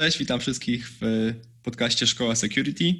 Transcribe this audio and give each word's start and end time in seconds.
Cześć, 0.00 0.18
witam 0.18 0.40
wszystkich 0.40 0.90
w 1.00 1.34
podcaście 1.62 2.06
Szkoła 2.06 2.36
Security. 2.36 2.94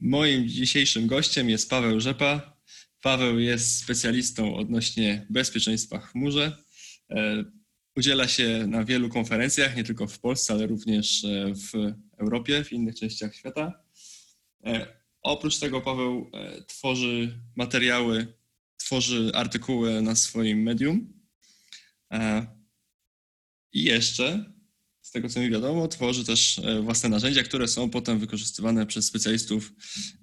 Moim 0.00 0.48
dzisiejszym 0.48 1.06
gościem 1.06 1.50
jest 1.50 1.70
Paweł 1.70 2.00
Rzepa. 2.00 2.56
Paweł 3.02 3.38
jest 3.38 3.82
specjalistą 3.82 4.56
odnośnie 4.56 5.26
bezpieczeństwa 5.30 5.98
w 5.98 6.04
chmurze. 6.04 6.64
E, 7.10 7.44
udziela 7.96 8.28
się 8.28 8.66
na 8.66 8.84
wielu 8.84 9.08
konferencjach, 9.08 9.76
nie 9.76 9.84
tylko 9.84 10.06
w 10.06 10.18
Polsce, 10.18 10.52
ale 10.52 10.66
również 10.66 11.24
e, 11.24 11.54
w 11.54 11.92
Europie, 12.18 12.64
w 12.64 12.72
innych 12.72 12.94
częściach 12.94 13.34
świata. 13.34 13.82
E, 14.64 14.86
oprócz 15.22 15.58
tego 15.58 15.80
Paweł 15.80 16.30
tworzy 16.66 17.40
materiały, 17.56 18.26
tworzy 18.76 19.30
artykuły 19.34 20.02
na 20.02 20.16
swoim 20.16 20.62
medium. 20.62 21.12
I 23.72 23.82
jeszcze 23.84 24.57
z 25.08 25.10
tego 25.10 25.28
co 25.28 25.40
mi 25.40 25.50
wiadomo, 25.50 25.88
tworzy 25.88 26.24
też 26.24 26.58
e, 26.58 26.80
własne 26.82 27.08
narzędzia, 27.08 27.42
które 27.42 27.68
są 27.68 27.90
potem 27.90 28.18
wykorzystywane 28.18 28.86
przez 28.86 29.06
specjalistów, 29.06 29.72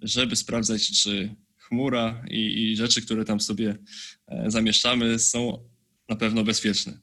żeby 0.01 0.35
sprawdzać, 0.35 1.03
czy 1.03 1.35
chmura 1.57 2.23
i, 2.29 2.63
i 2.63 2.77
rzeczy, 2.77 3.01
które 3.01 3.25
tam 3.25 3.39
sobie 3.39 3.75
e, 4.27 4.51
zamieszczamy, 4.51 5.19
są 5.19 5.69
na 6.09 6.15
pewno 6.15 6.43
bezpieczne. 6.43 6.99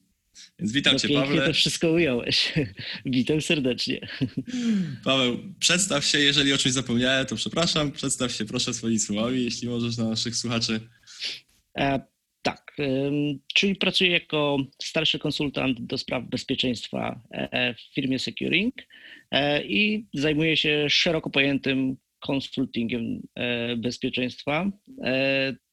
Więc 0.58 0.72
witam 0.72 0.92
no 0.92 0.98
Cię, 0.98 1.08
pięknie 1.08 1.36
Paweł. 1.36 1.46
to 1.46 1.52
wszystko 1.52 1.90
ująłeś. 1.92 2.52
Witam 3.06 3.40
serdecznie. 3.40 4.08
Paweł, 5.04 5.38
przedstaw 5.58 6.04
się, 6.04 6.18
jeżeli 6.18 6.52
o 6.52 6.58
czymś 6.58 6.74
zapomniałem, 6.74 7.26
to 7.26 7.36
przepraszam. 7.36 7.92
Przedstaw 7.92 8.32
się 8.32 8.44
proszę 8.44 8.74
swoimi 8.74 8.98
słowami, 8.98 9.44
jeśli 9.44 9.68
możesz 9.68 9.96
na 9.96 10.08
naszych 10.08 10.36
słuchaczy. 10.36 10.80
Tak, 12.42 12.76
czyli 13.54 13.76
pracuję 13.76 14.10
jako 14.10 14.58
starszy 14.82 15.18
konsultant 15.18 15.80
do 15.80 15.98
spraw 15.98 16.24
bezpieczeństwa 16.24 17.20
e, 17.30 17.74
w 17.74 17.94
firmie 17.94 18.18
Securing 18.18 18.74
e, 19.30 19.64
i 19.64 20.06
zajmuję 20.14 20.56
się 20.56 20.86
szeroko 20.88 21.30
pojętym 21.30 21.96
konsultingiem 22.20 23.22
e, 23.34 23.76
bezpieczeństwa. 23.76 24.70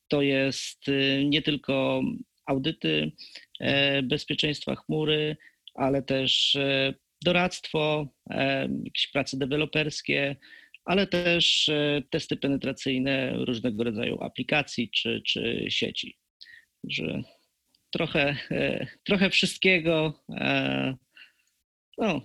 To 0.08 0.22
jest 0.22 0.86
nie 1.26 1.42
tylko 1.42 2.02
audyty 2.46 3.12
bezpieczeństwa 4.04 4.76
chmury, 4.76 5.38
ale 5.74 6.02
też 6.02 6.58
doradztwo, 7.26 8.08
jakieś 8.84 9.08
prace 9.14 9.38
deweloperskie, 9.38 10.36
ale 10.86 11.08
też 11.08 11.70
testy 12.10 12.38
penetracyjne 12.38 13.34
różnego 13.46 13.84
rodzaju 13.84 14.24
aplikacji 14.24 14.90
czy, 14.90 15.22
czy 15.26 15.66
sieci 15.70 16.18
że 16.84 17.24
trochę, 17.92 18.38
e, 18.52 18.88
trochę 19.04 19.30
wszystkiego. 19.30 20.24
E, 20.30 20.96
no. 21.98 22.22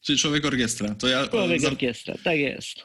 Czyli 0.00 0.18
człowiek 0.18 0.44
orkiestra. 0.44 0.94
To 0.94 1.08
ja, 1.08 1.26
człowiek 1.26 1.60
za, 1.60 1.68
orkiestra, 1.68 2.14
tak 2.24 2.38
jest. 2.38 2.76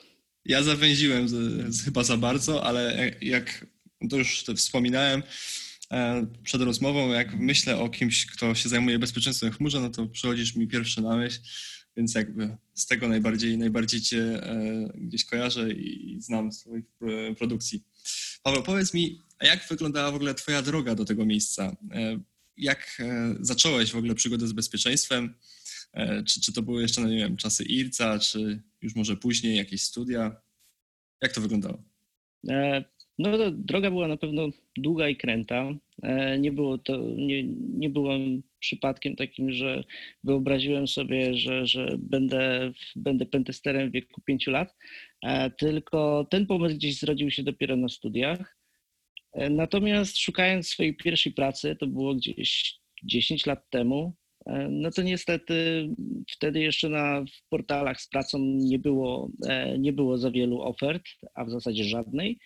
Ja 0.46 0.64
zawęziłem 0.64 1.30
z, 1.30 1.34
z, 1.76 1.86
chyba 1.86 2.04
za 2.04 2.18
bardzo, 2.18 2.64
ale 2.64 3.12
jak 3.22 3.66
to 4.10 4.18
już 4.18 4.44
wspominałem 4.56 5.24
e, 5.92 6.28
przed 6.44 6.62
rozmową, 6.62 7.14
jak 7.14 7.40
myślę 7.40 7.78
o 7.78 7.90
kimś, 7.90 8.26
kto 8.26 8.56
się 8.56 8.70
zajmuje 8.70 9.00
bezpieczeństwem 9.00 9.52
w 9.52 9.58
chmurze, 9.58 9.80
no 9.80 9.90
to 9.90 10.08
przychodzisz 10.08 10.56
mi 10.56 10.68
pierwszy 10.68 11.02
na 11.02 11.16
myśl, 11.16 11.40
więc 11.98 12.16
jakby 12.16 12.58
z 12.74 12.86
tego 12.86 13.08
najbardziej, 13.08 13.58
najbardziej 13.58 14.02
cię 14.02 14.42
gdzieś 14.96 15.26
kojarzę 15.26 15.72
i 15.72 16.18
znam 16.22 16.52
z 16.52 16.60
swoich 16.60 16.86
produkcji. 17.38 17.84
Paweł, 18.48 18.64
powiedz 18.64 18.94
mi, 18.94 19.22
jak 19.42 19.68
wyglądała 19.70 20.12
w 20.12 20.16
ogóle 20.16 20.34
Twoja 20.34 20.62
droga 20.62 20.96
do 20.96 21.06
tego 21.06 21.26
miejsca? 21.26 21.76
E, 21.92 22.20
jak 22.58 22.98
e, 23.00 23.36
zacząłeś 23.40 23.92
w 23.92 23.96
ogóle 23.96 24.16
przygodę 24.16 24.48
z 24.48 24.54
bezpieczeństwem? 24.54 25.34
E, 25.94 26.24
czy, 26.24 26.42
czy 26.42 26.54
to 26.54 26.62
były 26.62 26.82
jeszcze, 26.82 27.02
no 27.02 27.08
nie 27.08 27.18
wiem, 27.18 27.38
czasy 27.38 27.64
IRCA, 27.64 28.20
czy 28.20 28.62
już 28.82 28.96
może 28.96 29.16
później 29.16 29.58
jakieś 29.58 29.82
studia? 29.82 30.36
Jak 31.22 31.32
to 31.32 31.42
wyglądało? 31.42 31.84
No, 33.20 33.52
droga 33.52 33.92
była 33.92 34.08
na 34.08 34.18
pewno 34.18 34.50
długa 34.78 35.10
i 35.10 35.16
kręta. 35.16 35.66
Nie 36.40 36.52
było 36.52 36.78
to, 36.78 36.98
nie, 36.98 37.44
nie 37.78 37.90
byłem 37.90 38.44
przypadkiem 38.60 39.16
takim, 39.16 39.52
że 39.52 39.84
wyobraziłem 40.24 40.88
sobie, 40.88 41.38
że, 41.38 41.68
że 41.68 41.96
będę, 42.00 42.72
będę 42.96 43.26
pentesterem 43.26 43.90
w 43.90 43.94
wieku 43.94 44.22
pięciu 44.22 44.52
lat, 44.52 44.76
tylko 45.58 46.28
ten 46.30 46.46
pomysł 46.46 46.76
gdzieś 46.76 47.00
zrodził 47.00 47.32
się 47.32 47.44
dopiero 47.44 47.76
na 47.76 47.90
studiach. 47.90 48.58
E, 49.38 49.50
natomiast 49.50 50.18
szukając 50.18 50.68
swojej 50.68 50.96
pierwszej 50.96 51.32
pracy, 51.32 51.76
to 51.80 51.88
było 51.88 52.16
gdzieś 52.16 52.80
10 53.04 53.46
lat 53.46 53.70
temu, 53.70 54.16
e, 54.46 54.68
no 54.72 54.92
to 54.92 55.02
niestety 55.02 55.90
wtedy 56.32 56.60
jeszcze 56.60 56.90
na 56.90 57.22
w 57.22 57.50
portalach 57.50 58.02
z 58.02 58.10
pracą 58.10 58.40
nie 58.42 58.80
było, 58.80 59.30
e, 59.48 59.78
nie 59.78 59.94
było 59.94 60.18
za 60.18 60.32
wielu 60.32 60.62
ofert, 60.62 61.04
a 61.34 61.46
w 61.46 61.50
zasadzie 61.50 61.84
żadnej, 61.84 62.40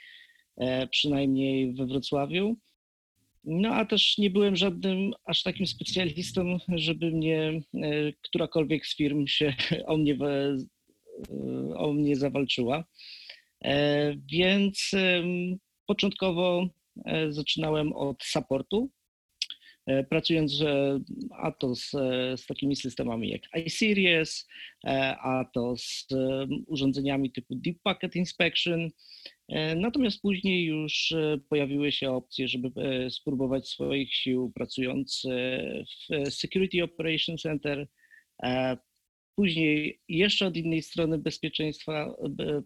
przynajmniej 0.92 1.74
we 1.74 1.86
Wrocławiu. 1.86 2.58
No 3.44 3.70
a 3.70 3.86
też 3.86 4.18
nie 4.18 4.30
byłem 4.30 4.56
żadnym 4.56 5.12
aż 5.26 5.44
takim 5.44 5.68
specjalistą, 5.68 6.58
żeby 6.76 7.12
mnie 7.12 7.62
którakolwiek 8.24 8.86
z 8.86 8.96
firm 8.96 9.28
się 9.28 9.54
o 9.86 9.98
mnie, 9.98 10.18
o 11.76 11.94
mnie 11.94 12.16
zawalczyła. 12.16 12.84
Więc 14.32 14.92
początkowo 15.86 16.68
E, 17.06 17.32
zaczynałem 17.32 17.94
od 17.94 18.24
supportu, 18.24 18.90
e, 19.86 20.04
pracując 20.04 20.64
a 21.32 21.52
to 21.52 21.76
z, 21.76 21.90
z 22.36 22.46
takimi 22.46 22.76
systemami 22.76 23.30
jak 23.30 23.42
iSeries, 23.66 24.48
e, 24.88 25.18
a 25.18 25.46
to 25.54 25.78
z 25.78 26.08
urządzeniami 26.68 27.32
typu 27.32 27.56
Deep 27.56 27.78
Packet 27.84 28.16
Inspection. 28.16 28.90
Natomiast 29.76 30.22
później 30.22 30.66
już 30.66 31.14
pojawiły 31.50 31.92
się 31.92 32.12
opcje, 32.12 32.48
żeby 32.48 32.72
spróbować 33.10 33.68
swoich 33.68 34.16
sił 34.16 34.52
pracując 34.56 35.24
w 36.10 36.32
Security 36.34 36.84
Operation 36.84 37.38
Center. 37.38 37.88
Później 39.36 40.02
jeszcze 40.08 40.48
od 40.48 40.58
innej 40.58 40.82
strony 40.82 41.18
bezpieczeństwa 41.18 42.16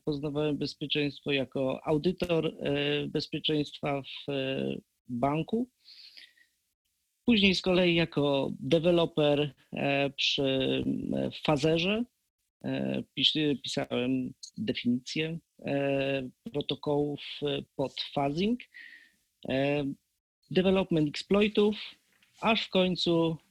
poznawałem 0.06 0.58
bezpieczeństwo 0.58 1.32
jako 1.32 1.82
audytor 1.86 2.46
e, 2.48 3.08
bezpieczeństwa 3.08 4.02
w 4.02 4.32
e, 4.32 4.76
banku. 5.08 5.70
Później 7.26 7.56
z 7.56 7.62
kolei 7.62 7.96
jako 7.96 8.52
deweloper 8.60 9.54
e, 9.74 10.10
przy 10.10 10.84
Fazerze 11.44 12.04
pisałem 13.64 14.34
definicję 14.58 15.40
protokołów 16.54 17.20
pod 17.76 18.02
phasing, 18.14 18.60
development 20.52 21.10
exploitów, 21.10 21.76
aż 22.42 22.66
w 22.66 22.70
końcu 22.70 23.32
e, 23.32 23.45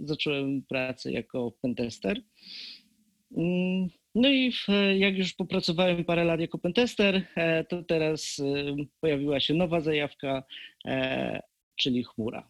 zacząłem 0.00 0.62
pracę 0.62 1.12
jako 1.12 1.52
pentester. 1.62 2.22
Mm, 3.36 3.88
no 4.14 4.28
i 4.28 4.52
w, 4.52 4.66
jak 4.98 5.18
już 5.18 5.32
popracowałem 5.32 6.04
parę 6.04 6.24
lat 6.24 6.40
jako 6.40 6.58
pentester, 6.58 7.26
e, 7.36 7.64
to 7.64 7.82
teraz 7.82 8.36
e, 8.38 8.76
pojawiła 9.00 9.40
się 9.40 9.54
nowa 9.54 9.80
zajawka, 9.80 10.42
e, 10.84 11.40
czyli 11.76 12.04
chmura. 12.04 12.48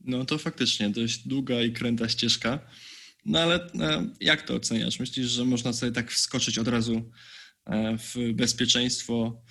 No 0.00 0.24
to 0.24 0.38
faktycznie 0.38 0.90
dość 0.90 1.28
długa 1.28 1.62
i 1.62 1.72
kręta 1.72 2.08
ścieżka. 2.08 2.70
No 3.24 3.38
ale 3.38 3.66
e, 3.80 4.10
jak 4.20 4.42
to 4.42 4.54
oceniasz? 4.54 5.00
Myślisz, 5.00 5.26
że 5.26 5.44
można 5.44 5.72
sobie 5.72 5.92
tak 5.92 6.10
wskoczyć 6.10 6.58
od 6.58 6.68
razu 6.68 7.10
e, 7.66 7.98
w 7.98 8.32
bezpieczeństwo 8.32 9.42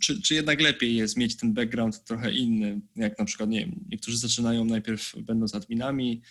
czy, 0.00 0.22
czy 0.22 0.34
jednak 0.34 0.60
lepiej 0.60 0.96
jest 0.96 1.16
mieć 1.16 1.36
ten 1.36 1.54
background 1.54 2.04
trochę 2.04 2.32
inny, 2.32 2.80
jak 2.96 3.18
na 3.18 3.24
przykład, 3.24 3.50
nie 3.50 3.60
wiem, 3.60 3.84
niektórzy 3.88 4.18
zaczynają 4.18 4.64
najpierw 4.64 5.14
będąc 5.22 5.54
adminami. 5.54 6.22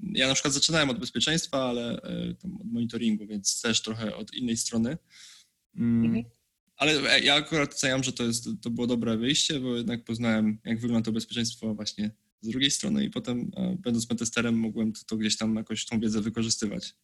Ja 0.00 0.28
na 0.28 0.34
przykład 0.34 0.54
zaczynałem 0.54 0.90
od 0.90 0.98
bezpieczeństwa, 0.98 1.68
ale 1.68 2.02
e, 2.02 2.30
od 2.30 2.72
monitoringu, 2.72 3.26
więc 3.26 3.60
też 3.60 3.82
trochę 3.82 4.16
od 4.16 4.34
innej 4.34 4.56
strony. 4.56 4.98
Mm, 5.76 6.04
mhm. 6.04 6.24
Ale 6.76 7.20
ja 7.20 7.34
akurat 7.34 7.74
oceniam, 7.74 8.04
że 8.04 8.12
to, 8.12 8.24
jest, 8.24 8.48
to 8.62 8.70
było 8.70 8.86
dobre 8.86 9.16
wyjście, 9.16 9.60
bo 9.60 9.76
jednak 9.76 10.04
poznałem, 10.04 10.58
jak 10.64 10.80
wygląda 10.80 11.04
to 11.04 11.12
bezpieczeństwo 11.12 11.74
właśnie 11.74 12.10
z 12.40 12.48
drugiej 12.48 12.70
strony 12.70 13.04
i 13.04 13.10
potem 13.10 13.50
e, 13.56 13.76
będąc 13.80 14.06
pentesterem 14.06 14.58
mogłem 14.58 14.92
to, 14.92 15.00
to 15.06 15.16
gdzieś 15.16 15.36
tam 15.36 15.56
jakoś 15.56 15.86
tą 15.86 16.00
wiedzę 16.00 16.20
wykorzystywać. 16.20 16.94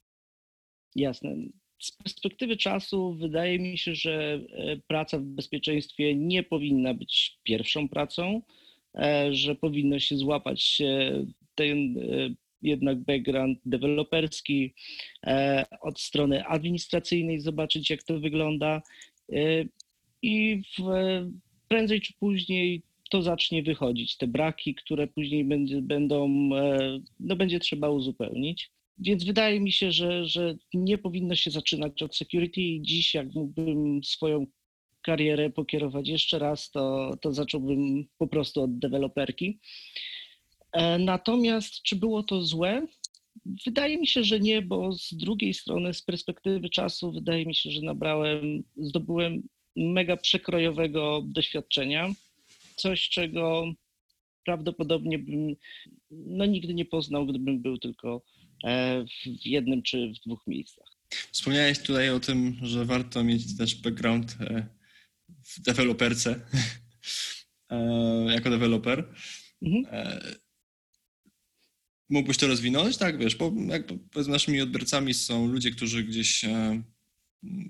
Jasne 0.95 1.37
z 1.79 1.93
perspektywy 1.93 2.57
czasu 2.57 3.15
wydaje 3.15 3.59
mi 3.59 3.79
się, 3.79 3.95
że 3.95 4.41
e, 4.51 4.77
praca 4.77 5.19
w 5.19 5.23
bezpieczeństwie 5.23 6.15
nie 6.15 6.43
powinna 6.43 6.95
być 6.95 7.39
pierwszą 7.43 7.89
pracą, 7.89 8.43
e, 8.95 9.35
że 9.35 9.55
powinno 9.55 9.99
się 9.99 10.17
złapać 10.17 10.83
ten 11.55 11.99
e, 11.99 12.35
jednak 12.63 12.99
background 12.99 13.59
deweloperski 13.65 14.75
od 15.81 16.01
strony 16.01 16.45
administracyjnej, 16.45 17.41
zobaczyć 17.41 17.91
jak 17.91 18.03
to 18.03 18.21
wygląda 18.21 18.83
i 20.23 20.63
w, 20.79 20.83
prędzej 21.69 22.01
czy 22.01 22.13
później 22.21 22.83
to 23.11 23.23
zacznie 23.23 23.63
wychodzić. 23.63 24.17
Te 24.17 24.27
braki, 24.27 24.75
które 24.75 25.07
później 25.07 25.45
będzie, 25.45 25.83
będą, 25.83 26.29
no 27.21 27.37
będzie 27.37 27.61
trzeba 27.61 27.89
uzupełnić. 27.89 28.71
Więc 28.99 29.25
wydaje 29.25 29.61
mi 29.61 29.73
się, 29.73 29.93
że, 29.93 30.27
że 30.27 30.57
nie 30.75 30.99
powinno 30.99 31.35
się 31.35 31.51
zaczynać 31.51 32.03
od 32.03 32.17
security 32.17 32.61
i 32.61 32.83
dziś 32.83 33.15
jak 33.15 33.35
mógłbym 33.35 34.05
swoją 34.05 34.47
karierę 35.03 35.51
pokierować 35.51 36.09
jeszcze 36.09 36.39
raz, 36.39 36.71
to, 36.71 37.17
to 37.21 37.33
zacząłbym 37.33 38.05
po 38.19 38.27
prostu 38.27 38.63
od 38.63 38.79
deweloperki. 38.79 39.59
E, 40.73 40.99
natomiast 40.99 41.83
czy 41.83 41.97
było 41.97 42.23
to 42.23 42.43
złe? 42.43 42.87
Wydaje 43.67 43.99
mi 43.99 44.07
się, 44.07 44.25
że 44.25 44.41
nie, 44.41 44.63
bo 44.63 44.93
z 44.93 45.15
drugiej 45.15 45.55
strony, 45.55 45.95
z 45.95 46.03
perspektywy 46.03 46.71
czasu, 46.71 47.13
wydaje 47.13 47.47
mi 47.47 47.55
się, 47.55 47.71
że 47.71 47.81
nabrałem, 47.81 48.65
zdobyłem 48.77 49.49
mega 49.77 50.17
przekrojowego 50.17 51.23
doświadczenia. 51.27 52.09
Coś, 52.77 53.09
czego 53.09 53.73
prawdopodobnie 54.45 55.19
bym 55.19 55.57
no, 56.11 56.47
nigdy 56.47 56.75
nie 56.75 56.85
poznał, 56.85 57.27
gdybym 57.27 57.63
był 57.63 57.79
tylko 57.79 58.23
w 58.63 59.47
jednym 59.47 59.83
czy 59.83 60.13
w 60.13 60.27
dwóch 60.27 60.47
miejscach. 60.47 60.87
Wspomniałeś 61.33 61.79
tutaj 61.79 62.11
o 62.11 62.21
tym, 62.21 62.57
że 62.63 62.85
warto 62.85 63.25
mieć 63.25 63.57
też 63.57 63.75
background 63.75 64.37
e, 64.41 64.67
w 65.45 65.61
deweloperce 65.61 66.41
jako 68.35 68.51
deweloper. 68.51 69.15
Mhm. 69.63 69.87
Mógłbyś 72.09 72.37
to 72.37 72.47
rozwinąć? 72.47 72.97
Tak, 72.97 73.19
wiesz, 73.19 73.37
bo 73.37 73.53
jakby 73.69 73.99
naszymi 74.29 74.61
odbiorcami 74.61 75.15
są 75.15 75.47
ludzie, 75.47 75.71
którzy 75.71 76.05
gdzieś 76.05 76.45
e, 76.45 76.83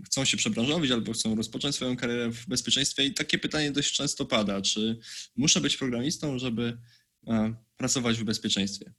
chcą 0.07 0.25
się 0.25 0.37
przebranżowić 0.37 0.91
albo 0.91 1.13
chcą 1.13 1.35
rozpocząć 1.35 1.75
swoją 1.75 1.97
karierę 1.97 2.31
w 2.31 2.47
bezpieczeństwie 2.47 3.05
i 3.05 3.15
takie 3.15 3.39
pytanie 3.39 3.73
dość 3.73 3.93
często 3.93 4.27
pada, 4.27 4.63
czy 4.63 4.99
muszę 5.37 5.61
być 5.61 5.77
programistą, 5.77 6.39
żeby 6.39 6.79
e, 7.27 7.55
pracować 7.77 8.19
w 8.19 8.25
bezpieczeństwie? 8.25 8.93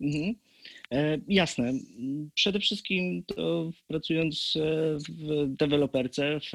Mhm. 0.00 0.34
E, 0.92 1.18
jasne. 1.28 1.72
Przede 2.34 2.60
wszystkim 2.60 3.24
to 3.24 3.70
pracując 3.88 4.54
e, 4.56 4.98
w 5.18 5.46
deweloperce, 5.48 6.40
w, 6.40 6.52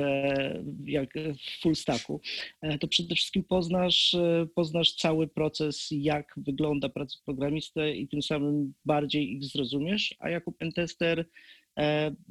jak 0.86 1.14
w 1.14 1.62
full 1.62 1.76
stacku, 1.76 2.22
e, 2.62 2.78
to 2.78 2.88
przede 2.88 3.16
wszystkim 3.16 3.44
poznasz, 3.44 4.16
poznasz 4.56 4.94
cały 4.94 5.28
proces, 5.28 5.88
jak 5.92 6.34
wygląda 6.38 6.90
praca 6.90 7.18
programisty 7.26 7.96
i 7.96 8.08
tym 8.08 8.22
samym 8.22 8.74
bardziej 8.86 9.32
ich 9.32 9.44
zrozumiesz, 9.44 10.16
a 10.20 10.30
jako 10.30 10.52
pentester 10.52 11.26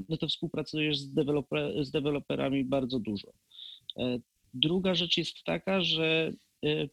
no 0.09 0.17
to 0.17 0.29
współpracujesz 0.29 0.99
z, 0.99 1.13
deweloper, 1.13 1.85
z 1.85 1.91
deweloperami 1.91 2.65
bardzo 2.65 2.99
dużo. 2.99 3.33
Druga 4.55 4.95
rzecz 4.95 5.17
jest 5.17 5.45
taka, 5.45 5.81
że 5.81 6.33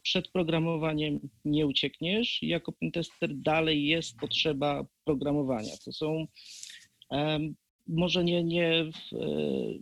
przed 0.02 0.28
programowaniem 0.28 1.20
nie 1.44 1.66
uciekniesz. 1.66 2.38
Jako 2.42 2.72
pentester 2.72 3.34
dalej 3.34 3.86
jest 3.86 4.16
potrzeba 4.16 4.86
programowania. 5.04 5.72
To 5.84 5.92
są 5.92 6.26
może 7.86 8.24
nie, 8.24 8.44
nie 8.44 8.82
y, 8.82 8.90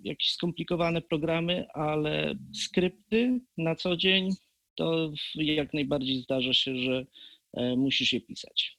jakieś 0.05 0.32
skomplikowane 0.32 1.02
programy, 1.02 1.67
ale 1.75 2.34
skrypty 2.55 3.40
na 3.58 3.75
co 3.75 3.96
dzień 3.96 4.31
to 4.75 5.12
jak 5.34 5.75
najbardziej 5.75 6.23
zdarza 6.23 6.55
się, 6.55 6.76
że 6.76 7.06
e, 7.52 7.76
musisz 7.76 8.12
je 8.12 8.20
pisać. 8.20 8.79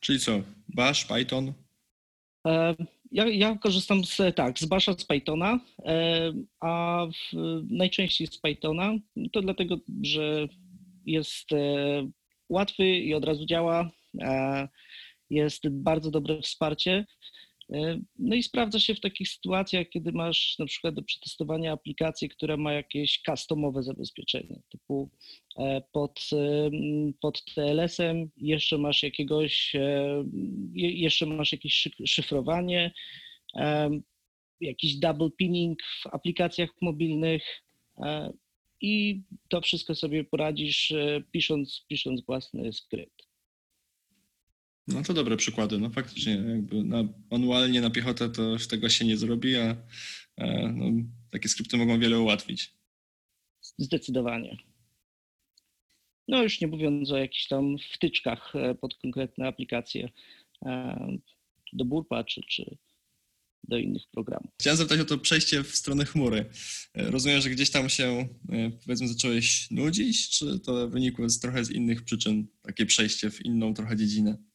Czyli 0.00 0.20
co? 0.20 0.40
Bash, 0.68 1.04
Python? 1.04 1.52
Ja, 3.12 3.28
ja, 3.28 3.58
korzystam 3.58 4.04
z, 4.04 4.36
tak, 4.36 4.58
z 4.58 4.64
Basha, 4.64 4.92
z 4.92 5.04
Pythona, 5.04 5.60
a 6.60 7.06
w, 7.06 7.36
najczęściej 7.70 8.26
z 8.26 8.38
Pythona. 8.38 8.92
To 9.32 9.40
dlatego, 9.40 9.76
że 10.02 10.48
jest 11.06 11.52
e, 11.52 12.10
łatwy 12.48 12.88
i 12.88 13.14
od 13.14 13.24
razu 13.24 13.46
działa. 13.46 13.90
Jest 15.30 15.68
bardzo 15.68 16.10
dobre 16.10 16.42
wsparcie. 16.42 17.06
E, 17.72 18.00
no 18.18 18.34
i 18.34 18.42
sprawdza 18.42 18.80
się 18.80 18.94
w 18.94 19.00
takich 19.00 19.28
sytuacjach, 19.28 19.88
kiedy 19.88 20.12
masz 20.12 20.58
na 20.58 20.66
przykład 20.66 20.94
do 20.94 21.02
przetestowania 21.02 21.72
aplikację, 21.72 22.28
która 22.28 22.56
ma 22.56 22.72
jakieś 22.72 23.22
customowe 23.26 23.82
zabezpieczenie, 23.82 24.62
typu 24.68 25.10
e, 25.58 25.82
pod, 25.92 26.30
pod 27.20 27.44
TLS-em 27.44 28.30
jeszcze 28.36 28.78
masz 28.78 29.02
jakiegoś, 29.02 29.72
jeszcze 30.74 31.26
masz 31.26 31.52
jakieś 31.52 31.88
szyfrowanie, 32.06 32.92
jakiś 34.60 34.96
double 34.96 35.30
pinning 35.30 35.78
w 35.82 36.06
aplikacjach 36.06 36.70
mobilnych 36.80 37.62
i 38.80 39.22
to 39.48 39.60
wszystko 39.60 39.94
sobie 39.94 40.24
poradzisz 40.24 40.92
pisząc, 41.32 41.84
pisząc 41.88 42.26
własny 42.26 42.72
skrypt. 42.72 43.29
No 44.94 45.02
to 45.02 45.14
dobre 45.14 45.36
przykłady. 45.36 45.78
No 45.78 45.90
faktycznie, 45.90 46.32
jakby 46.32 46.84
na, 46.84 47.04
manualnie 47.30 47.80
na 47.80 47.90
piechotę 47.90 48.30
to 48.30 48.56
tego 48.70 48.88
się 48.88 49.04
nie 49.04 49.16
zrobi, 49.16 49.56
a 49.56 49.76
no, 50.72 50.84
takie 51.30 51.48
skrypty 51.48 51.76
mogą 51.76 52.00
wiele 52.00 52.20
ułatwić. 52.20 52.74
Zdecydowanie. 53.78 54.56
No 56.28 56.42
już 56.42 56.60
nie 56.60 56.66
mówiąc 56.66 57.10
o 57.10 57.16
jakichś 57.16 57.48
tam 57.48 57.76
wtyczkach 57.92 58.52
e, 58.56 58.74
pod 58.74 58.94
konkretne 58.94 59.46
aplikacje 59.46 60.08
e, 60.66 61.06
do 61.72 61.84
burpa 61.84 62.24
czy, 62.24 62.40
czy 62.48 62.76
do 63.64 63.78
innych 63.78 64.02
programów. 64.12 64.50
Chciałem 64.60 64.76
zapytać 64.76 65.00
o 65.00 65.04
to 65.04 65.18
przejście 65.18 65.64
w 65.64 65.76
stronę 65.76 66.04
chmury. 66.04 66.44
E, 66.94 67.10
rozumiem, 67.10 67.40
że 67.40 67.50
gdzieś 67.50 67.70
tam 67.70 67.88
się 67.88 68.28
powiedzmy 68.84 69.08
zacząłeś 69.08 69.70
nudzić, 69.70 70.30
czy 70.30 70.60
to 70.60 70.88
wynikło 70.88 71.28
z 71.28 71.40
trochę 71.40 71.64
z 71.64 71.70
innych 71.70 72.02
przyczyn, 72.04 72.46
takie 72.62 72.86
przejście 72.86 73.30
w 73.30 73.44
inną 73.44 73.74
trochę 73.74 73.96
dziedzinę? 73.96 74.49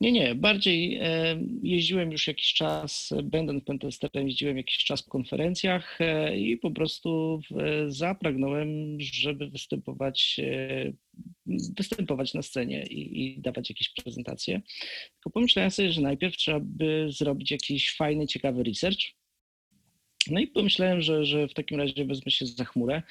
Nie, 0.00 0.12
nie, 0.12 0.34
bardziej 0.34 0.98
e, 1.02 1.40
jeździłem 1.62 2.12
już 2.12 2.26
jakiś 2.26 2.54
czas, 2.54 3.12
będąc 3.22 3.64
pentesterem, 3.64 4.28
jeździłem 4.28 4.56
jakiś 4.56 4.78
czas 4.78 5.02
po 5.02 5.10
konferencjach 5.10 6.00
e, 6.00 6.38
i 6.38 6.56
po 6.56 6.70
prostu 6.70 7.40
zapragnąłem, 7.88 9.00
żeby 9.00 9.50
występować, 9.50 10.40
e, 10.42 10.92
występować 11.76 12.34
na 12.34 12.42
scenie 12.42 12.86
i, 12.86 13.22
i 13.22 13.40
dawać 13.40 13.70
jakieś 13.70 13.88
prezentacje. 13.88 14.60
Tylko 15.14 15.30
pomyślałem 15.30 15.70
sobie, 15.70 15.92
że 15.92 16.00
najpierw 16.00 16.36
trzeba 16.36 16.60
by 16.62 17.06
zrobić 17.08 17.50
jakiś 17.50 17.96
fajny, 17.96 18.26
ciekawy 18.26 18.62
research, 18.62 19.19
no 20.26 20.40
i 20.40 20.46
pomyślałem, 20.46 21.00
że, 21.00 21.24
że 21.24 21.48
w 21.48 21.54
takim 21.54 21.78
razie 21.78 22.04
wezmę 22.04 22.32
się 22.32 22.46
za 22.46 22.64
chmurę. 22.64 23.02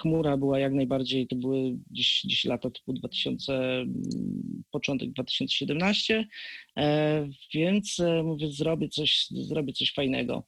Chmura 0.00 0.36
była 0.36 0.58
jak 0.58 0.72
najbardziej, 0.72 1.26
to 1.26 1.36
były 1.36 1.76
gdzieś, 1.90 2.20
gdzieś 2.24 2.44
lata 2.44 2.70
typu 2.70 2.92
2000, 2.92 3.84
początek 4.70 5.10
2017, 5.10 6.28
e, 6.76 7.28
więc 7.54 8.00
e, 8.00 8.22
mówię, 8.22 8.50
zrobię 8.50 8.88
coś, 8.88 9.26
zrobię 9.30 9.72
coś 9.72 9.92
fajnego. 9.92 10.46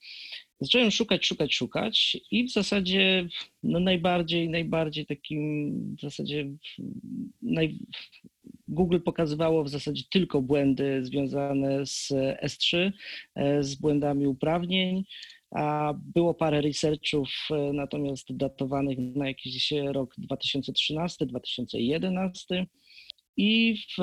Zacząłem 0.60 0.90
szukać, 0.90 1.26
szukać, 1.26 1.54
szukać 1.54 2.16
i 2.30 2.44
w 2.44 2.52
zasadzie 2.52 3.28
no 3.62 3.80
najbardziej, 3.80 4.48
najbardziej 4.48 5.06
takim 5.06 5.72
w 5.96 6.00
zasadzie 6.00 6.50
naj, 7.42 7.78
Google 8.68 9.00
pokazywało 9.00 9.64
w 9.64 9.68
zasadzie 9.68 10.02
tylko 10.10 10.42
błędy 10.42 11.04
związane 11.04 11.86
z 11.86 12.08
S3, 12.44 12.92
e, 13.34 13.62
z 13.62 13.74
błędami 13.74 14.26
uprawnień. 14.26 15.04
A 15.54 15.94
było 16.14 16.34
parę 16.34 16.60
researchów 16.60 17.28
e, 17.50 17.72
natomiast 17.72 18.36
datowanych 18.36 18.98
na 18.98 19.28
jakiś 19.28 19.72
rok 19.92 20.14
2013-2011 20.32 22.66
i 23.36 23.76
w, 23.76 23.96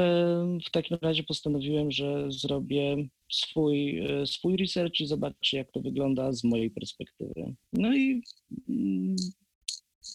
w 0.67 0.71
takim 0.71 0.97
razie 1.01 1.23
postanowiłem, 1.23 1.91
że 1.91 2.31
zrobię 2.31 3.07
swój, 3.31 3.99
e, 3.99 4.25
swój 4.25 4.57
research 4.57 4.99
i 4.99 5.07
zobaczę, 5.07 5.57
jak 5.57 5.71
to 5.71 5.81
wygląda 5.81 6.31
z 6.31 6.43
mojej 6.43 6.71
perspektywy. 6.71 7.55
No 7.73 7.95
i 7.95 8.21
mm, 8.69 9.15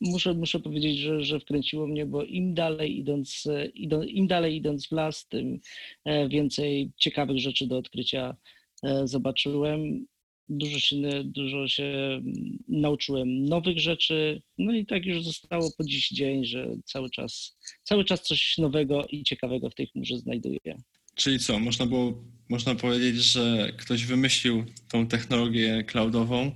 muszę, 0.01 0.35
muszę 0.35 0.61
powiedzieć, 0.61 0.99
że, 0.99 1.21
że 1.21 1.41
wkręciło 1.41 1.87
mnie, 1.87 2.07
bo 2.07 2.25
im 2.25 2.55
dalej 2.55 2.99
idąc, 2.99 3.45
im 4.07 4.27
dalej 4.27 4.57
idąc 4.57 4.89
w 4.89 4.93
las, 4.93 5.29
tym 5.29 5.61
e, 6.05 6.29
więcej 6.29 6.93
ciekawych 6.97 7.39
rzeczy 7.39 7.67
do 7.67 7.79
odkrycia 7.79 8.37
e, 8.83 9.07
zobaczyłem. 9.07 10.07
Dużo 10.49 10.79
się, 10.79 10.97
dużo 11.25 11.69
się 11.69 12.21
nauczyłem 12.69 13.45
nowych 13.45 13.79
rzeczy, 13.79 14.43
no 14.59 14.75
i 14.75 14.87
tak 14.87 15.07
już 15.07 15.25
zostało 15.25 15.73
po 15.79 15.85
dziś 15.85 16.09
dzień, 16.09 16.45
że 16.45 16.77
cały 16.85 17.11
czas, 17.11 17.57
cały 17.83 18.05
czas 18.05 18.23
coś 18.23 18.59
nowego 18.59 19.07
i 19.07 19.25
ciekawego 19.25 19.71
w 19.71 19.75
tej 19.75 19.87
chmurze 19.87 20.19
znajduję. 20.19 20.83
Czyli 21.15 21.39
co, 21.39 21.59
można 21.59 21.87
było, 21.87 22.25
można 22.49 22.75
powiedzieć, 22.75 23.17
że 23.17 23.73
ktoś 23.79 24.05
wymyślił 24.05 24.65
tą 24.89 25.07
technologię 25.07 25.85
cloudową, 25.85 26.53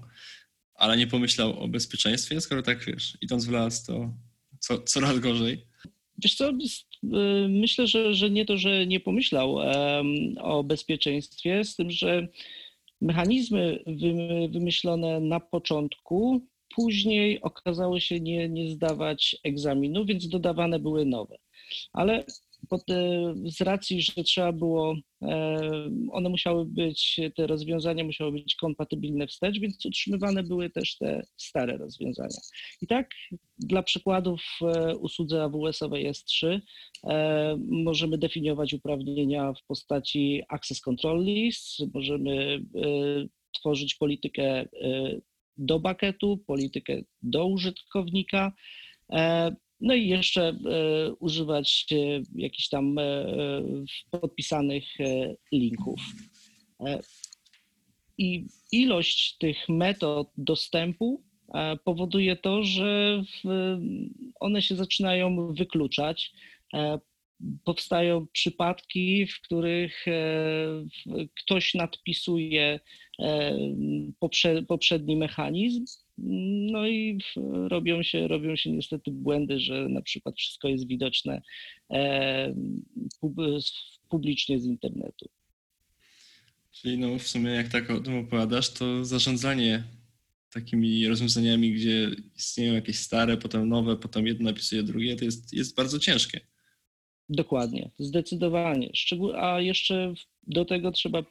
ale 0.75 0.97
nie 0.97 1.07
pomyślał 1.07 1.61
o 1.61 1.69
bezpieczeństwie, 1.69 2.41
skoro 2.41 2.63
tak 2.63 2.85
wiesz, 2.85 3.19
idąc 3.21 3.47
w 3.47 3.51
las, 3.51 3.85
to 3.85 4.15
co, 4.59 4.79
coraz 4.79 5.19
gorzej. 5.19 5.67
Wiesz 6.25 6.35
co, 6.35 6.51
y, 6.51 6.55
myślę, 7.49 7.87
że, 7.87 8.15
że 8.15 8.31
nie 8.31 8.45
to, 8.45 8.57
że 8.57 8.87
nie 8.87 9.01
pomyślał 9.01 9.57
o 10.41 10.65
bezpieczeństwie, 10.65 11.65
z 11.65 11.77
tym, 11.77 11.91
że 11.91 12.29
mechanizmy 13.01 13.85
wymyślone 14.53 15.21
na 15.21 15.41
początku 15.41 16.41
później 16.75 17.43
okazały 17.43 18.01
się 18.01 18.21
nie, 18.21 18.49
nie 18.49 18.71
zdawać 18.71 19.37
egzaminu, 19.45 20.05
więc 20.05 20.29
dodawane 20.29 20.79
były 20.79 21.05
nowe. 21.05 21.37
Ale 21.93 22.25
pod, 22.69 22.83
z 23.45 23.61
racji, 23.61 24.03
że 24.03 24.25
trzeba 24.25 24.53
było, 24.53 24.97
one 26.13 26.29
musiały 26.29 26.67
być, 26.67 27.21
te 27.37 27.47
rozwiązania 27.47 28.05
musiały 28.05 28.33
być 28.33 28.55
kompatybilne 28.55 29.27
wstecz, 29.27 29.59
więc 29.59 29.87
utrzymywane 29.87 30.43
były 30.43 30.71
też 30.71 30.97
te 30.99 31.23
stare 31.37 31.77
rozwiązania. 31.77 32.39
I 32.83 32.87
tak 32.87 33.11
dla 33.59 33.83
przykładów 33.83 34.43
w 34.61 34.95
usłudze 35.01 35.43
AWS-owej 35.43 36.11
S3 36.11 36.61
możemy 37.69 38.19
definiować 38.19 38.75
uprawnienia 38.75 39.53
w 39.53 39.67
postaci 39.67 40.43
Access 40.49 40.81
Control 40.81 41.25
List, 41.25 41.79
możemy 41.95 42.63
tworzyć 43.53 43.95
politykę 43.95 44.69
do 45.57 45.81
bucketu, 45.81 46.39
politykę 46.47 47.03
do 47.23 47.47
użytkownika, 47.47 48.53
no 49.81 49.95
i 49.95 50.09
jeszcze 50.09 50.49
e, 50.49 50.55
używać 51.13 51.87
e, 51.93 51.97
jakichś 52.35 52.69
tam 52.69 52.99
e, 52.99 53.27
podpisanych 54.11 54.85
linków. 55.53 56.01
I 58.19 58.47
ilość 58.73 59.37
tych 59.39 59.69
metod 59.69 60.29
dostępu 60.37 61.23
powoduje 61.85 62.37
to, 62.37 62.65
że 62.65 63.23
one 64.41 64.63
się 64.63 64.77
zaczynają 64.77 65.55
wykluczać. 65.55 66.33
Powstają 67.65 68.27
przypadki, 68.33 69.27
w 69.27 69.41
których 69.41 70.05
ktoś 71.45 71.75
nadpisuje 71.75 72.81
poprzedni 74.69 75.17
mechanizm, 75.17 75.85
no 76.73 76.89
i 76.89 77.19
robią 77.69 78.03
się, 78.03 78.29
robią 78.29 78.57
się 78.57 78.73
niestety 78.73 79.11
błędy, 79.11 79.61
że 79.61 79.89
na 79.89 80.03
przykład 80.03 80.37
wszystko 80.37 80.69
jest 80.69 80.87
widoczne 80.87 81.43
publicznie 84.09 84.61
z 84.61 84.65
internetu. 84.65 85.29
Czyli 86.71 86.99
no 86.99 87.19
w 87.19 87.29
sumie 87.29 87.51
jak 87.51 87.69
tak 87.69 87.91
o 87.91 88.01
tym 88.01 88.19
opowiadasz, 88.19 88.73
to 88.73 89.05
zarządzanie 89.05 89.85
takimi 90.53 91.09
rozwiązaniami, 91.09 91.73
gdzie 91.73 92.11
istnieją 92.37 92.75
jakieś 92.75 92.99
stare, 92.99 93.37
potem 93.37 93.69
nowe, 93.69 93.97
potem 93.97 94.27
jedno 94.27 94.51
napisuje 94.51 94.83
drugie, 94.83 95.17
to 95.17 95.25
jest, 95.25 95.53
jest 95.53 95.77
bardzo 95.77 95.99
ciężkie. 95.99 96.41
Dokładnie, 97.29 97.91
zdecydowanie. 97.99 98.91
A 99.37 99.61
jeszcze 99.61 100.15
do 100.47 100.65
tego 100.65 100.93
trzeba 100.93 101.19
e, 101.19 101.25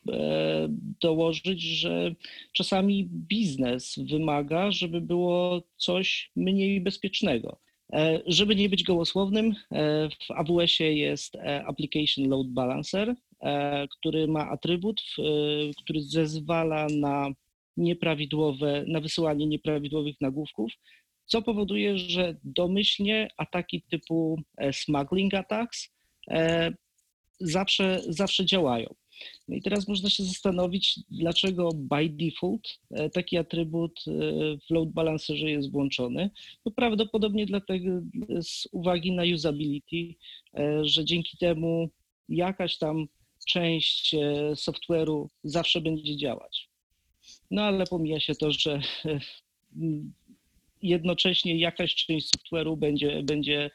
dołożyć, 1.01 1.61
że 1.61 2.15
czasami 2.53 3.05
biznes 3.05 3.99
wymaga, 4.09 4.71
żeby 4.71 5.01
było 5.01 5.63
coś 5.77 6.31
mniej 6.35 6.81
bezpiecznego. 6.81 7.59
E, 7.93 8.21
żeby 8.27 8.55
nie 8.55 8.69
być 8.69 8.83
gołosłownym, 8.83 9.55
e, 9.71 10.09
w 10.09 10.31
AWS-ie 10.31 10.97
jest 10.97 11.37
Application 11.65 12.29
Load 12.29 12.47
Balancer, 12.47 13.15
który 13.89 14.27
ma 14.27 14.49
atrybut, 14.49 15.01
który 15.77 16.01
zezwala 16.01 16.87
na 16.99 17.29
nieprawidłowe, 17.77 18.83
na 18.87 18.99
wysyłanie 18.99 19.47
nieprawidłowych 19.47 20.21
nagłówków, 20.21 20.71
co 21.27 21.41
powoduje, 21.41 21.97
że 21.97 22.35
domyślnie 22.43 23.27
ataki 23.37 23.81
typu 23.81 24.41
smuggling 24.71 25.33
attacks 25.33 25.89
zawsze, 27.39 28.01
zawsze 28.09 28.45
działają. 28.45 28.95
No 29.47 29.55
i 29.55 29.61
teraz 29.61 29.87
można 29.87 30.09
się 30.09 30.23
zastanowić, 30.23 30.99
dlaczego 31.11 31.69
by 31.73 32.09
default 32.09 32.79
e, 32.91 33.09
taki 33.09 33.37
atrybut 33.37 33.99
e, 34.07 34.11
w 34.67 34.69
load 34.69 34.89
balancerze 34.89 35.51
jest 35.51 35.71
włączony. 35.71 36.29
No 36.65 36.71
prawdopodobnie 36.71 37.45
dlatego 37.45 38.01
z 38.41 38.67
uwagi 38.71 39.11
na 39.11 39.23
usability, 39.35 40.15
e, 40.57 40.85
że 40.85 41.05
dzięki 41.05 41.37
temu 41.37 41.89
jakaś 42.29 42.77
tam 42.77 43.07
część 43.47 44.15
software'u 44.55 45.27
zawsze 45.43 45.81
będzie 45.81 46.17
działać. 46.17 46.69
No 47.51 47.61
ale 47.61 47.85
pomija 47.85 48.19
się 48.19 48.35
to, 48.35 48.51
że 48.51 48.81
jednocześnie 50.81 51.59
jakaś 51.59 51.95
część 51.95 52.35
software'u 52.35 52.77
będzie, 52.77 53.23
będzie 53.23 53.71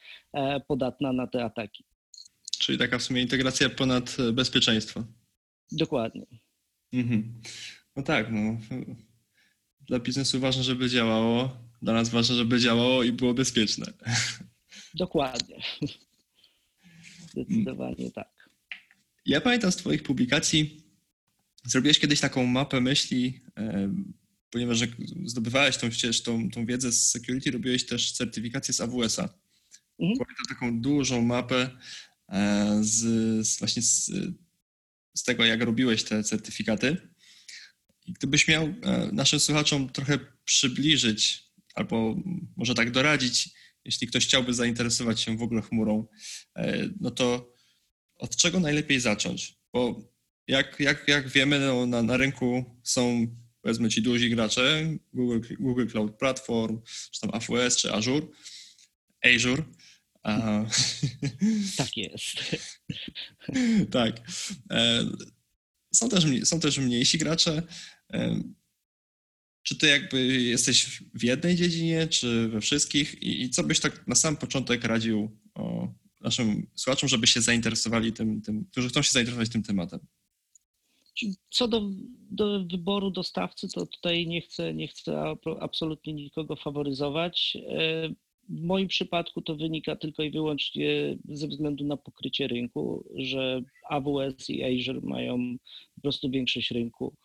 podatna 0.68 1.12
na 1.12 1.26
te 1.26 1.44
ataki. 1.44 1.84
Czyli 2.58 2.78
taka 2.78 2.98
w 2.98 3.02
sumie 3.02 3.22
integracja 3.22 3.70
ponad 3.70 4.16
bezpieczeństwo. 4.32 5.04
Dokładnie. 5.72 6.26
Mhm. 6.92 7.40
No 7.96 8.02
tak, 8.02 8.32
no. 8.32 8.58
Dla 9.80 9.98
biznesu 9.98 10.40
ważne, 10.40 10.62
żeby 10.62 10.90
działało, 10.90 11.56
dla 11.82 11.92
nas 11.92 12.08
ważne, 12.08 12.36
żeby 12.36 12.60
działało 12.60 13.02
i 13.02 13.12
było 13.12 13.34
bezpieczne. 13.34 13.86
Dokładnie. 14.94 15.60
Zdecydowanie 17.30 18.10
tak. 18.10 18.48
Ja 19.26 19.40
pamiętam 19.40 19.72
z 19.72 19.76
Twoich 19.76 20.02
publikacji, 20.02 20.82
zrobiłeś 21.64 21.98
kiedyś 21.98 22.20
taką 22.20 22.46
mapę 22.46 22.80
myśli, 22.80 23.40
ponieważ 24.52 24.78
zdobywałeś 25.24 25.76
tą, 25.76 25.88
tą, 26.24 26.50
tą 26.50 26.66
wiedzę 26.66 26.92
z 26.92 27.10
security, 27.10 27.50
robiłeś 27.50 27.86
też 27.86 28.12
certyfikację 28.12 28.74
z 28.74 28.80
AWS-a. 28.80 29.22
Mhm. 29.98 30.18
Pamiętam 30.18 30.46
taką 30.48 30.80
dużą 30.80 31.22
mapę 31.22 31.70
e, 32.28 32.78
z, 32.82 33.00
z 33.46 33.58
właśnie 33.58 33.82
z 33.82 34.10
z 35.14 35.22
tego, 35.22 35.44
jak 35.44 35.62
robiłeś 35.62 36.04
te 36.04 36.24
certyfikaty. 36.24 36.96
I 38.06 38.12
gdybyś 38.12 38.48
miał 38.48 38.64
e, 38.64 39.08
naszym 39.12 39.40
słuchaczom 39.40 39.88
trochę 39.88 40.18
przybliżyć, 40.44 41.44
albo 41.74 42.16
może 42.56 42.74
tak 42.74 42.90
doradzić, 42.90 43.48
jeśli 43.84 44.06
ktoś 44.06 44.26
chciałby 44.26 44.54
zainteresować 44.54 45.20
się 45.20 45.36
w 45.36 45.42
ogóle 45.42 45.62
chmurą, 45.62 46.06
e, 46.56 46.88
no 47.00 47.10
to 47.10 47.54
od 48.14 48.36
czego 48.36 48.60
najlepiej 48.60 49.00
zacząć? 49.00 49.58
Bo 49.72 50.12
jak, 50.48 50.80
jak, 50.80 51.08
jak 51.08 51.28
wiemy, 51.28 51.58
no, 51.58 51.86
na, 51.86 52.02
na 52.02 52.16
rynku 52.16 52.64
są 52.82 53.26
powiedzmy 53.62 53.88
ci 53.88 54.02
duzi 54.02 54.30
gracze, 54.30 54.96
Google, 55.12 55.54
Google 55.60 55.86
Cloud 55.86 56.16
Platform, 56.18 56.80
czy 57.10 57.20
tam 57.20 57.30
AWS, 57.32 57.76
czy 57.76 57.92
Azure, 57.92 58.26
Azure, 59.24 59.64
a... 60.22 60.64
Tak 61.76 61.96
jest. 61.96 62.26
tak. 63.90 64.20
E, 64.70 65.04
są 65.94 66.08
też, 66.08 66.24
są 66.44 66.60
też 66.60 66.78
mniejsi 66.78 67.18
gracze. 67.18 67.62
E, 68.12 68.42
czy 69.62 69.76
ty 69.76 69.86
jakby 69.86 70.26
jesteś 70.26 71.02
w 71.14 71.22
jednej 71.22 71.56
dziedzinie, 71.56 72.06
czy 72.06 72.48
we 72.48 72.60
wszystkich? 72.60 73.22
I, 73.22 73.50
co 73.50 73.62
byś 73.62 73.80
tak 73.80 74.06
na 74.06 74.14
sam 74.14 74.36
początek 74.36 74.84
radził 74.84 75.38
naszym 76.20 76.66
słuchaczom, 76.74 77.08
żeby 77.08 77.26
się 77.26 77.40
zainteresowali 77.40 78.12
tym, 78.12 78.42
tym 78.42 78.64
którzy 78.64 78.88
chcą 78.88 79.02
się 79.02 79.12
zainteresować 79.12 79.48
tym 79.48 79.62
tematem? 79.62 80.00
Co 81.50 81.68
do, 81.68 81.82
do, 82.30 82.64
wyboru 82.64 83.10
dostawcy, 83.10 83.68
to 83.68 83.86
tutaj 83.86 84.26
nie 84.26 84.40
chcę, 84.40 84.74
nie 84.74 84.88
chcę 84.88 85.34
absolutnie 85.60 86.12
nikogo 86.12 86.56
faworyzować. 86.56 87.56
E, 87.68 88.08
w 88.48 88.62
moim 88.62 88.88
przypadku 88.88 89.42
to 89.42 89.56
wynika 89.56 89.96
tylko 89.96 90.22
i 90.22 90.30
wyłącznie 90.30 91.18
ze 91.28 91.48
względu 91.48 91.84
na 91.84 91.96
pokrycie 91.96 92.46
rynku, 92.46 93.04
że 93.14 93.62
AWS 93.90 94.50
i 94.50 94.64
Azure 94.64 95.00
mają 95.02 95.56
po 95.94 96.00
prostu 96.00 96.30
większość 96.30 96.70
rynku. 96.70 97.16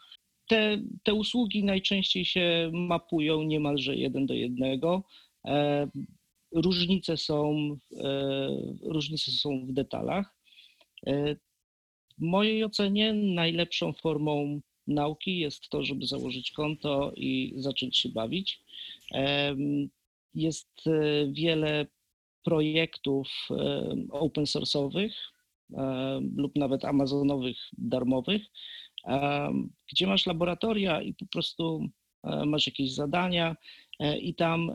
Te, 0.48 0.82
te 1.03 1.13
usługi 1.13 1.63
najczęściej 1.63 2.25
się 2.25 2.72
mapują 2.74 3.44
niemalże 3.44 3.96
jeden 3.96 4.25
do 4.25 4.34
jednego. 4.34 5.03
E, 5.46 5.88
różnice 6.51 7.17
są, 7.17 7.56
e, 8.03 8.50
różnice 8.82 9.32
są 9.32 9.65
w 9.65 9.74
detalach. 9.74 10.38
W 12.18 12.22
mojej 12.22 12.64
ocenie 12.64 13.14
najlepszą 13.14 13.94
formą 13.94 14.62
nauki 14.88 15.40
jest 15.40 15.70
to, 15.70 15.84
żeby 15.84 16.06
założyć 16.06 16.52
konto 16.52 17.12
i 17.16 17.54
zacząć 17.56 17.98
się 17.98 18.10
bawić. 18.10 18.64
Jest 20.34 20.88
e, 20.88 20.92
wiele 21.32 21.86
projektów 22.44 23.28
e, 23.52 23.90
open 24.12 24.44
source'owych 24.44 25.12
e, 25.74 26.20
lub 26.36 26.56
nawet 26.56 26.86
amazonowych, 26.86 27.58
darmowych, 27.78 28.42
gdzie 29.92 30.08
masz 30.08 30.26
laboratoria 30.26 31.02
i 31.02 31.14
po 31.14 31.26
prostu 31.26 31.90
masz 32.46 32.68
jakieś 32.68 32.94
zadania 32.94 33.56
i 34.22 34.36
tam 34.36 34.72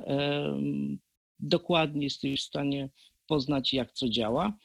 dokładnie 1.38 2.04
jesteś 2.04 2.40
w 2.40 2.44
stanie 2.44 2.88
poznać, 3.26 3.72
jak 3.72 3.92
co 3.92 4.08
działa. 4.08 4.58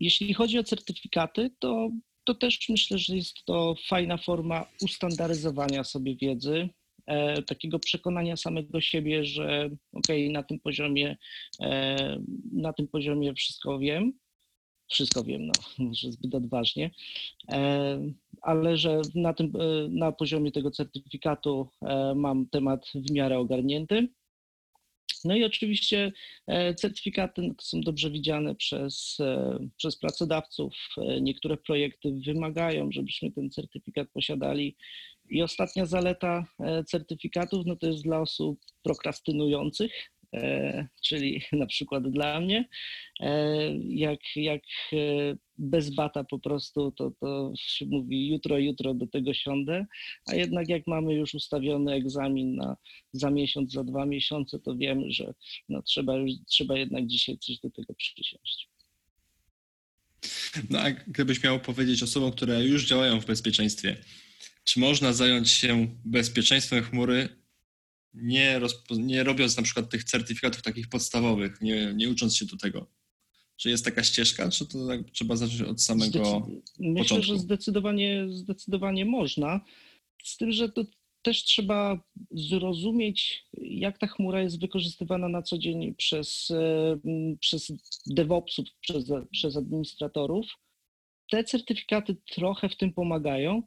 Jeśli 0.00 0.34
chodzi 0.34 0.58
o 0.58 0.64
certyfikaty, 0.64 1.50
to, 1.58 1.90
to 2.24 2.34
też 2.34 2.68
myślę, 2.68 2.98
że 2.98 3.16
jest 3.16 3.44
to 3.44 3.74
fajna 3.88 4.16
forma 4.16 4.66
ustandaryzowania 4.82 5.84
sobie 5.84 6.16
wiedzy, 6.16 6.68
E, 7.10 7.42
takiego 7.42 7.78
przekonania 7.78 8.36
samego 8.36 8.80
siebie, 8.80 9.24
że 9.24 9.70
okej, 9.92 10.24
okay, 10.24 10.32
na 10.32 10.42
tym 10.42 10.60
poziomie, 10.60 11.16
e, 11.60 12.20
na 12.52 12.72
tym 12.72 12.88
poziomie 12.88 13.34
wszystko 13.34 13.78
wiem, 13.78 14.12
wszystko 14.90 15.24
wiem, 15.24 15.46
no 15.46 15.52
może 15.86 16.12
zbyt 16.12 16.34
odważnie, 16.34 16.90
e, 17.48 18.00
ale 18.42 18.76
że 18.76 19.00
na, 19.14 19.34
tym, 19.34 19.52
na 19.90 20.12
poziomie 20.12 20.52
tego 20.52 20.70
certyfikatu 20.70 21.68
mam 22.14 22.46
temat 22.46 22.86
w 22.94 23.10
miarę 23.12 23.38
ogarnięty. 23.38 24.08
No 25.24 25.36
i 25.36 25.44
oczywiście 25.44 26.12
e, 26.46 26.74
certyfikaty 26.74 27.42
no, 27.42 27.54
są 27.60 27.80
dobrze 27.80 28.10
widziane 28.10 28.54
przez, 28.54 29.16
e, 29.20 29.58
przez 29.76 29.96
pracodawców. 29.96 30.74
E, 30.98 31.20
niektóre 31.20 31.56
projekty 31.56 32.12
wymagają, 32.26 32.92
żebyśmy 32.92 33.32
ten 33.32 33.50
certyfikat 33.50 34.08
posiadali. 34.08 34.76
I 35.30 35.42
ostatnia 35.42 35.86
zaleta 35.86 36.46
certyfikatów 36.86 37.66
no 37.66 37.76
to 37.76 37.86
jest 37.86 38.02
dla 38.02 38.20
osób 38.20 38.60
prokrastynujących, 38.82 40.10
czyli 41.02 41.42
na 41.52 41.66
przykład 41.66 42.10
dla 42.10 42.40
mnie. 42.40 42.68
Jak, 43.78 44.20
jak 44.36 44.62
bez 45.60 45.90
bata 45.90 46.24
po 46.24 46.38
prostu, 46.38 46.92
to, 46.92 47.12
to 47.20 47.52
się 47.56 47.86
mówi 47.86 48.28
jutro, 48.28 48.58
jutro 48.58 48.94
do 48.94 49.06
tego 49.06 49.34
siądę, 49.34 49.86
a 50.26 50.34
jednak 50.34 50.68
jak 50.68 50.86
mamy 50.86 51.14
już 51.14 51.34
ustawiony 51.34 51.92
egzamin 51.92 52.56
na, 52.56 52.76
za 53.12 53.30
miesiąc, 53.30 53.72
za 53.72 53.84
dwa 53.84 54.06
miesiące, 54.06 54.58
to 54.58 54.76
wiemy, 54.76 55.12
że 55.12 55.34
no, 55.68 55.82
trzeba, 55.82 56.16
już, 56.16 56.32
trzeba 56.46 56.78
jednak 56.78 57.06
dzisiaj 57.06 57.38
coś 57.38 57.58
do 57.58 57.70
tego 57.70 57.94
przysiąść. 57.94 58.68
No 60.70 60.80
a 60.80 60.90
gdybyś 60.90 61.42
miał 61.42 61.60
powiedzieć 61.60 62.02
osobom, 62.02 62.32
które 62.32 62.64
już 62.64 62.86
działają 62.86 63.20
w 63.20 63.26
bezpieczeństwie, 63.26 63.96
czy 64.64 64.80
można 64.80 65.12
zająć 65.12 65.50
się 65.50 65.96
bezpieczeństwem 66.04 66.82
chmury 66.84 67.28
nie, 68.14 68.60
nie 68.90 69.24
robiąc 69.24 69.56
na 69.56 69.62
przykład 69.62 69.90
tych 69.90 70.04
certyfikatów 70.04 70.62
takich 70.62 70.88
podstawowych, 70.88 71.60
nie, 71.60 71.92
nie 71.94 72.08
ucząc 72.08 72.36
się 72.36 72.46
do 72.46 72.56
tego? 72.56 72.99
Czy 73.60 73.70
jest 73.70 73.84
taka 73.84 74.02
ścieżka, 74.02 74.50
czy 74.50 74.66
to 74.66 74.86
tak 74.86 75.10
trzeba 75.10 75.36
zacząć 75.36 75.62
od 75.62 75.82
samego 75.82 76.18
Zdecyd- 76.18 76.60
Myślę, 76.78 77.02
początku? 77.04 77.26
że 77.26 77.38
zdecydowanie, 77.38 78.26
zdecydowanie 78.28 79.04
można, 79.04 79.60
z 80.24 80.36
tym, 80.36 80.52
że 80.52 80.68
to 80.68 80.84
też 81.22 81.44
trzeba 81.44 82.00
zrozumieć, 82.30 83.46
jak 83.58 83.98
ta 83.98 84.06
chmura 84.06 84.42
jest 84.42 84.60
wykorzystywana 84.60 85.28
na 85.28 85.42
co 85.42 85.58
dzień 85.58 85.94
przez, 85.94 86.52
przez 87.40 87.72
DevOpsów, 88.06 88.68
przez, 88.80 89.04
przez 89.32 89.56
administratorów. 89.56 90.46
Te 91.30 91.44
certyfikaty 91.44 92.16
trochę 92.30 92.68
w 92.68 92.76
tym 92.76 92.92
pomagają, 92.92 93.62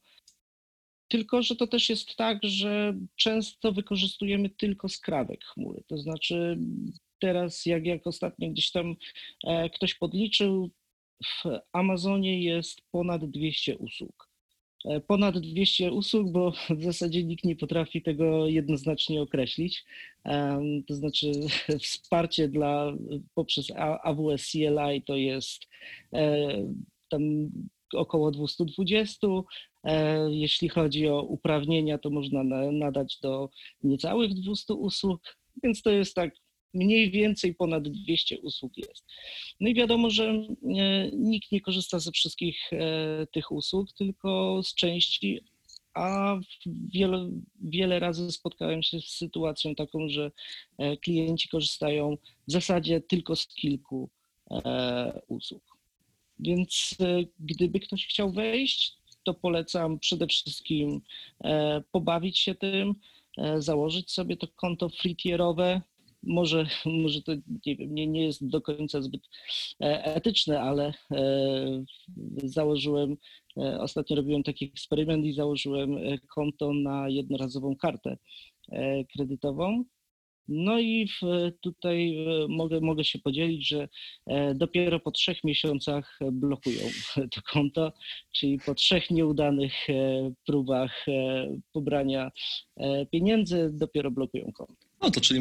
tylko, 1.07 1.43
że 1.43 1.55
to 1.55 1.67
też 1.67 1.89
jest 1.89 2.15
tak, 2.15 2.39
że 2.43 2.97
często 3.15 3.71
wykorzystujemy 3.71 4.49
tylko 4.49 4.89
skrawek 4.89 5.45
chmury. 5.45 5.83
To 5.87 5.97
znaczy, 5.97 6.57
teraz, 7.23 7.65
jak, 7.65 7.85
jak 7.85 8.07
ostatnio 8.07 8.49
gdzieś 8.49 8.71
tam 8.71 8.95
e, 9.47 9.69
ktoś 9.69 9.95
podliczył, 9.95 10.69
w 11.25 11.43
Amazonie 11.73 12.43
jest 12.43 12.81
ponad 12.91 13.25
200 13.25 13.77
usług. 13.77 14.29
E, 14.85 14.99
ponad 14.99 15.39
200 15.39 15.91
usług, 15.91 16.31
bo 16.31 16.51
w 16.69 16.83
zasadzie 16.83 17.23
nikt 17.23 17.43
nie 17.43 17.55
potrafi 17.55 18.01
tego 18.01 18.47
jednoznacznie 18.47 19.21
określić. 19.21 19.85
To 20.87 20.95
znaczy, 20.95 21.31
wsparcie 21.87 22.47
dla 22.47 22.93
poprzez 23.35 23.67
AWS 24.03 24.51
CLI 24.51 25.01
to 25.05 25.15
jest 25.15 25.67
e, 26.13 26.47
tam 27.09 27.21
około 27.93 28.31
220. 28.31 29.27
E, 29.83 30.29
jeśli 30.31 30.69
chodzi 30.69 31.07
o 31.07 31.21
uprawnienia, 31.21 31.97
to 31.97 32.09
można 32.09 32.43
nadać 32.71 33.19
do 33.21 33.49
niecałych 33.83 34.33
200 34.33 34.73
usług, 34.73 35.37
więc 35.63 35.81
to 35.81 35.91
jest 35.91 36.15
tak 36.15 36.42
mniej 36.73 37.11
więcej 37.11 37.55
ponad 37.55 37.89
200 37.89 38.39
usług 38.39 38.77
jest. 38.77 39.05
No 39.59 39.69
i 39.69 39.73
wiadomo, 39.73 40.09
że 40.09 40.29
e, 40.29 40.45
nikt 41.11 41.51
nie 41.51 41.61
korzysta 41.61 41.99
ze 41.99 42.11
wszystkich 42.11 42.73
e, 42.73 43.27
tych 43.31 43.51
usług, 43.51 43.93
tylko 43.93 44.61
z 44.63 44.75
części, 44.75 45.41
a 45.93 46.39
wiele, 46.93 47.29
wiele 47.61 47.99
razy 47.99 48.31
spotkałem 48.31 48.83
się 48.83 49.01
z 49.01 49.05
sytuacją 49.05 49.75
taką, 49.75 50.09
że 50.09 50.31
klienci 51.01 51.49
korzystają 51.49 52.17
w 52.47 52.51
zasadzie 52.51 53.01
tylko 53.01 53.35
z 53.35 53.47
kilku 53.47 54.09
usług. 55.27 55.73
Więc 56.39 56.95
e, 56.99 57.23
gdyby 57.39 57.79
ktoś 57.79 58.07
chciał 58.07 58.31
wejść, 58.31 58.97
to 59.23 59.33
polecam 59.33 59.99
przede 59.99 60.27
wszystkim 60.27 61.01
e, 61.43 61.81
pobawić 61.91 62.39
się 62.39 62.55
tym, 62.55 62.95
e, 63.37 63.61
założyć 63.61 64.11
sobie 64.11 64.37
to 64.37 64.47
konto 64.55 64.89
freetierowe. 64.89 65.81
Może, 66.23 66.67
może 67.03 67.21
to 67.21 67.31
nie, 67.65 67.75
wiem, 67.75 67.95
nie, 67.95 68.07
nie 68.07 68.25
jest 68.25 68.47
do 68.47 68.61
końca 68.61 69.01
zbyt 69.01 69.21
etyczne, 69.79 70.61
ale 70.61 70.93
założyłem, 72.43 73.17
ostatnio 73.79 74.15
robiłem 74.15 74.43
taki 74.43 74.65
eksperyment 74.65 75.25
i 75.25 75.33
założyłem 75.33 75.97
konto 76.35 76.73
na 76.73 77.09
jednorazową 77.09 77.75
kartę 77.75 78.17
kredytową 79.13 79.83
no 80.47 80.79
i 80.79 81.09
tutaj 81.61 82.25
e, 82.27 82.47
mogę, 82.49 82.79
mogę 82.81 83.03
się 83.03 83.19
podzielić, 83.19 83.67
że 83.67 83.89
e, 84.27 84.55
dopiero 84.55 84.99
po 84.99 85.11
trzech 85.11 85.43
miesiącach 85.43 86.19
blokują 86.31 86.87
to 87.33 87.41
konto, 87.53 87.93
czyli 88.31 88.59
po 88.65 88.75
trzech 88.75 89.11
nieudanych 89.11 89.89
e, 89.89 90.31
próbach 90.45 91.05
pobrania 91.73 92.31
pieniędzy 93.11 93.69
dopiero 93.73 94.11
blokują 94.11 94.51
konto. 94.51 94.82
No 95.03 95.11
to 95.11 95.21
czyli 95.21 95.39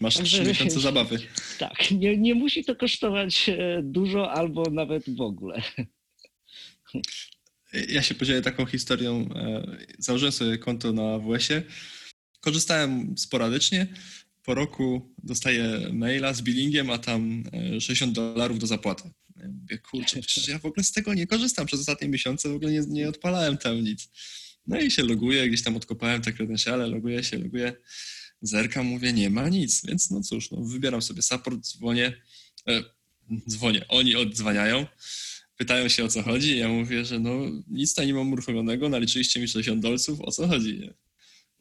masz 0.00 0.14
trzy 0.14 0.44
miesiące 0.44 0.80
zabawy. 0.80 1.18
Tak, 1.58 1.90
nie, 1.90 2.16
nie 2.16 2.34
musi 2.34 2.64
to 2.64 2.76
kosztować 2.76 3.50
dużo 3.82 4.32
albo 4.32 4.70
nawet 4.70 5.16
w 5.16 5.20
ogóle. 5.20 5.62
Ja 7.88 8.02
się 8.02 8.14
podzielę 8.14 8.42
taką 8.42 8.66
historią. 8.66 9.28
Założyłem 9.98 10.32
sobie 10.32 10.58
konto 10.58 10.92
na 10.92 11.14
AWS-ie. 11.14 11.62
Korzystałem 12.40 13.18
sporadycznie 13.18 13.86
po 14.48 14.54
roku 14.54 15.14
dostaję 15.22 15.90
maila 15.92 16.34
z 16.34 16.42
billingiem, 16.42 16.90
a 16.90 16.98
tam 16.98 17.44
60 17.80 18.10
e, 18.10 18.14
dolarów 18.14 18.58
do 18.58 18.66
zapłaty. 18.66 19.10
Ja 19.36 19.48
mówię, 19.48 19.78
kurczę, 19.78 20.20
przecież 20.26 20.48
ja 20.48 20.58
w 20.58 20.64
ogóle 20.64 20.84
z 20.84 20.92
tego 20.92 21.14
nie 21.14 21.26
korzystam 21.26 21.66
przez 21.66 21.80
ostatnie 21.80 22.08
miesiące, 22.08 22.48
w 22.48 22.54
ogóle 22.54 22.72
nie, 22.72 22.80
nie 22.88 23.08
odpalałem 23.08 23.58
tam 23.58 23.84
nic. 23.84 24.08
No 24.66 24.80
i 24.80 24.90
się 24.90 25.02
loguję, 25.02 25.48
gdzieś 25.48 25.62
tam 25.62 25.76
odkopałem 25.76 26.22
te 26.22 26.32
kredensiale, 26.32 26.86
loguję 26.86 27.24
się, 27.24 27.38
loguję, 27.38 27.72
zerkam, 28.42 28.86
mówię, 28.86 29.12
nie 29.12 29.30
ma 29.30 29.48
nic, 29.48 29.86
więc 29.86 30.10
no 30.10 30.20
cóż, 30.20 30.50
no, 30.50 30.60
wybieram 30.60 31.02
sobie 31.02 31.22
support, 31.22 31.60
dzwonię, 31.60 32.22
e, 32.68 32.82
dzwonię, 33.50 33.88
oni 33.88 34.16
odzwaniają, 34.16 34.86
pytają 35.56 35.88
się 35.88 36.04
o 36.04 36.08
co 36.08 36.22
chodzi, 36.22 36.58
ja 36.58 36.68
mówię, 36.68 37.04
że 37.04 37.20
no 37.20 37.30
nic 37.68 37.94
tam 37.94 38.06
nie 38.06 38.14
mam 38.14 38.32
uruchomionego, 38.32 38.88
naliczyliście 38.88 39.40
mi 39.40 39.48
60 39.48 39.82
dolców, 39.82 40.20
o 40.20 40.30
co 40.30 40.48
chodzi? 40.48 40.78
Nie? 40.78 40.94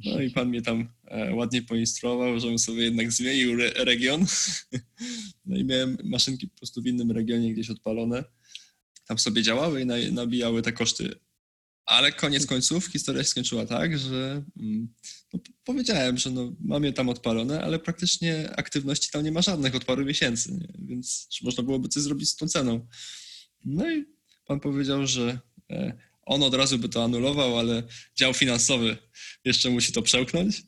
No 0.05 0.21
i 0.21 0.29
pan 0.29 0.49
mnie 0.49 0.61
tam 0.61 0.89
e, 1.07 1.35
ładnie 1.35 1.61
poinstruował, 1.61 2.39
żebym 2.39 2.59
sobie 2.59 2.83
jednak 2.83 3.11
zmienił 3.11 3.61
re 3.61 3.69
region. 3.85 4.25
No 5.45 5.57
i 5.57 5.63
miałem 5.63 5.97
maszynki 6.03 6.47
po 6.47 6.57
prostu 6.57 6.81
w 6.81 6.87
innym 6.87 7.11
regionie 7.11 7.53
gdzieś 7.53 7.69
odpalone. 7.69 8.23
Tam 9.07 9.19
sobie 9.19 9.41
działały 9.41 9.81
i 9.81 10.11
nabijały 10.11 10.61
te 10.61 10.71
koszty. 10.71 11.15
Ale 11.87 12.11
koniec 12.11 12.45
końców 12.45 12.85
historia 12.85 13.23
się 13.23 13.29
skończyła 13.29 13.65
tak, 13.65 13.97
że 13.99 14.43
mm, 14.59 14.93
no, 15.33 15.39
powiedziałem, 15.63 16.17
że 16.17 16.31
no, 16.31 16.55
mam 16.59 16.83
je 16.83 16.93
tam 16.93 17.09
odpalone, 17.09 17.61
ale 17.61 17.79
praktycznie 17.79 18.55
aktywności 18.55 19.11
tam 19.11 19.23
nie 19.23 19.31
ma 19.31 19.41
żadnych 19.41 19.75
od 19.75 19.85
paru 19.85 20.05
miesięcy, 20.05 20.53
nie? 20.53 20.67
więc 20.79 21.27
można 21.43 21.63
byłoby 21.63 21.89
coś 21.89 22.03
zrobić 22.03 22.29
z 22.29 22.35
tą 22.35 22.47
ceną. 22.47 22.87
No 23.65 23.91
i 23.91 24.05
pan 24.45 24.59
powiedział, 24.59 25.07
że 25.07 25.39
e, 25.71 25.97
on 26.21 26.43
od 26.43 26.53
razu 26.53 26.79
by 26.79 26.89
to 26.89 27.03
anulował, 27.03 27.59
ale 27.59 27.83
dział 28.15 28.33
finansowy 28.33 28.97
jeszcze 29.45 29.69
musi 29.69 29.93
to 29.93 30.01
przełknąć. 30.01 30.63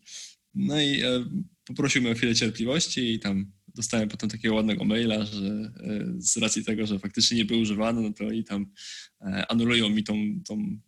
No 0.53 0.81
i 0.81 1.01
e, 1.01 1.25
poprosił 1.65 2.01
mnie 2.01 2.11
o 2.11 2.15
chwilę 2.15 2.35
cierpliwości 2.35 3.13
i 3.13 3.19
tam 3.19 3.51
dostałem 3.75 4.09
potem 4.09 4.29
takiego 4.29 4.55
ładnego 4.55 4.85
maila, 4.85 5.25
że 5.25 5.47
e, 5.47 6.05
z 6.17 6.37
racji 6.37 6.65
tego, 6.65 6.87
że 6.87 6.99
faktycznie 6.99 7.37
nie 7.37 7.45
był 7.45 7.59
używany, 7.59 8.01
no 8.01 8.13
to 8.13 8.31
i 8.31 8.43
tam 8.43 8.71
anulują 9.49 9.89
mi 9.89 10.03
tą, 10.03 10.15
tą, 10.47 10.79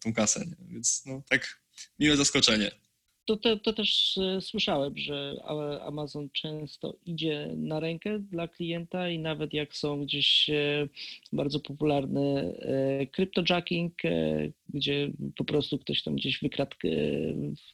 tą 0.00 0.12
kasę. 0.12 0.46
Nie? 0.46 0.72
Więc 0.74 1.02
no 1.06 1.22
tak 1.28 1.60
miłe 1.98 2.16
zaskoczenie 2.16 2.70
to, 3.28 3.36
to, 3.36 3.56
to, 3.56 3.72
też 3.72 4.18
e, 4.18 4.40
słyszałem, 4.40 4.98
że 4.98 5.36
Amazon 5.86 6.28
często 6.32 6.96
idzie 7.06 7.50
na 7.56 7.80
rękę 7.80 8.18
dla 8.18 8.48
klienta 8.48 9.10
i 9.10 9.18
nawet 9.18 9.54
jak 9.54 9.76
są 9.76 10.04
gdzieś 10.04 10.50
e, 10.50 10.88
bardzo 11.32 11.60
popularny 11.60 12.58
cryptojacking, 13.12 14.04
e, 14.04 14.48
gdzie 14.68 15.10
po 15.36 15.44
prostu 15.44 15.78
ktoś 15.78 16.02
tam 16.02 16.16
gdzieś 16.16 16.40
wykradł 16.42 16.76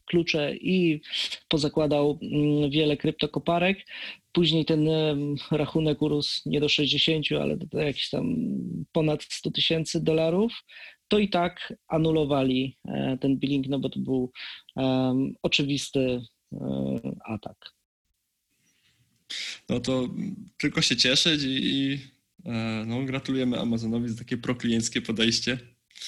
klucze 0.07 0.57
i 0.57 1.01
pozakładał 1.49 2.19
mm, 2.23 2.71
wiele 2.71 2.97
kryptokoparek, 2.97 3.79
Później 4.35 4.65
ten 4.65 4.89
rachunek 5.51 6.03
urósł 6.03 6.41
nie 6.47 6.61
do 6.61 6.69
60, 6.69 7.27
ale 7.41 7.57
do 7.57 7.79
jakieś 7.79 8.11
tam 8.11 8.37
ponad 8.93 9.23
100 9.23 9.51
tysięcy 9.51 10.05
dolarów 10.05 10.53
to 11.09 11.19
i 11.19 11.29
tak 11.29 11.73
anulowali 11.89 12.77
e, 12.89 13.19
ten 13.21 13.37
billing, 13.37 13.69
no 13.69 13.79
bo 13.79 13.89
to 13.89 14.01
był 14.01 14.33
um, 14.77 15.35
oczywisty 15.43 16.23
um, 16.51 17.01
atak. 17.25 17.75
No 19.69 19.81
to 19.81 20.09
tylko 20.59 20.83
się 20.83 20.97
cieszyć 20.97 21.43
i, 21.43 21.49
i 21.49 21.99
e, 22.45 22.85
no, 22.87 23.03
gratulujemy 23.05 23.61
Amazonowi 23.61 24.09
za 24.09 24.19
takie 24.19 24.37
proklienckie 24.37 25.03
podejście. 25.03 25.59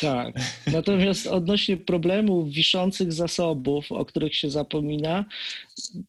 Tak. 0.01 0.35
Natomiast 0.73 1.27
odnośnie 1.27 1.77
problemów 1.77 2.53
wiszących 2.53 3.13
zasobów, 3.13 3.93
o 3.93 4.05
których 4.05 4.37
się 4.37 4.51
zapomina, 4.51 5.25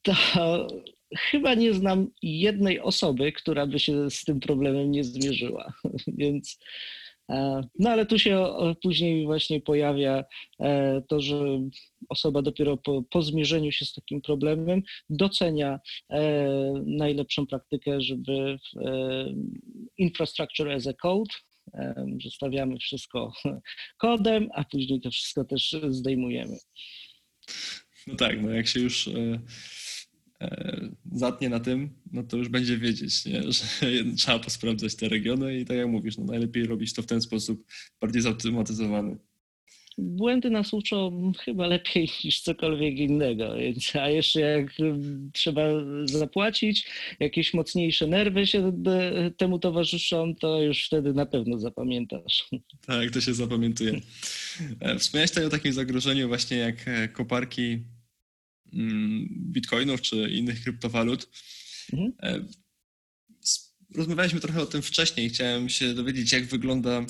to 0.01 0.13
chyba 1.15 1.53
nie 1.53 1.73
znam 1.73 2.07
jednej 2.21 2.79
osoby, 2.79 3.31
która 3.31 3.67
by 3.67 3.79
się 3.79 4.09
z 4.09 4.23
tym 4.23 4.39
problemem 4.39 4.91
nie 4.91 5.03
zmierzyła. 5.03 5.73
Więc 6.07 6.59
no 7.79 7.89
ale 7.89 8.05
tu 8.05 8.19
się 8.19 8.45
później 8.83 9.25
właśnie 9.25 9.61
pojawia 9.61 10.23
e, 10.59 11.01
to, 11.01 11.21
że 11.21 11.69
osoba 12.09 12.41
dopiero 12.41 12.77
po, 12.77 13.03
po 13.09 13.21
zmierzeniu 13.21 13.71
się 13.71 13.85
z 13.85 13.93
takim 13.93 14.21
problemem 14.21 14.81
docenia 15.09 15.79
e, 16.09 16.49
najlepszą 16.85 17.47
praktykę, 17.47 18.01
żeby 18.01 18.59
infrastructure 19.97 20.71
as 20.71 20.87
a 20.87 20.93
code, 20.93 21.33
że 22.17 22.29
stawiamy 22.29 22.77
wszystko 22.77 23.33
kodem, 23.97 24.49
a 24.53 24.63
później 24.63 25.01
to 25.01 25.11
wszystko 25.11 25.45
też 25.45 25.75
zdejmujemy. 25.89 26.57
No 28.07 28.15
tak, 28.15 28.41
no 28.41 28.49
jak 28.49 28.67
się 28.67 28.79
już 28.79 29.07
E, 29.07 29.39
zatnie 31.11 31.49
na 31.49 31.59
tym, 31.59 31.89
no 32.11 32.23
to 32.23 32.37
już 32.37 32.49
będzie 32.49 32.77
wiedzieć, 32.77 33.25
nie? 33.25 33.43
że 33.51 33.65
trzeba 34.17 34.39
posprawdzać 34.39 34.95
te 34.95 35.09
regiony 35.09 35.59
i 35.59 35.65
tak 35.65 35.77
jak 35.77 35.87
mówisz, 35.87 36.17
no 36.17 36.23
najlepiej 36.23 36.63
robić 36.63 36.93
to 36.93 37.01
w 37.01 37.05
ten 37.05 37.21
sposób 37.21 37.65
bardziej 38.01 38.21
zautomatyzowany. 38.21 39.17
Błędy 39.97 40.49
nas 40.49 40.73
uczą 40.73 41.31
chyba 41.39 41.67
lepiej 41.67 42.09
niż 42.23 42.41
cokolwiek 42.41 42.97
innego, 42.97 43.55
więc, 43.55 43.95
a 43.95 44.09
jeszcze 44.09 44.39
jak 44.41 44.73
trzeba 45.33 45.63
zapłacić, 46.05 46.89
jakieś 47.19 47.53
mocniejsze 47.53 48.07
nerwy 48.07 48.47
się 48.47 48.83
temu 49.37 49.59
towarzyszą, 49.59 50.35
to 50.35 50.61
już 50.61 50.85
wtedy 50.85 51.13
na 51.13 51.25
pewno 51.25 51.59
zapamiętasz. 51.59 52.47
Tak, 52.87 53.11
to 53.11 53.21
się 53.21 53.33
zapamiętuje. 53.33 54.01
E, 54.79 54.99
wspomniałeś 54.99 55.31
tutaj 55.31 55.45
o 55.45 55.49
takim 55.49 55.73
zagrożeniu 55.73 56.27
właśnie 56.27 56.57
jak 56.57 56.87
e, 56.87 57.07
koparki 57.07 57.79
bitcoinów 59.29 60.01
czy 60.01 60.29
innych 60.29 60.63
kryptowalut. 60.63 61.29
Mhm. 61.93 62.13
E, 62.23 62.45
rozmawialiśmy 63.95 64.39
trochę 64.39 64.61
o 64.61 64.65
tym 64.65 64.81
wcześniej. 64.81 65.29
Chciałem 65.29 65.69
się 65.69 65.93
dowiedzieć, 65.93 66.31
jak 66.31 66.45
wygląda, 66.45 67.05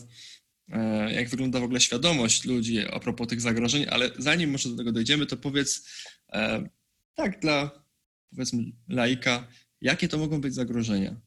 e, 0.69 1.13
jak 1.13 1.29
wygląda 1.29 1.59
w 1.59 1.63
ogóle 1.63 1.79
świadomość 1.79 2.45
ludzi 2.45 2.79
a 2.79 2.99
propos 2.99 3.27
tych 3.27 3.41
zagrożeń, 3.41 3.85
ale 3.89 4.11
zanim 4.17 4.51
może 4.51 4.69
do 4.69 4.75
tego 4.75 4.91
dojdziemy, 4.91 5.25
to 5.25 5.37
powiedz 5.37 5.89
e, 6.33 6.69
tak 7.15 7.39
dla 7.39 7.87
powiedzmy 8.29 8.63
laika, 8.87 9.47
jakie 9.81 10.07
to 10.07 10.17
mogą 10.17 10.41
być 10.41 10.53
zagrożenia? 10.53 11.21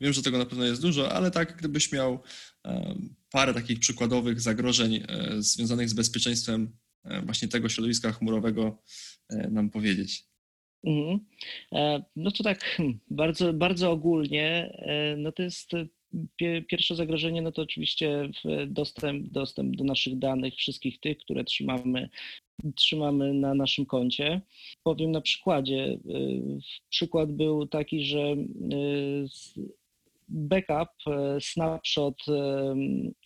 Wiem, 0.00 0.12
że 0.12 0.22
tego 0.22 0.38
na 0.38 0.46
pewno 0.46 0.64
jest 0.64 0.82
dużo, 0.82 1.12
ale 1.12 1.30
tak 1.30 1.56
gdybyś 1.56 1.92
miał 1.92 2.22
parę 3.30 3.54
takich 3.54 3.78
przykładowych 3.78 4.40
zagrożeń 4.40 5.06
związanych 5.38 5.88
z 5.88 5.92
bezpieczeństwem 5.92 6.76
właśnie 7.24 7.48
tego 7.48 7.68
środowiska 7.68 8.12
chmurowego 8.12 8.82
nam 9.30 9.70
powiedzieć? 9.70 10.24
Mhm. 10.84 11.20
E, 11.72 12.02
no 12.16 12.30
to 12.30 12.44
tak 12.44 12.64
hmm, 12.64 13.00
bardzo, 13.10 13.52
bardzo 13.52 13.90
ogólnie, 13.90 14.48
e, 14.78 15.16
no 15.16 15.32
to 15.32 15.42
jest 15.42 15.70
pierwsze 16.68 16.94
zagrożenie, 16.96 17.42
no 17.42 17.52
to 17.52 17.62
oczywiście 17.62 18.28
dostęp, 18.66 19.28
dostęp 19.28 19.76
do 19.76 19.84
naszych 19.84 20.18
danych, 20.18 20.54
wszystkich 20.54 21.00
tych, 21.00 21.18
które 21.18 21.44
trzymamy, 21.44 22.08
trzymamy 22.74 23.34
na 23.34 23.54
naszym 23.54 23.86
koncie. 23.86 24.40
Powiem 24.82 25.12
na 25.12 25.20
przykładzie. 25.20 25.98
Przykład 26.88 27.32
był 27.32 27.66
taki, 27.66 28.04
że 28.04 28.36
backup, 30.28 30.88
e, 31.06 31.38
snapshot 31.40 32.16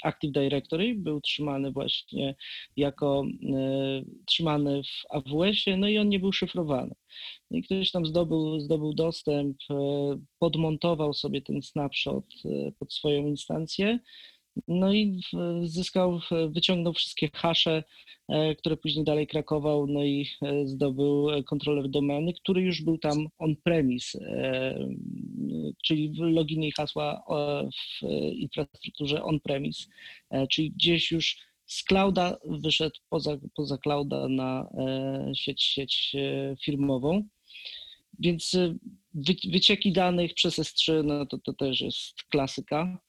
Active 0.03 0.33
Directory 0.33 0.95
był 0.95 1.21
trzymany 1.21 1.73
właśnie 1.73 2.35
jako 2.77 3.25
e, 3.55 4.03
trzymany 4.27 4.83
w 4.83 5.15
AWS-ie, 5.15 5.77
no 5.77 5.89
i 5.89 5.99
on 5.99 6.09
nie 6.09 6.21
był 6.21 6.33
szyfrowany. 6.33 6.95
No 7.51 7.59
I 7.59 7.63
ktoś 7.63 7.91
tam 7.91 8.07
zdobył, 8.07 8.61
zdobył 8.61 8.95
dostęp, 8.95 9.57
e, 9.71 9.75
podmontował 10.39 11.15
sobie 11.15 11.43
ten 11.43 11.63
snapshot 11.63 12.25
pod 12.79 12.93
swoją 12.93 13.27
instancję, 13.27 13.99
no 14.69 14.93
i 14.93 15.21
zyskał, 15.63 16.21
wyciągnął 16.49 16.93
wszystkie 16.93 17.29
hasze, 17.35 17.85
e, 18.29 18.55
które 18.55 18.77
później 18.77 19.05
dalej 19.05 19.27
krakował, 19.27 19.87
no 19.87 20.05
i 20.05 20.27
e, 20.43 20.67
zdobył 20.67 21.27
kontroler 21.47 21.89
domeny, 21.89 22.33
który 22.33 22.63
już 22.63 22.83
był 22.83 22.99
tam 22.99 23.27
on-premise, 23.39 24.19
e, 24.19 24.79
czyli 25.85 26.13
loginy 26.19 26.67
i 26.67 26.73
hasła 26.73 27.23
w 27.73 28.07
infrastrukturze 28.33 29.23
on-premise, 29.23 29.87
czyli 30.51 30.71
gdzieś 30.71 31.13
już 31.13 31.39
z 31.67 31.85
clouda 31.85 32.37
wyszedł 32.45 32.97
poza, 33.09 33.39
poza 33.57 33.79
clouda 33.79 34.29
na 34.29 34.69
sieć, 35.35 35.63
sieć 35.63 36.17
firmową. 36.65 37.29
Więc 38.19 38.57
wycieki 39.53 39.93
danych 39.93 40.35
przez 40.35 40.59
S3 40.59 41.05
no 41.05 41.27
to, 41.27 41.39
to 41.39 41.53
też 41.53 41.81
jest 41.81 42.23
klasyka 42.31 43.01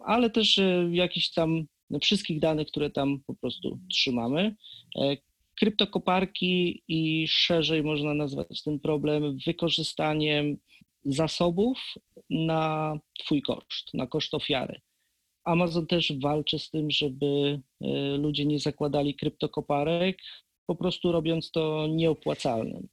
ale 0.00 0.30
też 0.30 0.58
e, 0.58 0.88
jakichś 0.92 1.30
tam 1.30 1.66
wszystkich 2.00 2.40
danych, 2.40 2.68
które 2.68 2.90
tam 2.90 3.20
po 3.26 3.34
prostu 3.34 3.78
trzymamy. 3.90 4.56
E, 4.98 5.16
kryptokoparki 5.58 6.82
i 6.88 7.28
szerzej 7.28 7.82
można 7.82 8.14
nazwać 8.14 8.62
ten 8.62 8.80
problem 8.80 9.38
wykorzystaniem 9.46 10.56
zasobów 11.04 11.78
na 12.30 12.94
Twój 13.18 13.42
koszt, 13.42 13.94
na 13.94 14.06
koszt 14.06 14.34
ofiary. 14.34 14.80
Amazon 15.44 15.86
też 15.86 16.12
walczy 16.22 16.58
z 16.58 16.70
tym, 16.70 16.90
żeby 16.90 17.60
e, 17.80 18.16
ludzie 18.16 18.44
nie 18.44 18.58
zakładali 18.58 19.14
kryptokoparek, 19.14 20.18
po 20.66 20.74
prostu 20.76 21.12
robiąc 21.12 21.50
to 21.50 21.86
nieopłacalnym. 21.86 22.88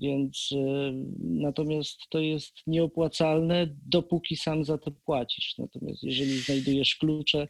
Więc 0.00 0.48
y, 0.52 0.92
natomiast 1.18 2.00
to 2.10 2.18
jest 2.18 2.54
nieopłacalne, 2.66 3.66
dopóki 3.86 4.36
sam 4.36 4.64
za 4.64 4.78
to 4.78 4.90
płacisz. 4.90 5.58
Natomiast 5.58 6.02
jeżeli 6.02 6.38
znajdujesz 6.38 6.96
klucze, 6.96 7.48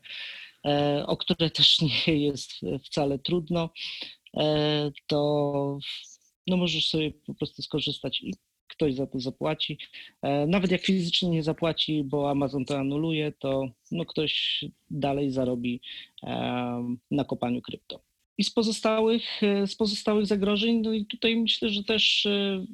e, 0.67 1.05
o 1.07 1.17
które 1.17 1.51
też 1.51 1.79
nie 2.07 2.17
jest 2.17 2.53
wcale 2.85 3.19
trudno, 3.19 3.71
e, 4.37 4.91
to 5.07 5.79
no 6.47 6.57
możesz 6.57 6.89
sobie 6.89 7.13
po 7.27 7.35
prostu 7.35 7.63
skorzystać 7.63 8.21
i 8.23 8.35
ktoś 8.79 8.95
za 8.95 9.07
to 9.07 9.21
zapłaci. 9.21 9.79
E, 10.23 10.47
nawet 10.47 10.71
jak 10.71 10.81
fizycznie 10.81 11.31
nie 11.31 11.43
zapłaci, 11.43 12.05
bo 12.05 12.31
Amazon 12.31 12.65
to 12.65 12.79
anuluje, 12.79 13.33
to 13.33 13.71
no 13.93 14.05
ktoś 14.05 14.65
dalej 14.91 15.31
zarobi 15.31 15.81
na 17.11 17.25
kopaniu 17.25 17.63
krypto. 17.63 18.01
I 18.39 18.45
z 18.45 18.51
pozostałych, 18.51 19.43
e, 19.43 19.67
z 19.67 19.77
pozostałych 19.77 20.27
zagrożeń, 20.27 20.81
no 20.85 20.93
i 20.93 21.07
tutaj 21.07 21.37
myślę, 21.37 21.69
że 21.69 21.85
też 21.85 22.27
e, 22.27 22.65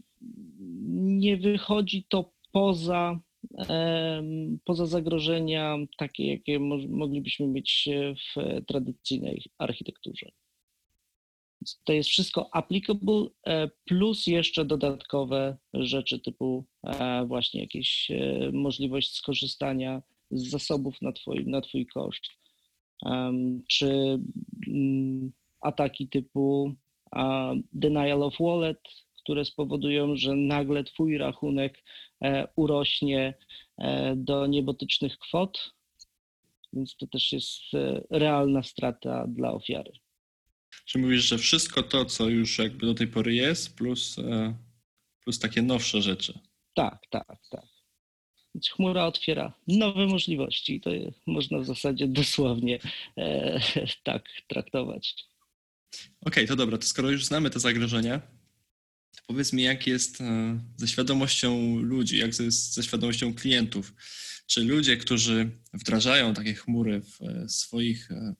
nie 0.94 1.36
wychodzi 1.36 2.04
to 2.08 2.32
poza, 2.52 3.20
poza 4.64 4.86
zagrożenia 4.86 5.76
takie, 5.98 6.26
jakie 6.26 6.58
moglibyśmy 6.88 7.46
mieć 7.46 7.88
w 8.14 8.64
tradycyjnej 8.66 9.42
architekturze. 9.58 10.30
To 11.84 11.92
jest 11.92 12.08
wszystko 12.08 12.48
applicable, 12.52 13.26
e, 13.46 13.68
plus 13.84 14.26
jeszcze 14.26 14.64
dodatkowe 14.64 15.56
rzeczy 15.74 16.20
typu 16.20 16.64
właśnie 17.26 17.60
jakieś 17.60 18.10
możliwość 18.52 19.16
skorzystania 19.16 20.02
z 20.30 20.50
zasobów 20.50 21.02
na 21.02 21.12
twój, 21.12 21.46
na 21.46 21.60
twój 21.60 21.86
koszt, 21.86 22.22
czy 23.68 24.18
mm, 24.66 25.32
ataki 25.60 26.08
typu 26.08 26.74
denial 27.72 28.22
of 28.22 28.34
wallet, 28.40 28.80
które 29.24 29.44
spowodują, 29.44 30.16
że 30.16 30.36
nagle 30.36 30.84
Twój 30.84 31.18
rachunek 31.18 31.84
e, 32.24 32.48
urośnie 32.56 33.34
e, 33.78 34.16
do 34.16 34.46
niebotycznych 34.46 35.18
kwot, 35.18 35.74
więc 36.72 36.96
to 36.96 37.06
też 37.06 37.32
jest 37.32 37.74
e, 37.74 38.02
realna 38.10 38.62
strata 38.62 39.26
dla 39.28 39.52
ofiary. 39.52 39.92
Czy 40.84 40.98
mówisz, 40.98 41.24
że 41.24 41.38
wszystko 41.38 41.82
to, 41.82 42.04
co 42.04 42.28
już 42.28 42.58
jakby 42.58 42.86
do 42.86 42.94
tej 42.94 43.08
pory 43.08 43.34
jest, 43.34 43.76
plus, 43.76 44.16
plus 45.24 45.38
takie 45.38 45.62
nowsze 45.62 46.02
rzeczy? 46.02 46.38
Tak, 46.74 46.98
tak, 47.10 47.38
tak. 47.50 47.64
Więc 48.54 48.68
chmura 48.68 49.06
otwiera 49.06 49.54
nowe 49.68 50.06
możliwości. 50.06 50.80
To 50.80 50.90
można 51.26 51.58
w 51.58 51.66
zasadzie 51.66 52.08
dosłownie 52.08 52.78
e, 53.16 53.60
tak 54.04 54.24
traktować. 54.48 55.14
okay, 56.26 56.46
to 56.46 56.56
dobra, 56.56 56.78
to 56.78 56.86
skoro 56.86 57.10
już 57.10 57.24
znamy 57.24 57.50
te 57.50 57.60
zagrożenia, 57.60 58.20
to 59.16 59.22
powiedz 59.26 59.52
mi, 59.52 59.62
jak 59.62 59.86
jest 59.86 60.20
e, 60.20 60.60
ze 60.76 60.88
świadomością 60.88 61.76
ludzi, 61.76 62.18
jak 62.18 62.38
jest 62.40 62.74
ze 62.74 62.82
świadomością 62.82 63.34
klientów. 63.34 63.94
Czy 64.46 64.64
ludzie, 64.64 64.96
którzy 64.96 65.50
wdrażają 65.72 66.34
takie 66.34 66.54
chmury 66.54 67.00
w 67.00 67.22
e, 67.22 67.48
swoich 67.48 68.10
e, 68.10 68.34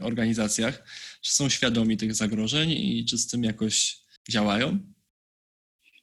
organizacjach, 0.00 0.84
czy 1.22 1.32
są 1.32 1.48
świadomi 1.48 1.96
tych 1.96 2.14
zagrożeń 2.14 2.70
i 2.70 3.04
czy 3.04 3.18
z 3.18 3.26
tym 3.26 3.44
jakoś 3.44 3.98
działają? 4.30 4.78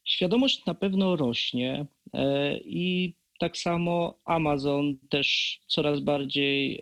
Świadomość 0.05 0.65
na 0.65 0.73
pewno 0.73 1.15
rośnie 1.15 1.85
i 2.63 3.13
tak 3.39 3.57
samo 3.57 4.19
Amazon 4.25 4.97
też 5.09 5.59
coraz 5.67 5.99
bardziej 5.99 6.81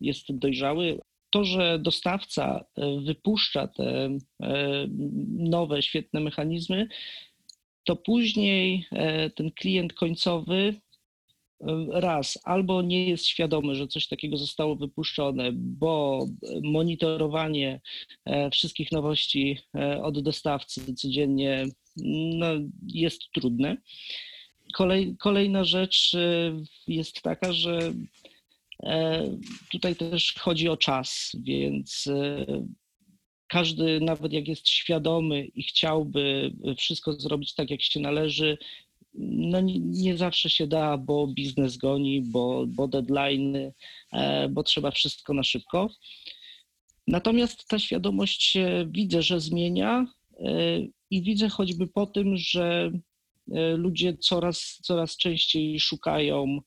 jest 0.00 0.24
dojrzały 0.28 0.98
to, 1.30 1.44
że 1.44 1.78
dostawca 1.78 2.64
e, 2.76 3.00
wypuszcza 3.00 3.68
te 3.68 4.18
e, 4.42 4.86
nowe, 5.38 5.82
świetne 5.82 6.20
mechanizmy, 6.20 6.88
to 7.84 7.96
później 7.96 8.86
ten 9.34 9.50
klient 9.50 9.92
końcowy 9.92 10.74
raz 11.92 12.38
albo 12.44 12.82
nie 12.82 13.08
jest 13.08 13.26
świadomy, 13.26 13.74
że 13.74 13.88
coś 13.88 14.08
takiego 14.08 14.36
zostało 14.36 14.76
wypuszczone, 14.76 15.50
bo 15.52 16.26
monitorowanie 16.62 17.80
wszystkich 18.52 18.92
nowości 18.92 19.58
od 20.02 20.22
dostawcy 20.22 20.94
codziennie 20.94 21.64
no, 22.34 22.46
jest 22.86 23.22
trudne. 23.34 23.76
Kolej, 24.74 25.16
kolejna 25.18 25.64
rzecz 25.64 26.12
jest 26.86 27.22
taka, 27.22 27.52
że 27.52 27.94
tutaj 29.70 29.96
też 29.96 30.34
chodzi 30.38 30.68
o 30.68 30.76
czas, 30.76 31.32
więc 31.42 32.08
każdy, 33.48 34.00
nawet 34.00 34.32
jak 34.32 34.48
jest 34.48 34.68
świadomy 34.68 35.44
i 35.44 35.62
chciałby 35.62 36.52
wszystko 36.76 37.12
zrobić 37.12 37.54
tak, 37.54 37.70
jak 37.70 37.82
się 37.82 38.00
należy, 38.00 38.58
no 39.20 39.60
nie, 39.60 39.78
nie, 39.78 40.16
zawsze 40.16 40.50
się 40.50 40.66
da, 40.66 40.98
bo 40.98 41.26
biznes 41.26 41.76
goni, 41.76 42.22
bo, 42.22 42.64
bo 42.66 42.88
deadline, 42.88 43.56
e, 44.12 44.48
bo 44.48 44.62
trzeba 44.62 44.90
wszystko 44.90 45.34
na 45.34 45.42
szybko. 45.42 45.90
Natomiast 47.06 47.68
ta 47.68 47.78
świadomość 47.78 48.58
widzę, 48.86 49.22
że 49.22 49.40
zmienia 49.40 50.06
e, 50.40 50.78
i 51.10 51.22
widzę 51.22 51.48
choćby 51.48 51.86
po 51.86 52.06
tym, 52.06 52.36
że 52.36 52.92
e, 53.52 53.76
ludzie 53.76 54.16
coraz, 54.16 54.78
coraz 54.82 55.16
częściej 55.16 55.80
szukają, 55.80 56.60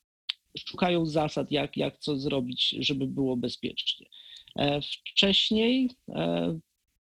szukają 0.59 1.05
zasad, 1.05 1.51
jak, 1.51 1.77
jak 1.77 1.97
co 1.97 2.17
zrobić, 2.17 2.75
żeby 2.79 3.07
było 3.07 3.37
bezpiecznie. 3.37 4.07
Wcześniej 4.81 5.89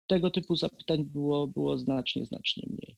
tego 0.07 0.31
typu 0.31 0.57
zapytań 0.57 1.05
było, 1.05 1.47
było 1.47 1.79
znacznie, 1.79 2.27
znacznie 2.27 2.63
mniej. 2.67 2.97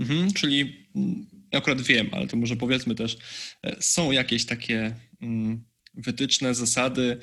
Mhm, 0.00 0.32
czyli 0.32 0.86
mm, 0.96 1.26
akurat 1.52 1.80
wiem, 1.80 2.08
ale 2.12 2.26
to 2.26 2.36
może 2.36 2.56
powiedzmy 2.56 2.94
też, 2.94 3.18
e, 3.62 3.76
są 3.82 4.12
jakieś 4.12 4.46
takie 4.46 4.94
mm, 5.22 5.64
wytyczne, 5.94 6.54
zasady, 6.54 7.18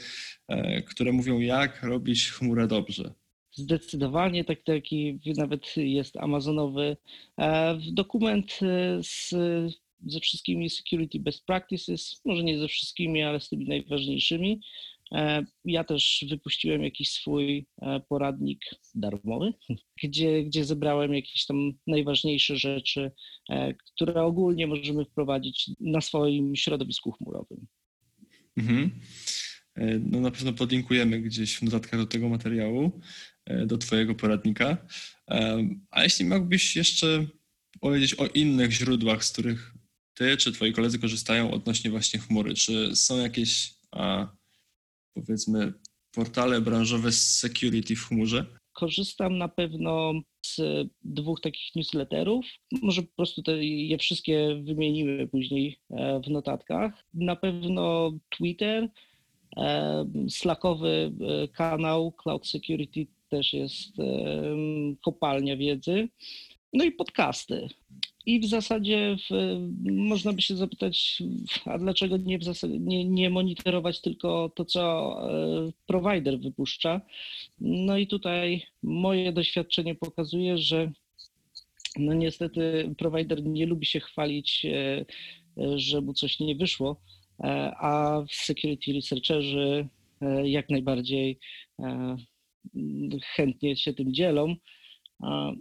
e, 0.48 0.82
które 0.82 1.12
mówią, 1.12 1.40
jak 1.40 1.84
robić 1.84 2.32
chmurę 2.32 2.68
dobrze. 2.68 3.14
Zdecydowanie 3.52 4.44
tak, 4.44 4.64
taki 4.64 5.20
nawet 5.38 5.78
jest 5.78 6.18
amazonowy 6.18 6.98
e, 7.40 7.78
dokument 7.92 8.60
z, 9.02 9.30
ze 10.06 10.20
wszystkimi 10.20 10.70
security 10.70 11.20
best 11.20 11.46
practices, 11.46 12.22
może 12.26 12.44
nie 12.44 12.60
ze 12.60 12.68
wszystkimi, 12.68 13.24
ale 13.24 13.40
z 13.40 13.50
tymi 13.50 13.66
najważniejszymi. 13.66 14.62
E, 15.12 15.46
ja 15.66 15.84
też 15.84 16.26
wypuściłem 16.30 16.84
jakiś 16.84 17.12
swój 17.12 17.68
e, 17.82 18.00
poradnik 18.10 18.60
darmowy, 18.96 19.54
gdzie, 20.04 20.44
gdzie 20.44 20.66
zebrałem 20.66 21.14
jakieś 21.14 21.46
tam 21.46 21.74
najważniejsze 21.88 22.58
rzeczy, 22.58 23.12
e, 23.50 23.74
które 23.74 24.24
ogólnie 24.24 24.68
możemy 24.68 25.06
wprowadzić 25.06 25.72
na 25.80 26.02
swoim 26.02 26.56
środowisku 26.56 27.12
chmurowym. 27.12 27.68
Mhm. 28.58 28.92
No 30.00 30.20
na 30.20 30.32
pewno 30.32 30.54
podlinkujemy 30.54 31.22
gdzieś 31.22 31.56
w 31.56 31.62
notatkach 31.62 32.00
do 32.00 32.06
tego 32.06 32.30
materiału, 32.30 33.02
do 33.66 33.78
Twojego 33.78 34.16
poradnika. 34.16 34.88
A 35.92 36.04
jeśli 36.04 36.26
mógłbyś 36.26 36.76
jeszcze 36.76 37.28
powiedzieć 37.80 38.14
o 38.14 38.28
innych 38.28 38.72
źródłach, 38.72 39.26
z 39.26 39.32
których 39.32 39.74
Ty 40.14 40.38
czy 40.38 40.52
Twoi 40.52 40.74
koledzy 40.74 41.00
korzystają 41.00 41.52
odnośnie 41.52 41.92
właśnie 41.92 42.20
chmury? 42.20 42.54
Czy 42.54 42.96
są 42.96 43.18
jakieś 43.18 43.74
powiedzmy 45.22 45.74
portale 46.12 46.62
branżowe 46.62 47.12
z 47.12 47.40
security 47.40 47.96
w 47.96 48.06
chmurze? 48.06 48.46
Korzystam 48.74 49.38
na 49.38 49.48
pewno 49.48 50.14
z 50.46 50.62
dwóch 51.04 51.42
takich 51.42 51.76
newsletterów. 51.76 52.46
Może 52.82 53.02
po 53.02 53.16
prostu 53.16 53.44
te, 53.44 53.66
je 53.66 53.98
wszystkie 53.98 54.62
wymienimy 54.64 55.28
później 55.28 55.80
e, 55.92 56.22
w 56.26 56.30
notatkach. 56.30 56.94
Na 57.14 57.36
pewno 57.36 58.12
Twitter, 58.30 58.90
e, 59.58 60.06
Slackowy 60.30 61.12
e, 61.22 61.48
kanał 61.48 62.12
Cloud 62.12 62.48
Security 62.48 63.08
też 63.30 63.54
jest 63.54 63.94
kopalnia 65.02 65.58
wiedzy. 65.58 66.10
No 66.74 66.84
i 66.84 66.92
podcasty. 66.92 67.68
I 68.28 68.40
w 68.40 68.46
zasadzie 68.46 69.18
w, 69.30 69.58
można 69.92 70.34
by 70.34 70.42
się 70.42 70.56
zapytać, 70.56 71.24
a 71.66 71.78
dlaczego 71.78 72.18
nie, 72.18 72.40
zasadzie, 72.42 72.80
nie, 72.80 73.06
nie 73.06 73.30
monitorować 73.30 74.02
tylko 74.02 74.52
to, 74.56 74.66
co 74.66 74.82
e, 75.32 75.72
provider 75.86 76.40
wypuszcza. 76.40 77.02
No 77.60 77.98
i 77.98 78.08
tutaj 78.08 78.62
moje 78.84 79.32
doświadczenie 79.32 79.96
pokazuje, 79.96 80.58
że 80.58 80.92
no 81.98 82.14
niestety 82.14 82.96
provider 82.98 83.44
nie 83.44 83.66
lubi 83.66 83.86
się 83.86 84.00
chwalić, 84.00 84.66
e, 84.66 85.06
że 85.76 86.02
mu 86.02 86.14
coś 86.14 86.40
nie 86.40 86.56
wyszło, 86.56 87.02
e, 87.44 87.72
a 87.78 88.24
security 88.32 88.94
researcherzy 88.94 89.88
jak 90.44 90.70
najbardziej 90.70 91.40
chętnie 93.24 93.76
się 93.76 93.94
tym 93.94 94.14
dzielą. 94.14 94.56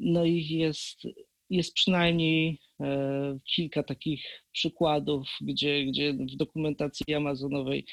No 0.00 0.24
i 0.24 0.46
jest 0.48 1.06
jest 1.50 1.74
przynajmniej 1.74 2.60
e, 2.80 3.38
kilka 3.54 3.82
takich 3.82 4.24
przykładów, 4.52 5.28
gdzie, 5.40 5.84
gdzie 5.84 6.12
w 6.12 6.36
dokumentacji 6.36 7.14
amazonowej 7.14 7.86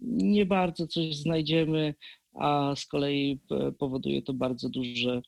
nie 0.00 0.46
bardzo 0.46 0.86
coś 0.86 1.16
znajdziemy, 1.16 1.94
a 2.34 2.74
z 2.76 2.86
kolei 2.86 3.40
e, 3.50 3.72
powoduje 3.72 4.22
to 4.22 4.32
bardzo 4.32 4.68
duże 4.68 5.22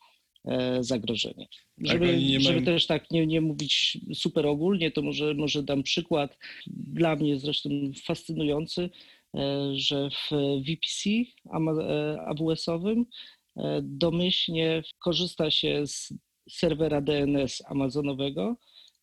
e, 0.44 0.82
zagrożenie. 0.82 1.46
Tak, 1.48 1.86
żeby, 1.86 2.40
żeby 2.40 2.62
też 2.62 2.86
tak 2.86 3.10
nie, 3.10 3.26
nie 3.26 3.40
mówić 3.40 3.98
super 4.14 4.46
ogólnie, 4.46 4.90
to 4.90 5.02
może, 5.02 5.34
może 5.34 5.62
dam 5.62 5.82
przykład, 5.82 6.38
dla 6.66 7.16
mnie 7.16 7.38
zresztą 7.38 7.70
fascynujący, 8.04 8.90
że 9.72 10.10
w 10.10 10.30
VPC 10.66 11.10
AWS-owym 12.26 13.06
domyślnie 13.82 14.82
korzysta 14.98 15.50
się 15.50 15.86
z 15.86 16.12
serwera 16.50 17.00
DNS 17.00 17.62
amazonowego. 17.66 18.56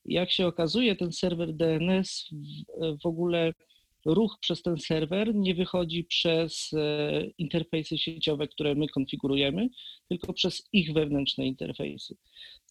Jak 0.06 0.32
się 0.32 0.48
okazuje, 0.48 0.96
ten 0.96 1.12
serwer 1.12 1.54
DNS 1.54 2.30
w 3.04 3.06
ogóle 3.06 3.54
ruch 4.06 4.38
przez 4.40 4.62
ten 4.62 4.78
serwer 4.78 5.36
nie 5.36 5.56
wychodzi 5.56 6.04
przez 6.04 6.74
e, 6.74 7.26
interfejsy 7.38 7.98
sieciowe, 7.98 8.48
które 8.48 8.76
my 8.76 8.88
konfigurujemy, 8.88 9.70
tylko 10.10 10.34
przez 10.34 10.70
ich 10.74 10.94
wewnętrzne 10.94 11.46
interfejsy. 11.46 12.16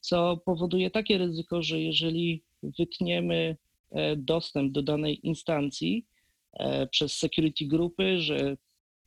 Co 0.00 0.36
powoduje 0.44 0.90
takie 0.90 1.18
ryzyko, 1.18 1.62
że 1.62 1.80
jeżeli 1.80 2.42
wytniemy 2.62 3.56
e, 3.90 4.16
dostęp 4.16 4.72
do 4.72 4.82
danej 4.82 5.26
instancji 5.26 6.06
e, 6.52 6.86
przez 6.86 7.12
security 7.12 7.64
grupy, 7.64 8.20
że 8.20 8.56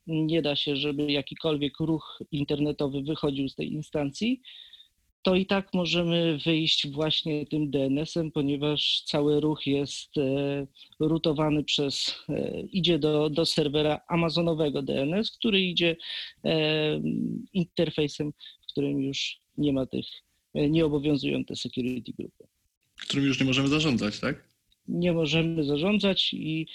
nie 0.07 0.41
da 0.41 0.55
się, 0.55 0.75
żeby 0.75 1.11
jakikolwiek 1.11 1.79
ruch 1.79 2.19
internetowy 2.31 3.01
wychodził 3.01 3.49
z 3.49 3.55
tej 3.55 3.73
instancji, 3.73 4.41
to 5.25 5.35
i 5.35 5.45
tak 5.45 5.73
możemy 5.73 6.37
wyjść 6.45 6.87
właśnie 6.87 7.45
tym 7.45 7.71
DNS-em, 7.71 8.31
ponieważ 8.31 9.03
cały 9.05 9.39
ruch 9.39 9.67
jest 9.67 10.17
e, 10.17 10.67
rutowany 10.99 11.63
przez, 11.63 12.15
e, 12.29 12.61
idzie 12.61 12.99
do, 12.99 13.29
do 13.29 13.45
serwera 13.45 14.01
amazonowego 14.07 14.81
DNS, 14.81 15.31
który 15.31 15.61
idzie 15.61 15.95
e, 16.43 17.01
interfejsem, 17.53 18.31
w 18.61 18.71
którym 18.71 19.01
już 19.01 19.39
nie 19.57 19.73
ma 19.73 19.85
tych, 19.85 20.05
nie 20.55 20.85
obowiązują 20.85 21.45
te 21.45 21.55
security 21.55 22.11
grupy. 22.19 22.47
Którym 23.01 23.25
już 23.25 23.39
nie 23.39 23.45
możemy 23.45 23.67
zarządzać, 23.67 24.19
tak? 24.19 24.43
Nie 24.87 25.13
możemy 25.13 25.63
zarządzać 25.63 26.33
i 26.33 26.67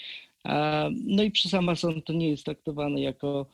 no 1.05 1.23
i 1.23 1.31
przez 1.31 1.53
Amazon 1.53 2.01
to 2.01 2.13
nie 2.13 2.29
jest 2.29 2.45
traktowane 2.45 3.01
jako 3.01 3.45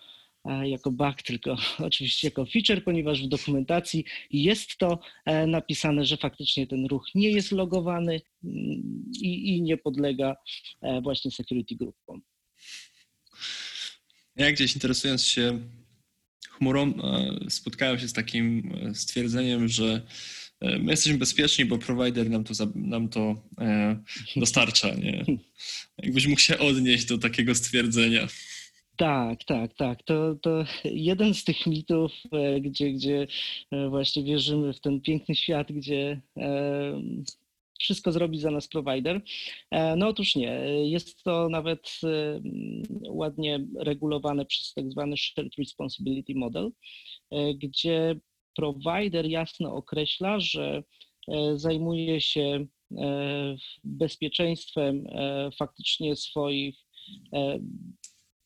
jako 0.65 0.91
bug, 0.91 1.21
tylko 1.21 1.57
oczywiście 1.79 2.27
jako 2.27 2.45
feature, 2.45 2.83
ponieważ 2.83 3.23
w 3.23 3.27
dokumentacji 3.27 4.05
jest 4.31 4.77
to 4.77 4.99
e, 5.25 5.47
napisane, 5.47 6.05
że 6.05 6.17
faktycznie 6.17 6.67
ten 6.67 6.85
ruch 6.85 7.05
nie 7.15 7.29
jest 7.29 7.51
logowany 7.51 8.21
mm, 8.43 9.11
i, 9.21 9.55
i 9.55 9.61
nie 9.61 9.77
podlega 9.77 10.35
e, 10.81 11.01
właśnie 11.01 11.31
security 11.31 11.75
groupom. 11.75 12.21
Ja 14.35 14.51
gdzieś 14.51 14.75
interesując 14.75 15.23
się 15.23 15.59
chmurą, 16.49 16.93
e, 16.93 17.49
spotkałem 17.49 17.99
się 17.99 18.07
z 18.07 18.13
takim 18.13 18.73
stwierdzeniem, 18.93 19.67
że 19.67 20.01
my 20.61 20.91
jesteśmy 20.91 21.17
bezpieczni, 21.17 21.65
bo 21.65 21.77
provider 21.77 22.29
nam 22.29 22.43
to, 22.43 22.53
nam 22.75 23.09
to 23.09 23.43
dostarcza. 24.35 24.95
Nie? 24.95 25.25
Jakbyś 26.03 26.27
mógł 26.27 26.41
się 26.41 26.57
odnieść 26.57 27.05
do 27.05 27.17
takiego 27.17 27.55
stwierdzenia. 27.55 28.27
Tak, 28.97 29.43
tak, 29.43 29.73
tak. 29.73 30.03
To, 30.03 30.35
to 30.41 30.63
jeden 30.83 31.33
z 31.33 31.43
tych 31.43 31.67
mitów, 31.67 32.11
e, 32.31 32.61
gdzie, 32.61 32.91
gdzie 32.91 33.27
e, 33.71 33.89
właśnie 33.89 34.23
wierzymy 34.23 34.73
w 34.73 34.81
ten 34.81 35.01
piękny 35.01 35.35
świat, 35.35 35.71
gdzie 35.71 36.21
e, 36.37 37.01
wszystko 37.79 38.11
zrobi 38.11 38.39
za 38.39 38.51
nas 38.51 38.67
provider. 38.67 39.21
No 39.97 40.07
otóż 40.07 40.35
nie. 40.35 40.61
Jest 40.89 41.23
to 41.23 41.49
nawet 41.49 41.99
ładnie 43.09 43.67
regulowane 43.79 44.45
przez 44.45 44.73
tak 44.73 44.91
zwany 44.91 45.17
Shared 45.17 45.53
Responsibility 45.57 46.33
Model, 46.35 46.71
gdzie 47.55 48.15
provider 48.55 49.25
jasno 49.25 49.75
określa, 49.75 50.39
że 50.39 50.83
zajmuje 51.55 52.21
się 52.21 52.65
bezpieczeństwem 53.83 55.03
faktycznie 55.59 56.15
swoich 56.15 56.75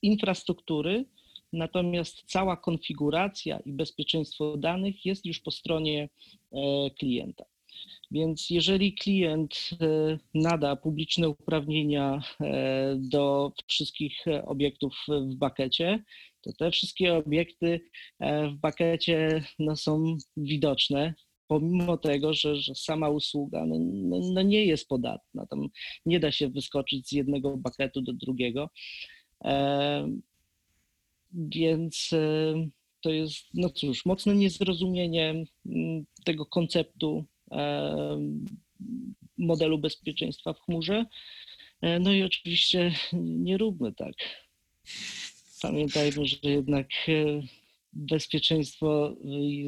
infrastruktury, 0.01 1.05
natomiast 1.53 2.23
cała 2.25 2.57
konfiguracja 2.57 3.59
i 3.59 3.73
bezpieczeństwo 3.73 4.57
danych 4.57 5.05
jest 5.05 5.25
już 5.25 5.39
po 5.39 5.51
stronie 5.51 6.09
klienta. 6.99 7.45
Więc 8.11 8.49
jeżeli 8.49 8.93
klient 8.93 9.69
e, 9.81 10.17
nada 10.33 10.75
publiczne 10.75 11.29
uprawnienia 11.29 12.21
e, 12.41 12.95
do 12.99 13.51
wszystkich 13.67 14.25
obiektów 14.45 14.93
w 15.07 15.35
bakecie, 15.35 16.03
to 16.41 16.53
te 16.53 16.71
wszystkie 16.71 17.15
obiekty 17.15 17.81
e, 18.19 18.49
w 18.49 18.55
bakecie 18.55 19.43
no, 19.59 19.75
są 19.75 20.17
widoczne, 20.37 21.13
pomimo 21.47 21.97
tego, 21.97 22.33
że, 22.33 22.55
że 22.55 22.75
sama 22.75 23.09
usługa 23.09 23.65
no, 23.65 23.75
no, 23.79 24.19
no, 24.33 24.41
nie 24.41 24.65
jest 24.65 24.87
podatna. 24.87 25.45
Tam 25.45 25.67
nie 26.05 26.19
da 26.19 26.31
się 26.31 26.49
wyskoczyć 26.49 27.07
z 27.07 27.11
jednego 27.11 27.57
baketu 27.57 28.01
do 28.01 28.13
drugiego. 28.13 28.69
Więc 31.33 32.09
to 33.01 33.09
jest, 33.09 33.45
no 33.53 33.69
cóż, 33.69 34.05
mocne 34.05 34.35
niezrozumienie 34.35 35.43
tego 36.25 36.45
konceptu 36.45 37.25
modelu 39.37 39.77
bezpieczeństwa 39.77 40.53
w 40.53 40.59
chmurze. 40.59 41.05
E, 41.81 41.99
no 41.99 42.13
i 42.13 42.23
oczywiście 42.23 42.91
nie 43.13 43.57
róbmy 43.57 43.93
tak. 43.93 44.13
Pamiętajmy, 45.61 46.25
że 46.25 46.37
jednak 46.43 46.87
e, 47.07 47.41
bezpieczeństwo 47.93 49.15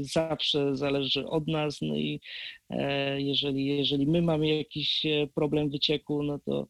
zawsze 0.01 0.75
zależy 0.75 1.27
od 1.27 1.47
nas. 1.47 1.81
No 1.81 1.95
i 1.95 2.21
e, 2.69 3.21
jeżeli, 3.21 3.65
jeżeli 3.65 4.07
my 4.07 4.21
mamy 4.21 4.57
jakiś 4.57 5.05
problem 5.35 5.69
wycieku, 5.69 6.23
no 6.23 6.39
to 6.39 6.67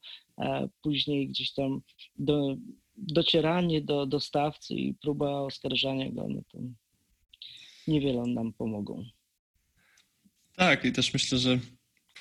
później 0.82 1.28
gdzieś 1.28 1.54
tam 1.54 1.82
do, 2.16 2.58
docieranie 2.98 3.82
do 3.82 4.06
dostawcy 4.06 4.74
i 4.74 4.94
próba 4.94 5.42
oskarżania 5.42 6.12
go, 6.12 6.28
no 6.30 6.42
to 6.52 6.58
niewiele 7.88 8.24
nam 8.28 8.54
pomogą. 8.54 9.06
Tak, 10.56 10.86
i 10.86 10.92
też 10.92 11.14
myślę, 11.14 11.38
że 11.38 11.60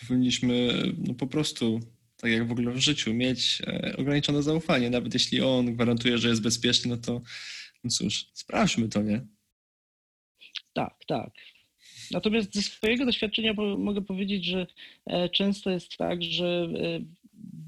powinniśmy 0.01 0.73
no 0.99 1.15
po 1.15 1.27
prostu, 1.27 1.81
tak 2.17 2.31
jak 2.31 2.49
w 2.49 2.53
ogóle 2.53 2.73
w 2.73 2.79
życiu, 2.79 3.15
mieć 3.15 3.63
e, 3.67 3.97
ograniczone 3.99 4.43
zaufanie. 4.43 4.91
Nawet 4.91 5.15
jeśli 5.15 5.41
on 5.41 5.75
gwarantuje, 5.75 6.19
że 6.19 6.29
jest 6.29 6.43
bezpieczny, 6.43 6.91
no 6.91 6.97
to 6.97 7.23
no 7.85 7.91
cóż, 7.91 8.31
sprawdźmy 8.33 8.89
to, 8.89 9.03
nie? 9.03 9.27
Tak, 10.73 10.95
tak. 11.07 11.31
Natomiast 12.11 12.55
ze 12.55 12.63
swojego 12.63 13.07
doświadczenia 13.07 13.55
mogę 13.79 14.03
powiedzieć, 14.03 14.45
że 14.45 14.67
e, 15.07 15.29
często 15.29 15.71
jest 15.71 15.97
tak, 15.97 16.23
że 16.23 16.69
e, 16.77 17.01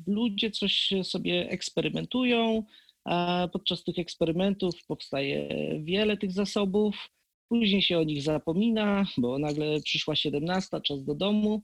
ludzie 0.06 0.50
coś 0.50 0.92
sobie 1.02 1.50
eksperymentują, 1.50 2.64
a 3.04 3.48
podczas 3.52 3.84
tych 3.84 3.98
eksperymentów 3.98 4.74
powstaje 4.86 5.48
wiele 5.84 6.16
tych 6.16 6.32
zasobów, 6.32 7.08
Później 7.48 7.82
się 7.82 7.98
o 7.98 8.04
nich 8.04 8.22
zapomina, 8.22 9.06
bo 9.18 9.38
nagle 9.38 9.80
przyszła 9.80 10.16
17, 10.16 10.80
czas 10.80 11.04
do 11.04 11.14
domu. 11.14 11.62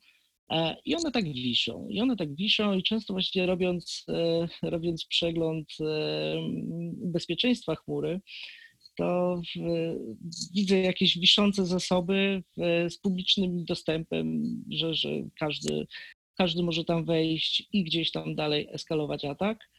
E, 0.50 0.76
I 0.84 0.94
one 0.94 1.10
tak 1.10 1.24
wiszą. 1.24 1.88
I 1.88 2.00
one 2.00 2.16
tak 2.16 2.34
wiszą 2.34 2.74
i 2.74 2.82
często 2.82 3.12
właśnie 3.12 3.46
robiąc, 3.46 4.04
e, 4.08 4.48
robiąc 4.62 5.06
przegląd 5.06 5.66
e, 5.80 6.36
bezpieczeństwa 6.96 7.74
chmury, 7.74 8.20
to 8.96 9.40
w, 9.56 9.60
widzę 10.54 10.78
jakieś 10.78 11.18
wiszące 11.18 11.66
zasoby 11.66 12.42
w, 12.56 12.90
z 12.92 12.98
publicznym 12.98 13.64
dostępem, 13.64 14.42
że, 14.70 14.94
że 14.94 15.10
każdy, 15.38 15.86
każdy 16.36 16.62
może 16.62 16.84
tam 16.84 17.04
wejść 17.04 17.68
i 17.72 17.84
gdzieś 17.84 18.10
tam 18.10 18.34
dalej 18.34 18.68
eskalować 18.72 19.24
atak. 19.24 19.70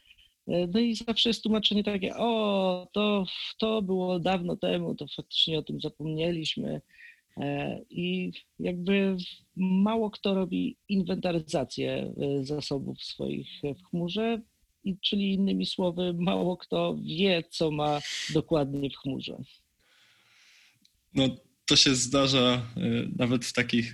E, 0.48 0.66
no 0.66 0.80
i 0.80 0.94
zawsze 0.94 1.28
jest 1.28 1.42
tłumaczenie 1.42 1.84
takie, 1.84 2.16
o, 2.16 2.88
to, 2.92 3.24
to 3.58 3.82
było 3.82 4.18
dawno 4.18 4.56
temu, 4.56 4.94
to 4.94 5.06
faktycznie 5.16 5.58
o 5.58 5.62
tym 5.62 5.80
zapomnieliśmy. 5.80 6.80
E, 7.36 7.80
I 7.90 8.32
jakby 8.58 9.16
mało 9.56 10.10
kto 10.10 10.34
robi 10.34 10.76
inwentaryzację 10.88 12.14
e, 12.20 12.44
zasobów 12.44 13.02
swoich 13.02 13.48
w 13.62 13.88
chmurze, 13.90 14.40
czyli 15.00 15.32
innymi 15.32 15.66
słowy, 15.66 16.14
mało 16.18 16.56
kto 16.56 16.96
wie, 17.02 17.42
co 17.50 17.70
ma 17.70 18.00
dokładnie 18.34 18.90
w 18.90 18.96
chmurze. 18.96 19.36
No, 21.14 21.28
to 21.66 21.76
się 21.76 21.94
zdarza 21.94 22.66
nawet 23.16 23.44
w 23.44 23.52
takich 23.52 23.92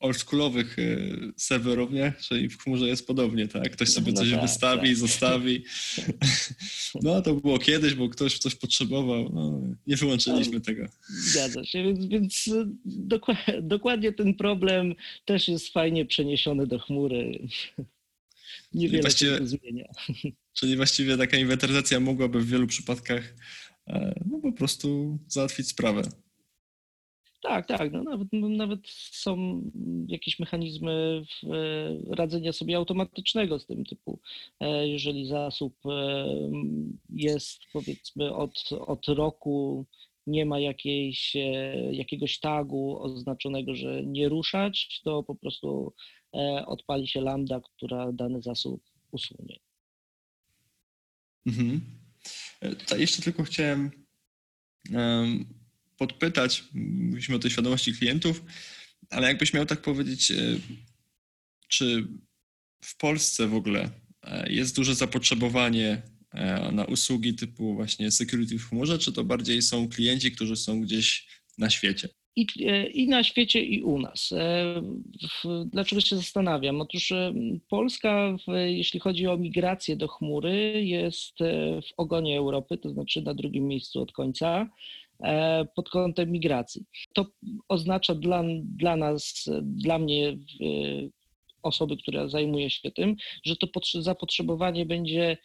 oldschoolowych 0.00 0.78
e, 0.78 0.96
serwerowniach, 1.36 2.20
czyli 2.20 2.48
w 2.48 2.58
chmurze 2.58 2.88
jest 2.88 3.06
podobnie, 3.06 3.48
tak? 3.48 3.70
Ktoś 3.70 3.88
sobie 3.88 4.12
no 4.12 4.18
coś 4.18 4.30
tak, 4.30 4.40
wystawi, 4.40 4.88
tak. 4.88 4.96
zostawi. 4.96 5.64
No 7.02 7.22
to 7.22 7.34
było 7.34 7.58
kiedyś, 7.58 7.94
bo 7.94 8.08
ktoś 8.08 8.38
coś 8.38 8.54
potrzebował. 8.54 9.30
No, 9.34 9.60
nie 9.86 9.96
wyłączyliśmy 9.96 10.54
no, 10.54 10.60
tego. 10.60 10.86
Zgadza 11.08 11.64
się, 11.64 11.82
więc, 11.82 12.06
więc 12.06 12.50
dokładnie, 12.84 13.62
dokładnie 13.62 14.12
ten 14.12 14.34
problem 14.34 14.94
też 15.24 15.48
jest 15.48 15.72
fajnie 15.72 16.06
przeniesiony 16.06 16.66
do 16.66 16.78
chmury. 16.78 17.38
Niewiele 18.74 19.10
się 19.10 19.38
zmienia. 19.42 19.88
Czyli 20.58 20.76
właściwie 20.76 21.16
taka 21.16 21.36
inwentaryzacja 21.36 22.00
mogłaby 22.00 22.40
w 22.40 22.48
wielu 22.48 22.66
przypadkach 22.66 23.34
e, 23.86 24.20
no, 24.30 24.38
po 24.38 24.52
prostu 24.52 25.18
załatwić 25.28 25.68
sprawę. 25.68 26.02
Tak, 27.40 27.66
tak. 27.66 27.92
No 27.92 28.02
nawet, 28.02 28.28
no 28.32 28.48
nawet 28.48 28.80
są 29.12 29.62
jakieś 30.08 30.38
mechanizmy 30.38 31.22
e, 31.44 32.14
radzenia 32.16 32.52
sobie 32.52 32.76
automatycznego 32.76 33.58
z 33.58 33.66
tym 33.66 33.84
typu. 33.84 34.20
E, 34.60 34.88
jeżeli 34.88 35.26
zasób 35.26 35.74
e, 35.86 36.26
jest 37.10 37.60
powiedzmy 37.72 38.34
od, 38.34 38.68
od 38.72 39.08
roku, 39.08 39.86
nie 40.26 40.46
ma 40.46 40.58
jakiejś, 40.58 41.36
jakiegoś 41.90 42.40
tagu 42.40 43.02
oznaczonego, 43.02 43.74
że 43.74 44.02
nie 44.04 44.28
ruszać, 44.28 45.00
to 45.04 45.22
po 45.22 45.34
prostu 45.34 45.92
odpali 46.66 47.08
się 47.08 47.20
lambda, 47.20 47.60
która 47.60 48.12
dany 48.12 48.42
zasób 48.42 48.82
usunie. 49.10 49.58
Mhm. 51.46 51.80
Jeszcze 52.98 53.22
tylko 53.22 53.42
chciałem 53.42 53.90
podpytać, 55.98 56.64
mówiliśmy 56.74 57.36
o 57.36 57.38
tej 57.38 57.50
świadomości 57.50 57.92
klientów, 57.92 58.42
ale 59.10 59.28
jakbyś 59.28 59.52
miał 59.52 59.66
tak 59.66 59.82
powiedzieć, 59.82 60.30
e, 60.30 60.34
czy 61.68 62.08
w 62.84 62.96
Polsce 62.96 63.46
w 63.46 63.54
ogóle 63.54 63.90
e, 64.22 64.52
jest 64.52 64.76
duże 64.76 64.94
zapotrzebowanie 64.94 66.02
e, 66.32 66.72
na 66.72 66.84
usługi 66.84 67.34
typu 67.34 67.74
właśnie 67.74 68.10
security 68.10 68.58
w 68.58 68.68
chmurze, 68.68 68.98
czy 68.98 69.12
to 69.12 69.24
bardziej 69.24 69.62
są 69.62 69.88
klienci, 69.88 70.32
którzy 70.32 70.56
są 70.56 70.80
gdzieś 70.80 71.28
na 71.58 71.70
świecie? 71.70 72.08
I, 72.36 72.46
I 72.94 73.08
na 73.08 73.24
świecie, 73.24 73.62
i 73.62 73.82
u 73.82 73.98
nas. 73.98 74.30
Dlaczego 75.66 76.00
się 76.00 76.16
zastanawiam? 76.16 76.80
Otóż 76.80 77.12
Polska, 77.68 78.36
jeśli 78.66 79.00
chodzi 79.00 79.26
o 79.26 79.36
migrację 79.36 79.96
do 79.96 80.08
chmury, 80.08 80.84
jest 80.84 81.38
w 81.88 81.92
ogonie 81.96 82.38
Europy, 82.38 82.78
to 82.78 82.90
znaczy 82.90 83.22
na 83.22 83.34
drugim 83.34 83.66
miejscu 83.66 84.02
od 84.02 84.12
końca. 84.12 84.70
E, 85.24 85.64
pod 85.76 85.90
kątem 85.90 86.32
migracji. 86.32 86.84
To 87.12 87.26
oznacza 87.68 88.14
dla, 88.14 88.44
dla 88.64 88.96
nas, 88.96 89.44
dla 89.62 89.98
mnie, 89.98 90.36
osoby, 91.62 91.96
która 91.96 92.28
zajmuje 92.28 92.70
się 92.70 92.90
tym, 92.90 93.16
że 93.44 93.56
to 93.56 93.66
zapotrzebowanie 94.00 94.86
będzie 94.86 95.36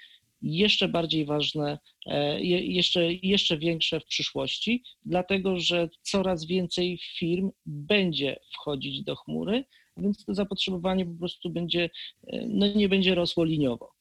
jeszcze 0.41 0.87
bardziej 0.87 1.25
ważne, 1.25 1.79
e, 2.05 2.41
jeszcze, 2.43 3.13
jeszcze 3.13 3.57
większe 3.57 3.99
w 3.99 4.05
przyszłości, 4.05 4.83
dlatego 5.05 5.59
że 5.59 5.89
coraz 6.01 6.45
więcej 6.45 6.99
firm 7.17 7.51
będzie 7.65 8.39
wchodzić 8.53 9.03
do 9.03 9.15
chmury, 9.15 9.65
więc 9.97 10.25
to 10.25 10.33
zapotrzebowanie 10.33 11.05
po 11.05 11.19
prostu 11.19 11.49
będzie, 11.49 11.89
e, 12.27 12.45
no 12.47 12.67
nie 12.67 12.89
będzie 12.89 13.15
rosło 13.15 13.43
liniowo 13.43 13.91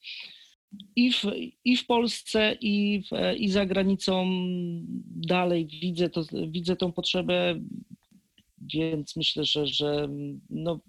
i 0.97 1.13
w, 1.13 1.25
i 1.65 1.77
w 1.77 1.87
Polsce, 1.87 2.57
i, 2.61 3.03
w, 3.03 3.39
i 3.39 3.49
za 3.49 3.67
granicą 3.67 4.27
dalej 5.07 5.67
widzę, 5.67 6.11
to, 6.11 6.25
widzę 6.49 6.77
tą 6.77 6.93
potrzebę, 6.93 7.61
więc 8.75 9.17
myślę, 9.17 9.45
że, 9.45 9.67
że 9.67 10.09
no, 10.51 10.81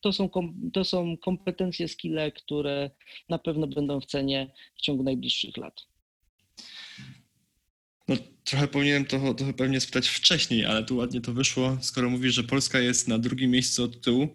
to, 0.00 0.12
są, 0.12 0.30
to 0.72 0.84
są 0.84 1.16
kompetencje, 1.16 1.88
skille, 1.88 2.32
które 2.32 2.90
na 3.28 3.38
pewno 3.38 3.66
będą 3.66 4.00
w 4.00 4.06
cenie 4.06 4.50
w 4.76 4.80
ciągu 4.80 5.02
najbliższych 5.02 5.56
lat. 5.56 5.86
No, 8.08 8.16
trochę 8.44 8.68
powinienem 8.68 9.04
to, 9.04 9.34
to 9.34 9.44
pewnie 9.56 9.80
spytać 9.80 10.08
wcześniej, 10.08 10.64
ale 10.64 10.84
tu 10.84 10.96
ładnie 10.96 11.20
to 11.20 11.32
wyszło, 11.32 11.78
skoro 11.80 12.10
mówisz, 12.10 12.34
że 12.34 12.44
Polska 12.44 12.80
jest 12.80 13.08
na 13.08 13.18
drugim 13.18 13.50
miejscu 13.50 13.84
od 13.84 14.00
tyłu 14.00 14.28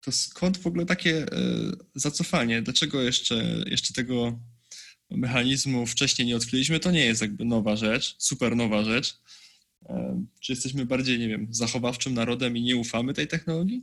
to 0.00 0.12
skąd 0.12 0.58
w 0.58 0.66
ogóle 0.66 0.86
takie 0.86 1.16
e, 1.16 1.26
zacofanie? 1.94 2.62
Dlaczego 2.62 3.02
jeszcze, 3.02 3.64
jeszcze 3.66 3.94
tego 3.94 4.40
mechanizmu 5.10 5.86
wcześniej 5.86 6.28
nie 6.28 6.36
odkryliśmy? 6.36 6.80
To 6.80 6.90
nie 6.90 7.04
jest 7.04 7.20
jakby 7.20 7.44
nowa 7.44 7.76
rzecz, 7.76 8.14
super 8.18 8.56
nowa 8.56 8.84
rzecz. 8.84 9.20
Czy 10.40 10.52
jesteśmy 10.52 10.86
bardziej, 10.86 11.18
nie 11.18 11.28
wiem, 11.28 11.48
zachowawczym 11.50 12.14
narodem 12.14 12.56
i 12.56 12.62
nie 12.62 12.76
ufamy 12.76 13.14
tej 13.14 13.28
technologii? 13.28 13.82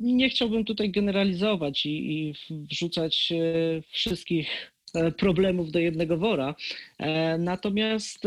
Nie 0.00 0.30
chciałbym 0.30 0.64
tutaj 0.64 0.90
generalizować 0.90 1.86
i, 1.86 2.28
i 2.28 2.34
wrzucać 2.50 3.32
e, 3.32 3.82
wszystkich 3.92 4.48
e, 4.48 4.71
problemów 5.18 5.70
do 5.70 5.78
jednego 5.78 6.16
wora. 6.16 6.54
E, 6.98 7.38
natomiast 7.38 8.24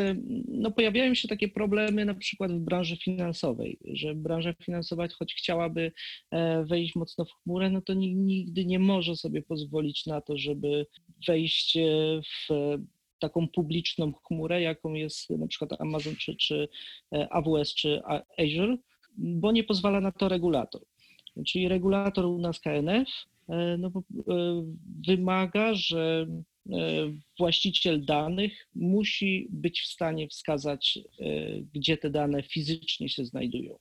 no, 0.47 0.71
pojawiają 0.71 1.13
się 1.13 1.27
takie 1.27 1.47
problemy 1.47 2.05
na 2.05 2.13
przykład 2.13 2.51
w 2.51 2.59
branży 2.59 2.97
finansowej, 2.97 3.77
że 3.85 4.15
branża 4.15 4.53
finansowa, 4.53 5.07
choć 5.19 5.33
chciałaby 5.35 5.91
wejść 6.63 6.95
mocno 6.95 7.25
w 7.25 7.31
chmurę, 7.31 7.69
no 7.69 7.81
to 7.81 7.93
nigdy 7.93 8.65
nie 8.65 8.79
może 8.79 9.15
sobie 9.15 9.41
pozwolić 9.41 10.05
na 10.05 10.21
to, 10.21 10.37
żeby 10.37 10.85
wejść 11.27 11.77
w 12.23 12.77
taką 13.19 13.47
publiczną 13.47 14.13
chmurę, 14.13 14.61
jaką 14.61 14.93
jest 14.93 15.29
na 15.29 15.47
przykład 15.47 15.81
Amazon 15.81 16.15
czy, 16.15 16.35
czy 16.35 16.67
AWS 17.29 17.73
czy 17.73 18.01
Azure, 18.37 18.77
bo 19.17 19.51
nie 19.51 19.63
pozwala 19.63 20.01
na 20.01 20.11
to 20.11 20.29
regulator. 20.29 20.81
Czyli 21.47 21.67
regulator 21.67 22.25
u 22.25 22.37
nas 22.37 22.59
KNF 22.59 23.09
e, 23.49 23.77
no, 23.77 23.87
e, 23.87 24.01
wymaga, 25.07 25.73
że 25.73 26.27
e, 26.29 26.43
właściciel 27.39 28.05
danych 28.05 28.67
musi 28.75 29.47
być 29.49 29.81
w 29.81 29.87
stanie 29.87 30.27
wskazać, 30.27 30.99
gdzie 31.73 31.97
te 31.97 32.09
dane 32.09 32.43
fizycznie 32.43 33.09
się 33.09 33.25
znajdują. 33.25 33.79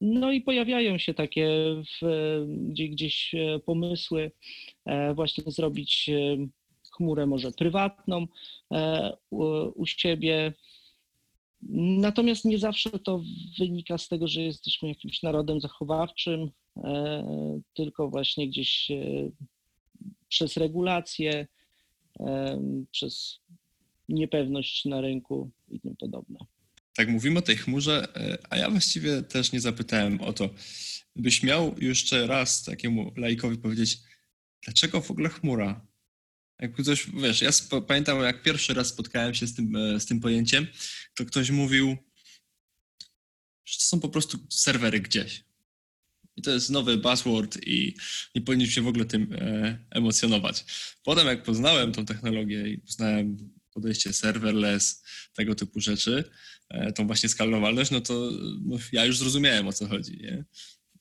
No 0.00 0.32
i 0.32 0.40
pojawiają 0.40 0.98
się 0.98 1.14
takie 1.14 1.48
w, 2.00 2.44
gdzieś 2.70 3.34
pomysły 3.64 4.30
właśnie 5.14 5.44
zrobić 5.46 6.10
chmurę 6.96 7.26
może 7.26 7.52
prywatną 7.52 8.26
u, 9.30 9.86
siebie, 9.86 10.52
Natomiast 11.78 12.44
nie 12.44 12.58
zawsze 12.58 12.90
to 12.90 13.22
wynika 13.58 13.98
z 13.98 14.08
tego, 14.08 14.28
że 14.28 14.42
jesteśmy 14.42 14.88
jakimś 14.88 15.22
narodem 15.22 15.60
zachowawczym, 15.60 16.50
e, 16.76 17.60
tylko 17.74 18.08
właśnie 18.08 18.48
gdzieś 18.48 18.90
e, 18.90 19.30
przez 20.28 20.56
regulacje, 20.56 21.46
e, 22.20 22.60
przez 22.90 23.40
niepewność 24.08 24.84
na 24.84 25.00
rynku 25.00 25.50
i 25.68 25.80
tym 25.80 25.96
podobne. 25.96 26.38
Tak, 26.96 27.08
mówimy 27.08 27.38
o 27.38 27.42
tej 27.42 27.56
chmurze, 27.56 28.08
a 28.50 28.56
ja 28.56 28.70
właściwie 28.70 29.22
też 29.22 29.52
nie 29.52 29.60
zapytałem 29.60 30.20
o 30.20 30.32
to. 30.32 30.50
Byś 31.16 31.42
miał 31.42 31.74
jeszcze 31.78 32.26
raz 32.26 32.64
takiemu 32.64 33.12
laikowi 33.16 33.58
powiedzieć, 33.58 33.98
dlaczego 34.64 35.00
w 35.00 35.10
ogóle 35.10 35.28
chmura? 35.28 35.86
Jak 36.60 36.72
ktoś, 36.72 37.10
wiesz, 37.10 37.42
ja 37.42 37.50
pamiętam, 37.86 38.22
jak 38.22 38.42
pierwszy 38.42 38.74
raz 38.74 38.86
spotkałem 38.86 39.34
się 39.34 39.46
z 39.46 39.54
tym, 39.54 39.76
e, 39.76 40.00
z 40.00 40.06
tym 40.06 40.20
pojęciem, 40.20 40.66
to 41.14 41.24
ktoś 41.24 41.50
mówił, 41.50 41.96
że 43.64 43.78
to 43.78 43.84
są 43.84 44.00
po 44.00 44.08
prostu 44.08 44.38
serwery 44.50 45.00
gdzieś. 45.00 45.44
I 46.36 46.42
to 46.42 46.50
jest 46.50 46.70
nowy 46.70 46.96
buzzword 46.96 47.58
i 47.66 47.94
nie 48.34 48.42
powinniśmy 48.42 48.74
się 48.74 48.82
w 48.82 48.88
ogóle 48.88 49.04
tym 49.04 49.32
e, 49.32 49.78
emocjonować. 49.90 50.64
Potem 51.02 51.26
jak 51.26 51.42
poznałem 51.42 51.92
tą 51.92 52.06
technologię 52.06 52.68
i 52.68 52.78
poznałem 52.78 53.36
podejście 53.72 54.12
serverless, 54.12 55.02
tego 55.34 55.54
typu 55.54 55.80
rzeczy, 55.80 56.24
e, 56.68 56.92
tą 56.92 57.06
właśnie 57.06 57.28
skalowalność, 57.28 57.90
no 57.90 58.00
to 58.00 58.30
no, 58.64 58.78
ja 58.92 59.04
już 59.04 59.18
zrozumiałem 59.18 59.68
o 59.68 59.72
co 59.72 59.88
chodzi. 59.88 60.18
Nie? 60.18 60.44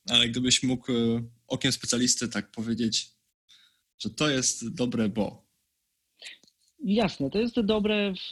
Ale 0.09 0.29
gdybyś 0.29 0.63
mógł 0.63 0.91
e, 0.91 1.23
okiem 1.47 1.71
specjalisty 1.71 2.27
tak 2.27 2.51
powiedzieć, 2.51 3.11
że 3.99 4.09
to 4.09 4.29
jest 4.29 4.69
dobre, 4.69 5.09
bo 5.09 5.44
Jasne, 6.87 7.29
to 7.29 7.39
jest 7.39 7.61
dobre 7.61 8.13
w, 8.13 8.29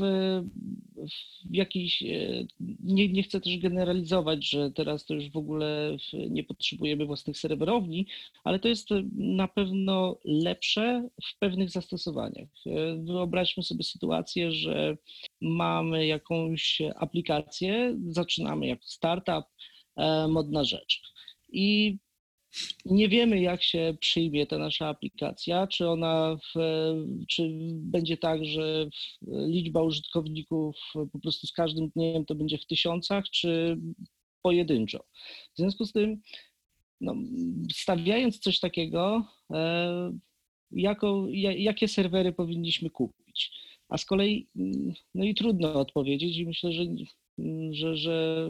w 1.50 1.56
jakiejś. 1.56 2.04
E, 2.04 2.46
nie, 2.84 3.10
nie 3.10 3.24
chcę 3.24 3.42
też 3.42 3.58
generalizować, 3.58 4.50
że 4.50 4.72
teraz 4.72 5.06
to 5.06 5.14
już 5.14 5.30
w 5.30 5.38
ogóle 5.38 5.98
nie 6.30 6.44
potrzebujemy 6.44 7.06
własnych 7.06 7.38
serwerowni, 7.38 8.08
ale 8.44 8.60
to 8.60 8.68
jest 8.68 8.90
na 9.16 9.48
pewno 9.48 10.20
lepsze 10.26 11.10
w 11.24 11.40
pewnych 11.40 11.70
zastosowaniach. 11.70 12.50
E, 12.66 13.04
wyobraźmy 13.04 13.64
sobie 13.64 13.84
sytuację, 13.84 14.52
że 14.52 14.98
mamy 15.42 16.08
jakąś 16.08 16.82
aplikację, 16.96 17.98
zaczynamy 18.08 18.68
jako 18.68 18.84
startup, 18.86 19.46
e, 19.96 20.28
modna 20.28 20.64
rzecz. 20.64 21.02
I 21.52 21.98
nie 22.86 23.10
wiemy, 23.10 23.42
jak 23.42 23.64
się 23.64 23.96
przyjmie 24.00 24.48
ta 24.48 24.58
nasza 24.58 24.88
aplikacja, 24.88 25.68
czy 25.68 25.88
ona, 25.88 26.38
w, 26.38 26.60
czy 27.30 27.50
będzie 27.74 28.18
tak, 28.18 28.46
że 28.46 28.90
liczba 29.28 29.82
użytkowników 29.84 30.76
po 31.12 31.20
prostu 31.20 31.48
z 31.48 31.52
każdym 31.52 31.90
dniem 31.90 32.26
to 32.26 32.36
będzie 32.36 32.58
w 32.58 32.66
tysiącach, 32.66 33.30
czy 33.30 33.78
pojedynczo. 34.42 35.00
W 35.54 35.58
związku 35.58 35.86
z 35.86 35.92
tym, 35.92 36.22
no, 37.02 37.16
stawiając 37.72 38.40
coś 38.40 38.60
takiego, 38.60 39.26
e, 39.52 40.18
jako, 40.72 41.28
jakie 41.58 41.88
serwery 41.88 42.34
powinniśmy 42.34 42.90
kupić? 42.90 43.52
A 43.90 43.98
z 43.98 44.06
kolei, 44.06 44.48
no 45.16 45.26
i 45.26 45.36
trudno 45.36 45.74
odpowiedzieć 45.74 46.38
i 46.38 46.46
myślę, 46.46 46.72
że, 46.72 46.84
że, 47.72 47.98
że 47.98 48.50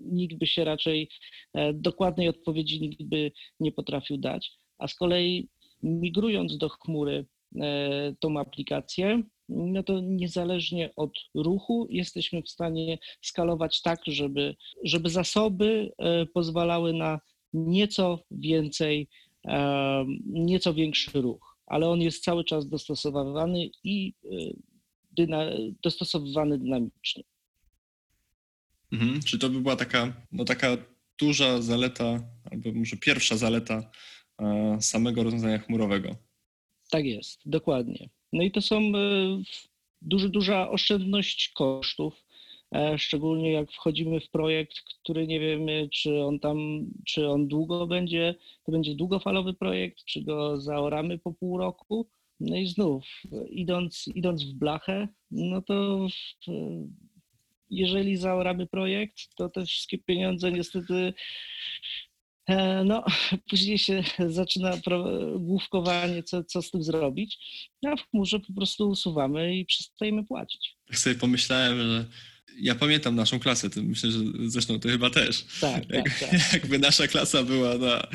nikt 0.00 0.38
by 0.38 0.46
się 0.46 0.64
raczej 0.64 1.08
e, 1.54 1.72
dokładnej 1.72 2.28
odpowiedzi 2.28 2.80
nikt 2.80 3.02
by 3.02 3.32
nie 3.60 3.72
potrafił 3.72 4.18
dać. 4.18 4.52
A 4.78 4.88
z 4.88 4.94
kolei 4.94 5.48
migrując 5.82 6.58
do 6.58 6.68
chmury 6.68 7.26
e, 7.56 8.14
tą 8.20 8.40
aplikację, 8.40 9.22
no 9.48 9.82
to 9.82 10.00
niezależnie 10.00 10.90
od 10.96 11.12
ruchu 11.34 11.86
jesteśmy 11.90 12.42
w 12.42 12.48
stanie 12.48 12.98
skalować 13.22 13.82
tak, 13.82 14.00
żeby, 14.06 14.56
żeby 14.84 15.10
zasoby 15.10 15.92
e, 15.98 16.26
pozwalały 16.26 16.92
na 16.92 17.20
nieco 17.52 18.18
więcej, 18.30 19.08
nieco 20.26 20.74
większy 20.74 21.20
ruch, 21.20 21.56
ale 21.66 21.88
on 21.88 22.00
jest 22.00 22.24
cały 22.24 22.44
czas 22.44 22.68
dostosowywany 22.68 23.70
i 23.84 24.14
dyna, 25.16 25.44
dostosowywany 25.82 26.58
dynamicznie. 26.58 27.22
Mhm. 28.92 29.20
Czy 29.22 29.38
to 29.38 29.48
by 29.48 29.60
była 29.60 29.76
taka, 29.76 30.12
no 30.32 30.44
taka 30.44 30.76
duża 31.20 31.62
zaleta, 31.62 32.20
albo 32.50 32.72
może 32.72 32.96
pierwsza 32.96 33.36
zaleta 33.36 33.90
e, 34.40 34.78
samego 34.80 35.22
rozwiązania 35.22 35.58
chmurowego? 35.58 36.16
Tak 36.90 37.04
jest, 37.04 37.40
dokładnie. 37.46 38.08
No 38.32 38.42
i 38.42 38.50
to 38.50 38.60
są 38.62 38.76
e, 38.76 38.90
duży, 40.02 40.28
duża 40.28 40.70
oszczędność 40.70 41.48
kosztów, 41.48 42.24
e, 42.74 42.98
szczególnie 42.98 43.52
jak 43.52 43.72
wchodzimy 43.72 44.20
w 44.20 44.30
projekt, 44.30 44.74
który 45.02 45.26
nie 45.26 45.40
wiemy, 45.40 45.88
czy 45.92 46.22
on 46.22 46.40
tam, 46.40 46.58
czy 47.06 47.28
on 47.28 47.48
długo 47.48 47.86
będzie, 47.86 48.34
to 48.64 48.72
będzie 48.72 48.94
długofalowy 48.94 49.54
projekt, 49.54 50.04
czy 50.04 50.22
go 50.22 50.60
zaoramy 50.60 51.18
po 51.18 51.32
pół 51.32 51.58
roku. 51.58 52.10
No 52.40 52.56
i 52.56 52.66
znów, 52.66 53.04
idąc, 53.50 54.04
idąc 54.14 54.44
w 54.44 54.54
blachę, 54.54 55.08
no 55.30 55.62
to 55.62 56.06
jeżeli 57.70 58.16
zaoramy 58.16 58.66
projekt, 58.66 59.16
to 59.36 59.48
te 59.48 59.66
wszystkie 59.66 59.98
pieniądze 59.98 60.52
niestety 60.52 61.14
e, 62.46 62.84
no, 62.84 63.04
później 63.50 63.78
się 63.78 64.04
zaczyna 64.28 64.80
główkowanie, 65.36 66.22
co, 66.22 66.44
co 66.44 66.62
z 66.62 66.70
tym 66.70 66.82
zrobić, 66.82 67.38
a 67.86 67.96
w 67.96 68.10
chmurze 68.10 68.40
po 68.40 68.52
prostu 68.52 68.88
usuwamy 68.88 69.56
i 69.56 69.66
przestajemy 69.66 70.24
płacić. 70.24 70.76
Tak 70.86 70.98
sobie 70.98 71.16
pomyślałem, 71.16 71.78
że 71.78 72.04
ja 72.60 72.74
pamiętam 72.74 73.14
naszą 73.14 73.38
klasę, 73.38 73.70
to 73.70 73.82
myślę, 73.82 74.10
że 74.10 74.18
zresztą 74.46 74.80
ty 74.80 74.88
chyba 74.88 75.10
też. 75.10 75.44
Tak, 75.60 75.90
Jak, 75.90 76.04
tak, 76.04 76.30
tak. 76.30 76.52
Jakby 76.52 76.78
nasza 76.78 77.08
klasa 77.08 77.42
była 77.42 77.78
na, 77.78 78.08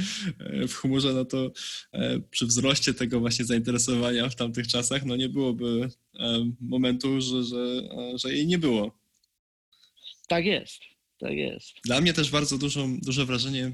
w 0.67 0.73
chmurze, 0.73 1.13
no 1.13 1.25
to 1.25 1.51
e, 1.91 2.19
przy 2.19 2.45
wzroście 2.45 2.93
tego 2.93 3.19
właśnie 3.19 3.45
zainteresowania 3.45 4.29
w 4.29 4.35
tamtych 4.35 4.67
czasach, 4.67 5.05
no 5.05 5.15
nie 5.15 5.29
byłoby 5.29 5.89
e, 6.19 6.51
momentu, 6.61 7.21
że, 7.21 7.43
że, 7.43 7.81
że 8.15 8.33
jej 8.33 8.47
nie 8.47 8.57
było. 8.57 9.02
Tak 10.27 10.45
jest, 10.45 10.79
tak 11.19 11.33
jest. 11.33 11.73
Dla 11.85 12.01
mnie 12.01 12.13
też 12.13 12.31
bardzo 12.31 12.57
dużo, 12.57 12.87
duże 13.01 13.25
wrażenie 13.25 13.71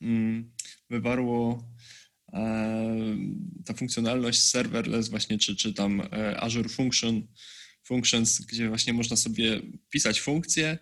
mm, 0.00 0.52
wywarło 0.90 1.68
e, 2.32 3.16
ta 3.64 3.74
funkcjonalność 3.74 4.42
serverless 4.42 5.08
właśnie, 5.08 5.38
czy, 5.38 5.56
czy 5.56 5.74
tam 5.74 6.00
e, 6.00 6.40
Azure 6.40 6.68
Function, 6.68 7.26
Functions, 7.86 8.40
gdzie 8.40 8.68
właśnie 8.68 8.92
można 8.92 9.16
sobie 9.16 9.60
pisać 9.90 10.20
funkcje 10.20 10.78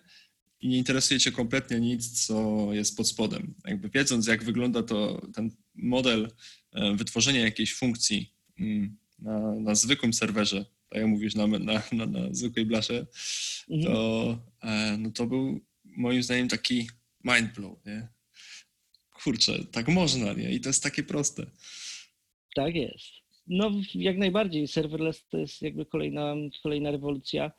i 0.59 0.67
nie 0.67 0.77
interesuje 0.77 1.19
cię 1.19 1.31
kompletnie 1.31 1.79
nic, 1.79 2.25
co 2.25 2.67
jest 2.73 2.97
pod 2.97 3.07
spodem. 3.07 3.53
Jakby 3.65 3.89
wiedząc, 3.89 4.27
jak 4.27 4.43
wygląda 4.43 4.83
to 4.83 5.27
ten 5.33 5.51
model 5.73 6.31
e, 6.71 6.95
wytworzenia 6.95 7.39
jakiejś 7.39 7.75
funkcji 7.75 8.33
mm, 8.59 8.97
na, 9.19 9.55
na 9.55 9.75
zwykłym 9.75 10.13
serwerze, 10.13 10.65
tak 10.89 11.01
jak 11.01 11.09
mówisz, 11.09 11.35
na, 11.35 11.47
na, 11.47 11.83
na, 11.91 12.05
na 12.05 12.33
zwykłej 12.33 12.65
blasze, 12.65 13.07
mhm. 13.69 13.93
to, 13.93 14.37
e, 14.61 14.97
no 14.97 15.11
to 15.11 15.25
był 15.25 15.61
moim 15.83 16.23
zdaniem 16.23 16.47
taki 16.47 16.87
mindblow, 17.23 17.85
nie? 17.85 18.07
Kurczę, 19.23 19.65
tak 19.71 19.87
można, 19.87 20.33
nie? 20.33 20.51
I 20.51 20.59
to 20.61 20.69
jest 20.69 20.83
takie 20.83 21.03
proste. 21.03 21.45
Tak 22.55 22.75
jest. 22.75 23.25
No 23.47 23.71
jak 23.93 24.17
najbardziej. 24.17 24.67
Serverless 24.67 25.27
to 25.27 25.37
jest 25.37 25.61
jakby 25.61 25.85
kolejna, 25.85 26.35
kolejna 26.63 26.91
rewolucja. 26.91 27.51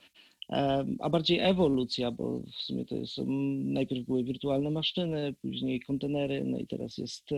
A 0.99 1.11
bardziej 1.11 1.39
ewolucja, 1.39 2.11
bo 2.11 2.41
w 2.41 2.63
sumie 2.63 2.85
to 2.85 2.97
jest, 2.97 3.19
najpierw 3.65 4.07
były 4.07 4.25
wirtualne 4.25 4.71
maszyny, 4.71 5.35
później 5.43 5.81
kontenery, 5.81 6.45
no 6.45 6.59
i 6.59 6.67
teraz 6.67 6.99
jest 6.99 7.29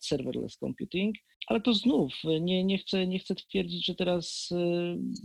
serverless 0.00 0.56
computing, 0.56 1.16
ale 1.46 1.60
to 1.60 1.74
znów 1.74 2.12
nie, 2.40 2.64
nie, 2.64 2.78
chcę, 2.78 3.06
nie 3.06 3.18
chcę 3.18 3.34
twierdzić, 3.34 3.86
że 3.86 3.94
teraz 3.94 4.48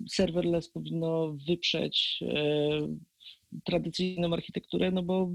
serverless 0.10 0.70
powinno 0.70 1.34
wyprzeć 1.48 2.24
tradycyjną 3.64 4.34
architekturę, 4.34 4.92
no 4.92 5.04
bo 5.04 5.30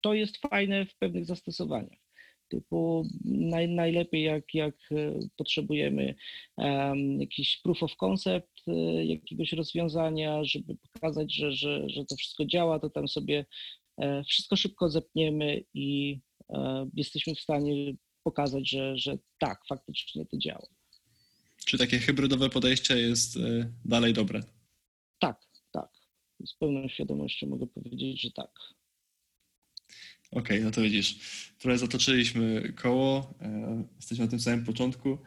to 0.00 0.14
jest 0.14 0.36
fajne 0.36 0.86
w 0.86 0.96
pewnych 0.96 1.26
zastosowaniach 1.26 2.03
typu 2.54 3.06
naj, 3.24 3.68
najlepiej 3.68 4.22
jak, 4.22 4.54
jak 4.54 4.74
e, 4.92 5.18
potrzebujemy 5.36 6.14
um, 6.56 7.20
jakiś 7.20 7.60
proof 7.62 7.82
of 7.82 7.96
concept 7.96 8.68
e, 8.68 9.04
jakiegoś 9.04 9.52
rozwiązania, 9.52 10.44
żeby 10.44 10.76
pokazać, 10.92 11.34
że, 11.34 11.52
że, 11.52 11.88
że 11.88 12.04
to 12.04 12.16
wszystko 12.16 12.44
działa, 12.46 12.78
to 12.78 12.90
tam 12.90 13.08
sobie 13.08 13.46
e, 13.98 14.24
wszystko 14.24 14.56
szybko 14.56 14.90
zepniemy 14.90 15.64
i 15.74 16.20
jesteśmy 16.94 17.34
w 17.34 17.40
stanie 17.40 17.94
pokazać, 18.22 18.70
że, 18.70 18.98
że 18.98 19.18
tak, 19.38 19.66
faktycznie 19.68 20.26
to 20.26 20.38
działa. 20.38 20.66
Czy 21.66 21.78
takie 21.78 21.98
hybrydowe 21.98 22.50
podejście 22.50 22.98
jest 22.98 23.38
dalej 23.84 24.12
dobre? 24.12 24.40
Tak, 25.18 25.40
tak. 25.72 25.88
Z 26.46 26.54
pełną 26.54 26.88
świadomością 26.88 27.46
mogę 27.46 27.66
powiedzieć, 27.66 28.22
że 28.22 28.30
tak. 28.30 28.50
Okej, 30.34 30.42
okay, 30.42 30.60
no 30.60 30.70
to 30.70 30.80
widzisz, 30.80 31.16
trochę 31.58 31.78
zatoczyliśmy 31.78 32.72
koło, 32.72 33.34
e, 33.40 33.84
jesteśmy 33.96 34.24
na 34.24 34.30
tym 34.30 34.40
samym 34.40 34.64
początku. 34.64 35.18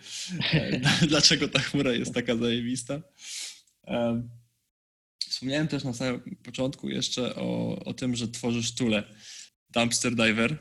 E, 0.54 0.80
dlaczego 1.08 1.48
ta 1.48 1.60
chmura 1.60 1.92
jest 1.92 2.14
taka 2.14 2.36
zajebista? 2.36 3.02
E, 3.88 4.22
wspomniałem 5.20 5.68
też 5.68 5.84
na 5.84 5.94
samym 5.94 6.36
początku 6.44 6.90
jeszcze 6.90 7.36
o, 7.36 7.80
o 7.86 7.94
tym, 7.94 8.16
że 8.16 8.28
tworzysz 8.28 8.76
tule 8.76 9.04
Dumpster 9.70 10.16
Diver. 10.16 10.58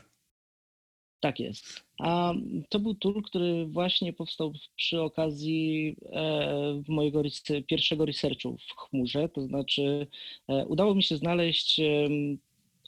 Tak 1.19 1.39
jest. 1.39 1.83
A 1.99 2.33
to 2.69 2.79
był 2.79 2.95
tool, 2.95 3.23
który 3.23 3.65
właśnie 3.65 4.13
powstał 4.13 4.53
przy 4.75 5.01
okazji 5.01 5.95
e, 6.11 6.83
mojego 6.87 7.23
pierwszego 7.67 8.05
researchu 8.05 8.57
w 8.57 8.75
chmurze. 8.77 9.29
To 9.29 9.41
znaczy, 9.41 10.07
e, 10.47 10.65
udało 10.65 10.95
mi 10.95 11.03
się 11.03 11.17
znaleźć 11.17 11.81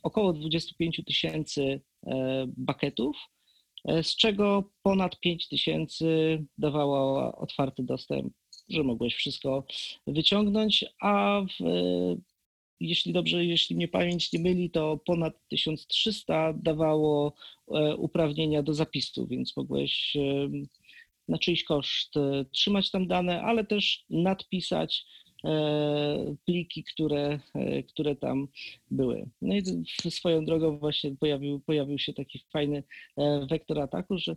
około 0.04 0.34
25 0.34 1.02
tysięcy 1.06 1.82
e, 2.08 2.46
baketów, 2.58 3.18
e, 3.86 4.04
z 4.04 4.16
czego 4.16 4.72
ponad 4.84 5.20
5 5.20 5.48
tysięcy 5.48 6.06
dawało 6.58 7.32
otwarty 7.38 7.84
dostęp, 7.84 8.34
że 8.70 8.84
mogłeś 8.84 9.16
wszystko 9.16 9.64
wyciągnąć, 10.08 10.86
a 11.02 11.42
w, 11.42 11.66
e, 11.66 12.16
jeśli 12.80 13.14
dobrze, 13.14 13.46
jeśli 13.46 13.76
mnie 13.76 13.88
pamięć 13.88 14.34
nie 14.34 14.40
myli, 14.40 14.70
to 14.70 15.00
ponad 15.06 15.34
1300 15.50 16.54
dawało 16.54 17.34
uprawnienia 17.98 18.64
do 18.64 18.74
zapisu, 18.74 19.28
więc 19.28 19.58
mogłeś 19.58 20.18
na 21.28 21.38
czyjś 21.38 21.64
koszt 21.64 22.14
trzymać 22.52 22.92
tam 22.92 23.08
dane, 23.08 23.42
ale 23.42 23.66
też 23.66 24.06
nadpisać 24.10 25.06
pliki, 26.46 26.84
które, 26.84 27.40
e, 27.56 27.84
które 27.84 28.16
tam 28.16 28.48
były. 28.92 29.30
No 29.42 29.56
i 29.56 29.64
swoją 30.12 30.46
drogą 30.46 30.78
właśnie 30.78 31.16
pojawił, 31.16 31.60
pojawił 31.60 32.00
się 32.00 32.14
taki 32.14 32.40
fajny 32.54 32.84
e, 33.18 33.48
wektor 33.50 33.80
ataku, 33.80 34.18
że 34.18 34.36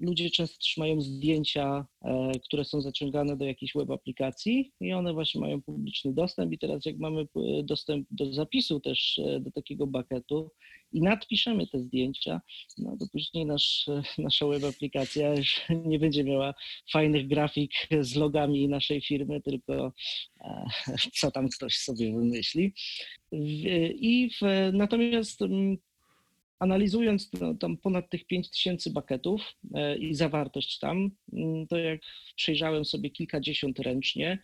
ludzie 0.00 0.30
często 0.30 0.58
trzymają 0.58 1.00
zdjęcia, 1.00 1.86
e, 2.02 2.32
które 2.44 2.64
są 2.64 2.80
zaciągane 2.80 3.36
do 3.36 3.44
jakiejś 3.44 3.72
web 3.74 3.90
aplikacji 3.90 4.72
i 4.80 4.92
one 4.92 5.12
właśnie 5.12 5.40
mają 5.40 5.62
publiczny 5.62 6.12
dostęp 6.12 6.52
i 6.52 6.58
teraz 6.58 6.86
jak 6.86 6.98
mamy 6.98 7.20
e, 7.20 7.62
dostęp 7.62 8.06
do 8.10 8.32
zapisu 8.32 8.80
też 8.80 9.18
e, 9.18 9.40
do 9.40 9.50
takiego 9.50 9.86
bucketu 9.86 10.50
i 10.92 11.02
nadpiszemy 11.02 11.66
te 11.66 11.78
zdjęcia, 11.78 12.40
no 12.78 12.96
to 13.00 13.06
później 13.12 13.46
nasz, 13.46 13.86
nasza 14.18 14.46
web 14.46 14.64
aplikacja 14.64 15.34
już 15.34 15.60
nie 15.86 15.98
będzie 15.98 16.24
miała 16.24 16.54
fajnych 16.92 17.28
grafik 17.28 17.72
z 18.00 18.16
logami 18.16 18.68
naszej 18.68 19.00
firmy, 19.00 19.40
tylko 19.40 19.92
co 21.14 21.30
tam 21.30 21.48
ktoś 21.48 21.76
sobie 21.76 22.12
wymyśli. 22.12 22.72
I 24.00 24.30
w, 24.40 24.70
natomiast 24.72 25.42
mm, 25.42 25.78
analizując 26.58 27.30
no, 27.40 27.54
tam 27.54 27.76
ponad 27.76 28.10
tych 28.10 28.26
5000 28.26 28.90
bucketów 28.90 29.42
e, 29.74 29.98
i 29.98 30.14
zawartość 30.14 30.78
tam, 30.78 31.10
mm, 31.32 31.66
to 31.66 31.78
jak 31.78 32.00
przejrzałem 32.36 32.84
sobie 32.84 33.10
kilkadziesiąt 33.10 33.78
ręcznie, 33.78 34.38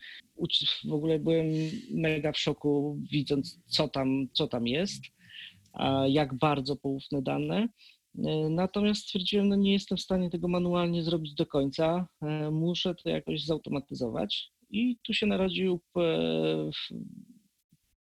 w 0.85 0.93
ogóle 0.93 1.19
byłem 1.19 1.47
mega 1.91 2.33
w 2.33 2.39
szoku, 2.39 2.99
widząc 3.12 3.61
co 3.67 3.89
tam, 3.89 4.29
co 4.33 4.47
tam 4.47 4.67
jest, 4.67 5.03
jak 6.09 6.35
bardzo 6.35 6.77
poufne 6.77 7.23
dane. 7.23 7.69
E, 8.25 8.49
natomiast 8.51 9.03
stwierdziłem, 9.03 9.49
no 9.49 9.57
nie 9.57 9.73
jestem 9.73 9.99
w 9.99 10.01
stanie 10.03 10.31
tego 10.31 10.49
manualnie 10.49 11.03
zrobić 11.03 11.35
do 11.35 11.47
końca, 11.47 12.09
e, 12.23 12.51
muszę 12.51 12.95
to 12.95 13.09
jakoś 13.09 13.45
zautomatyzować. 13.45 14.51
I 14.71 14.99
tu 15.03 15.15
się 15.15 15.27
narodził 15.27 15.81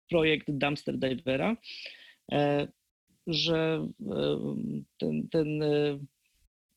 projekt 0.09 0.51
Dumpster 0.51 0.97
Divera 0.99 1.57
że 3.27 3.87
ten, 4.97 5.27
ten, 5.31 5.63
e, 5.63 5.99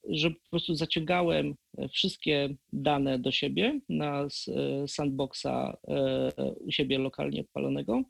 że 0.08 0.30
po 0.30 0.50
prostu 0.50 0.74
zaciągałem 0.74 1.54
wszystkie 1.92 2.56
dane 2.72 3.18
do 3.18 3.30
siebie 3.30 3.80
na 3.88 4.22
e, 4.22 4.88
sandboxa 4.88 5.76
e, 5.88 6.32
u 6.54 6.72
siebie 6.72 6.98
lokalnie 6.98 7.40
odpalonego. 7.40 8.02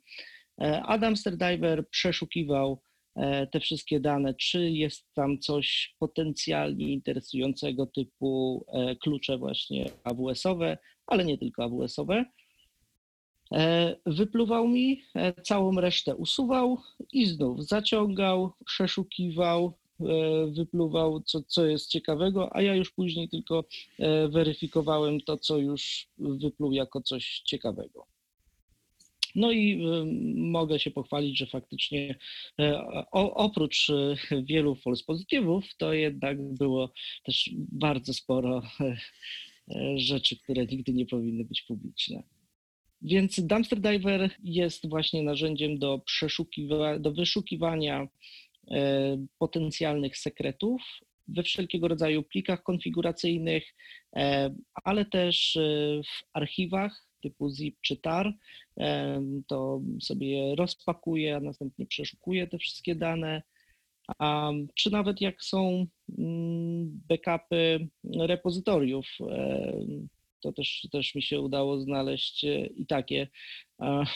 A 0.83 0.97
Dumpster 0.97 1.37
Diver 1.37 1.89
przeszukiwał 1.89 2.81
te 3.51 3.59
wszystkie 3.59 3.99
dane, 3.99 4.33
czy 4.33 4.71
jest 4.71 5.13
tam 5.13 5.39
coś 5.39 5.95
potencjalnie 5.99 6.93
interesującego 6.93 7.85
typu 7.85 8.65
klucze 9.01 9.37
właśnie 9.37 9.85
AWS-owe, 10.03 10.77
ale 11.07 11.25
nie 11.25 11.37
tylko 11.37 11.63
AWS-owe. 11.63 12.25
E, 13.51 13.95
wypluwał 14.05 14.67
mi, 14.67 15.01
e, 15.15 15.41
całą 15.41 15.81
resztę 15.81 16.15
usuwał 16.15 16.77
i 17.13 17.25
znów 17.25 17.67
zaciągał, 17.67 18.53
przeszukiwał, 18.65 19.73
e, 19.99 20.05
wypluwał, 20.47 21.21
co, 21.21 21.41
co 21.41 21.65
jest 21.65 21.89
ciekawego, 21.89 22.55
a 22.55 22.61
ja 22.61 22.75
już 22.75 22.91
później 22.91 23.29
tylko 23.29 23.63
weryfikowałem 24.29 25.21
to, 25.21 25.37
co 25.37 25.57
już 25.57 26.07
wypluł 26.17 26.71
jako 26.71 27.01
coś 27.01 27.41
ciekawego. 27.45 28.05
No 29.35 29.51
i 29.51 29.85
mogę 30.35 30.79
się 30.79 30.91
pochwalić, 30.91 31.37
że 31.37 31.45
faktycznie 31.45 32.15
oprócz 33.11 33.91
wielu 34.43 34.75
false 34.75 35.03
pozytywów, 35.03 35.65
to 35.77 35.93
jednak 35.93 36.41
było 36.53 36.91
też 37.23 37.49
bardzo 37.55 38.13
sporo 38.13 38.61
rzeczy, 39.95 40.37
które 40.37 40.65
nigdy 40.65 40.93
nie 40.93 41.05
powinny 41.05 41.45
być 41.45 41.61
publiczne. 41.61 42.23
Więc 43.01 43.39
Dumpster 43.39 43.81
Diver 43.81 44.29
jest 44.43 44.89
właśnie 44.89 45.23
narzędziem 45.23 45.79
do, 45.79 46.01
przeszukiwa- 46.05 46.99
do 46.99 47.11
wyszukiwania 47.11 48.07
e, 48.71 49.17
potencjalnych 49.39 50.17
sekretów 50.17 50.81
we 51.27 51.43
wszelkiego 51.43 51.87
rodzaju 51.87 52.23
plikach 52.23 52.63
konfiguracyjnych, 52.63 53.75
e, 54.15 54.55
ale 54.83 55.05
też 55.05 55.55
e, 55.55 55.61
w 56.03 56.23
archiwach 56.33 57.07
typu 57.21 57.49
zip 57.49 57.77
czy 57.81 57.97
tar. 57.97 58.33
To 59.47 59.81
sobie 60.01 60.31
je 60.31 60.55
rozpakuje, 60.55 61.35
a 61.35 61.39
następnie 61.39 61.85
przeszukuje 61.85 62.47
te 62.47 62.57
wszystkie 62.57 62.95
dane. 62.95 63.43
Czy 64.75 64.91
nawet 64.91 65.21
jak 65.21 65.43
są 65.43 65.85
mm, 66.17 67.01
backupy 67.09 67.87
repozytoriów 68.19 69.07
to 70.41 70.53
też, 70.53 70.87
też 70.91 71.15
mi 71.15 71.23
się 71.23 71.41
udało 71.41 71.81
znaleźć 71.81 72.43
e, 72.43 72.65
i 72.65 72.85
takie, 72.85 73.27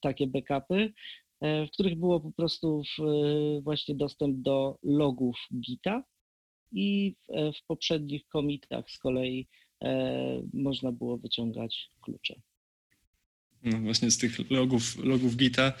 takie 0.00 0.26
backupy, 0.26 0.92
e, 1.40 1.66
w 1.66 1.70
których 1.70 1.98
było 1.98 2.20
po 2.20 2.32
prostu 2.32 2.82
w, 2.98 3.02
właśnie 3.62 3.94
dostęp 3.94 4.42
do 4.42 4.78
logów 4.82 5.36
Gita 5.60 6.04
i 6.72 7.14
w, 7.28 7.52
w 7.58 7.66
poprzednich 7.66 8.28
komitach 8.28 8.90
z 8.90 8.98
kolei 8.98 9.48
e, 9.84 10.42
można 10.54 10.92
było 10.92 11.18
wyciągać 11.18 11.90
klucze. 12.00 12.40
No 13.62 13.80
właśnie 13.80 14.10
z 14.10 14.18
tych 14.18 14.50
logów, 14.50 15.04
logów 15.04 15.36
Gita 15.36 15.72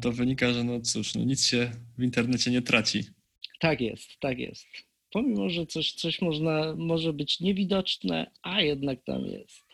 to 0.00 0.12
wynika, 0.12 0.52
że 0.52 0.64
no 0.64 0.80
cóż, 0.80 1.14
no 1.14 1.24
nic 1.24 1.46
się 1.46 1.72
w 1.98 2.02
internecie 2.02 2.50
nie 2.50 2.62
traci. 2.62 3.04
Tak 3.60 3.80
jest, 3.80 4.20
tak 4.20 4.38
jest 4.38 4.87
pomimo, 5.10 5.50
że 5.50 5.66
coś, 5.66 5.92
coś 5.92 6.22
można, 6.22 6.74
może 6.76 7.12
być 7.12 7.40
niewidoczne, 7.40 8.30
a 8.42 8.62
jednak 8.62 9.04
tam 9.04 9.26
jest. 9.26 9.68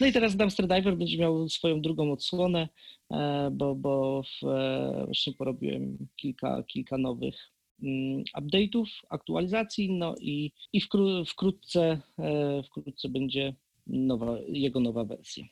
No 0.00 0.06
i 0.06 0.12
teraz 0.12 0.36
Dumpster 0.36 0.68
Diver 0.68 0.96
będzie 0.96 1.18
miał 1.18 1.48
swoją 1.48 1.80
drugą 1.80 2.12
odsłonę, 2.12 2.68
e, 3.10 3.50
bo, 3.52 3.74
bo 3.74 4.22
w, 4.22 4.46
e, 4.46 5.02
właśnie 5.04 5.32
porobiłem 5.32 6.08
kilka, 6.16 6.62
kilka 6.62 6.98
nowych 6.98 7.34
mm, 7.82 8.24
update'ów, 8.38 8.86
aktualizacji, 9.10 9.92
no 9.92 10.14
i, 10.20 10.52
i 10.72 10.80
wkró 10.80 11.24
wkrótce, 11.24 12.00
e, 12.18 12.62
wkrótce 12.62 13.08
będzie 13.08 13.54
nowa, 13.86 14.38
jego 14.48 14.80
nowa 14.80 15.04
wersja. 15.04 15.44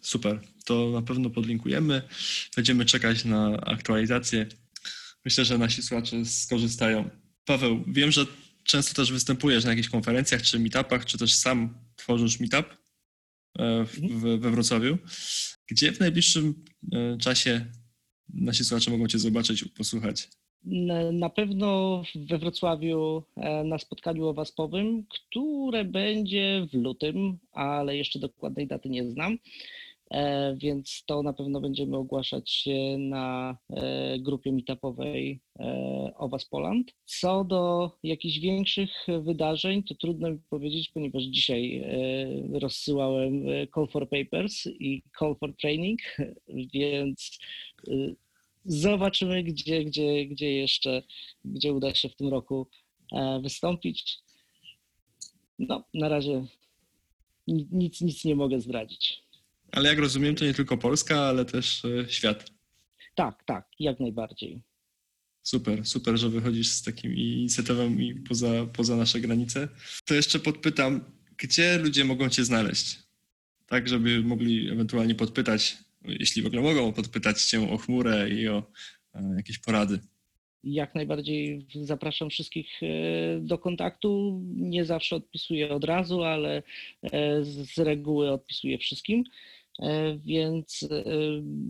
Super, 0.00 0.40
to 0.64 0.90
na 0.90 1.02
pewno 1.02 1.30
podlinkujemy. 1.30 2.02
Będziemy 2.56 2.84
czekać 2.84 3.24
na 3.24 3.56
aktualizację. 3.60 4.46
Myślę, 5.24 5.44
że 5.44 5.58
nasi 5.58 5.82
słuchacze 5.82 6.24
skorzystają. 6.24 7.25
Paweł, 7.46 7.84
wiem, 7.86 8.12
że 8.12 8.26
często 8.64 8.94
też 8.94 9.12
występujesz 9.12 9.64
na 9.64 9.70
jakichś 9.70 9.88
konferencjach 9.88 10.42
czy 10.42 10.58
meetupach, 10.58 11.04
czy 11.04 11.18
też 11.18 11.34
sam 11.34 11.78
tworzysz 11.96 12.40
meetup 12.40 12.66
e, 13.58 13.84
w, 13.84 14.38
we 14.38 14.50
Wrocławiu. 14.50 14.98
Gdzie 15.66 15.92
w 15.92 16.00
najbliższym 16.00 16.64
e, 16.92 17.18
czasie 17.18 17.66
nasi 18.28 18.64
słuchacze 18.64 18.90
mogą 18.90 19.08
Cię 19.08 19.18
zobaczyć, 19.18 19.64
posłuchać? 19.64 20.28
Na 21.12 21.30
pewno 21.30 22.02
we 22.14 22.38
Wrocławiu 22.38 23.22
e, 23.36 23.64
na 23.64 23.78
spotkaniu 23.78 24.26
owaspowym, 24.26 25.06
które 25.08 25.84
będzie 25.84 26.66
w 26.72 26.74
lutym, 26.74 27.38
ale 27.52 27.96
jeszcze 27.96 28.18
dokładnej 28.18 28.66
daty 28.66 28.88
nie 28.88 29.10
znam. 29.10 29.38
E, 30.10 30.56
więc 30.56 31.04
to 31.06 31.22
na 31.22 31.32
pewno 31.32 31.60
będziemy 31.60 31.96
ogłaszać 31.96 32.68
na 32.98 33.56
e, 33.70 34.18
grupie 34.18 34.52
meetupowej 34.52 35.40
Owas 36.16 36.44
Poland. 36.44 36.92
Co 37.04 37.44
do 37.44 37.90
jakichś 38.02 38.38
większych 38.38 39.06
wydarzeń, 39.22 39.82
to 39.82 39.94
trudno 39.94 40.30
mi 40.30 40.38
powiedzieć, 40.50 40.90
ponieważ 40.94 41.22
dzisiaj 41.22 41.84
rozsyłałem 42.52 43.44
Call 43.74 43.86
for 43.88 44.08
Papers 44.08 44.66
i 44.66 45.02
Call 45.18 45.36
for 45.40 45.56
Training, 45.56 46.00
więc 46.74 47.38
zobaczymy, 48.66 49.42
gdzie, 49.42 49.84
gdzie, 49.84 50.26
gdzie 50.26 50.52
jeszcze, 50.52 51.02
gdzie 51.44 51.72
uda 51.72 51.94
się 51.94 52.08
w 52.08 52.16
tym 52.16 52.28
roku 52.28 52.66
e, 53.12 53.40
wystąpić. 53.42 54.18
No, 55.58 55.84
na 55.94 56.08
razie 56.08 56.46
nic, 57.46 58.00
nic 58.00 58.24
nie 58.24 58.36
mogę 58.36 58.60
zdradzić. 58.60 59.15
Ale 59.76 59.88
jak 59.88 59.98
rozumiem, 59.98 60.34
to 60.34 60.44
nie 60.44 60.54
tylko 60.54 60.76
Polska, 60.76 61.20
ale 61.20 61.44
też 61.44 61.84
e, 61.84 62.08
świat. 62.08 62.50
Tak, 63.14 63.44
tak, 63.46 63.68
jak 63.78 64.00
najbardziej. 64.00 64.62
Super, 65.42 65.86
super, 65.86 66.16
że 66.16 66.28
wychodzisz 66.28 66.68
z 66.68 66.82
takimi 66.82 67.16
inicjatywami 67.18 68.14
poza, 68.14 68.66
poza 68.72 68.96
nasze 68.96 69.20
granice. 69.20 69.68
To 70.04 70.14
jeszcze 70.14 70.38
podpytam, 70.38 71.04
gdzie 71.36 71.78
ludzie 71.78 72.04
mogą 72.04 72.28
Cię 72.28 72.44
znaleźć? 72.44 72.98
Tak, 73.66 73.88
żeby 73.88 74.22
mogli 74.22 74.70
ewentualnie 74.70 75.14
podpytać 75.14 75.76
jeśli 76.08 76.42
w 76.42 76.46
ogóle 76.46 76.62
mogą 76.62 76.92
podpytać 76.92 77.42
Cię 77.42 77.70
o 77.70 77.76
chmurę 77.76 78.30
i 78.30 78.48
o 78.48 78.62
e, 79.14 79.34
jakieś 79.36 79.58
porady. 79.58 79.98
Jak 80.64 80.94
najbardziej 80.94 81.66
zapraszam 81.82 82.30
wszystkich 82.30 82.82
e, 82.82 82.86
do 83.40 83.58
kontaktu. 83.58 84.40
Nie 84.56 84.84
zawsze 84.84 85.16
odpisuję 85.16 85.68
od 85.70 85.84
razu, 85.84 86.22
ale 86.22 86.62
z 87.42 87.78
reguły 87.78 88.30
odpisuję 88.30 88.78
wszystkim. 88.78 89.24
Więc 90.18 90.88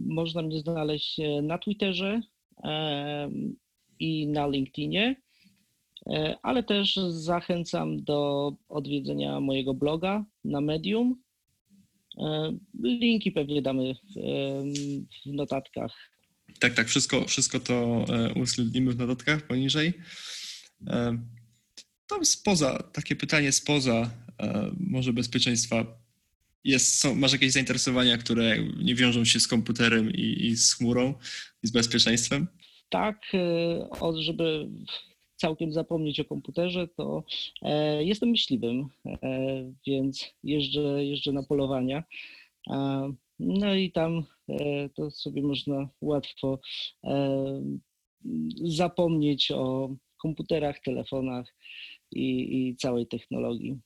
można 0.06 0.42
mnie 0.42 0.60
znaleźć 0.60 1.16
na 1.42 1.58
Twitterze 1.58 2.20
i 3.98 4.26
na 4.26 4.46
LinkedInie, 4.46 5.16
ale 6.42 6.62
też 6.62 6.96
zachęcam 7.08 8.04
do 8.04 8.52
odwiedzenia 8.68 9.40
mojego 9.40 9.74
bloga 9.74 10.24
na 10.44 10.60
Medium 10.60 11.26
E, 12.18 12.58
linki 12.82 13.32
pewnie 13.32 13.62
damy 13.62 13.94
w 15.26 15.32
notatkach. 15.32 15.92
Tak, 16.60 16.74
tak, 16.74 16.88
wszystko, 16.88 17.24
wszystko 17.24 17.60
to 17.60 18.04
e, 18.08 18.34
uwzględnimy 18.34 18.92
w 18.92 18.98
notatkach 18.98 19.46
poniżej. 19.46 19.92
E, 20.86 21.18
tam 22.06 22.24
spoza, 22.24 22.82
takie 22.92 23.16
pytanie 23.16 23.52
spoza 23.52 24.10
może 24.80 25.12
bezpieczeństwa. 25.12 25.86
Jest, 26.66 26.98
są, 26.98 27.14
masz 27.14 27.32
jakieś 27.32 27.52
zainteresowania, 27.52 28.18
które 28.18 28.56
nie 28.82 28.94
wiążą 28.94 29.24
się 29.24 29.40
z 29.40 29.48
komputerem 29.48 30.10
i, 30.10 30.46
i 30.46 30.56
z 30.56 30.74
chmurą 30.74 31.14
i 31.62 31.66
z 31.66 31.70
bezpieczeństwem? 31.70 32.46
Tak, 32.88 33.20
żeby 34.14 34.68
całkiem 35.36 35.72
zapomnieć 35.72 36.20
o 36.20 36.24
komputerze, 36.24 36.88
to 36.88 37.24
e, 37.62 38.04
jestem 38.04 38.28
myśliwym, 38.28 38.88
e, 39.06 39.72
więc 39.86 40.34
jeżdżę, 40.42 41.04
jeżdżę 41.04 41.32
na 41.32 41.42
polowania. 41.42 42.04
No 43.38 43.74
i 43.74 43.92
tam 43.92 44.24
e, 44.48 44.88
to 44.88 45.10
sobie 45.10 45.42
można 45.42 45.88
łatwo 46.00 46.60
zapomnieć 48.64 49.50
o 49.50 49.94
komputerach, 50.18 50.80
telefonach 50.80 51.54
i, 52.12 52.56
i 52.68 52.76
całej 52.76 53.06
technologii. 53.06 53.78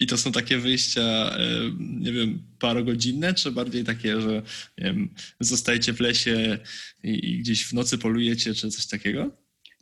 I 0.00 0.06
to 0.06 0.18
są 0.18 0.32
takie 0.32 0.58
wyjścia, 0.58 1.36
nie 1.78 2.12
wiem, 2.12 2.42
parogodzinne, 2.58 3.34
czy 3.34 3.52
bardziej 3.52 3.84
takie, 3.84 4.20
że 4.20 4.42
nie 4.78 4.84
wiem, 4.84 5.14
zostajecie 5.40 5.92
w 5.92 6.00
lesie 6.00 6.58
i, 7.04 7.30
i 7.30 7.38
gdzieś 7.38 7.64
w 7.64 7.72
nocy 7.72 7.98
polujecie, 7.98 8.54
czy 8.54 8.70
coś 8.70 8.86
takiego? 8.86 9.30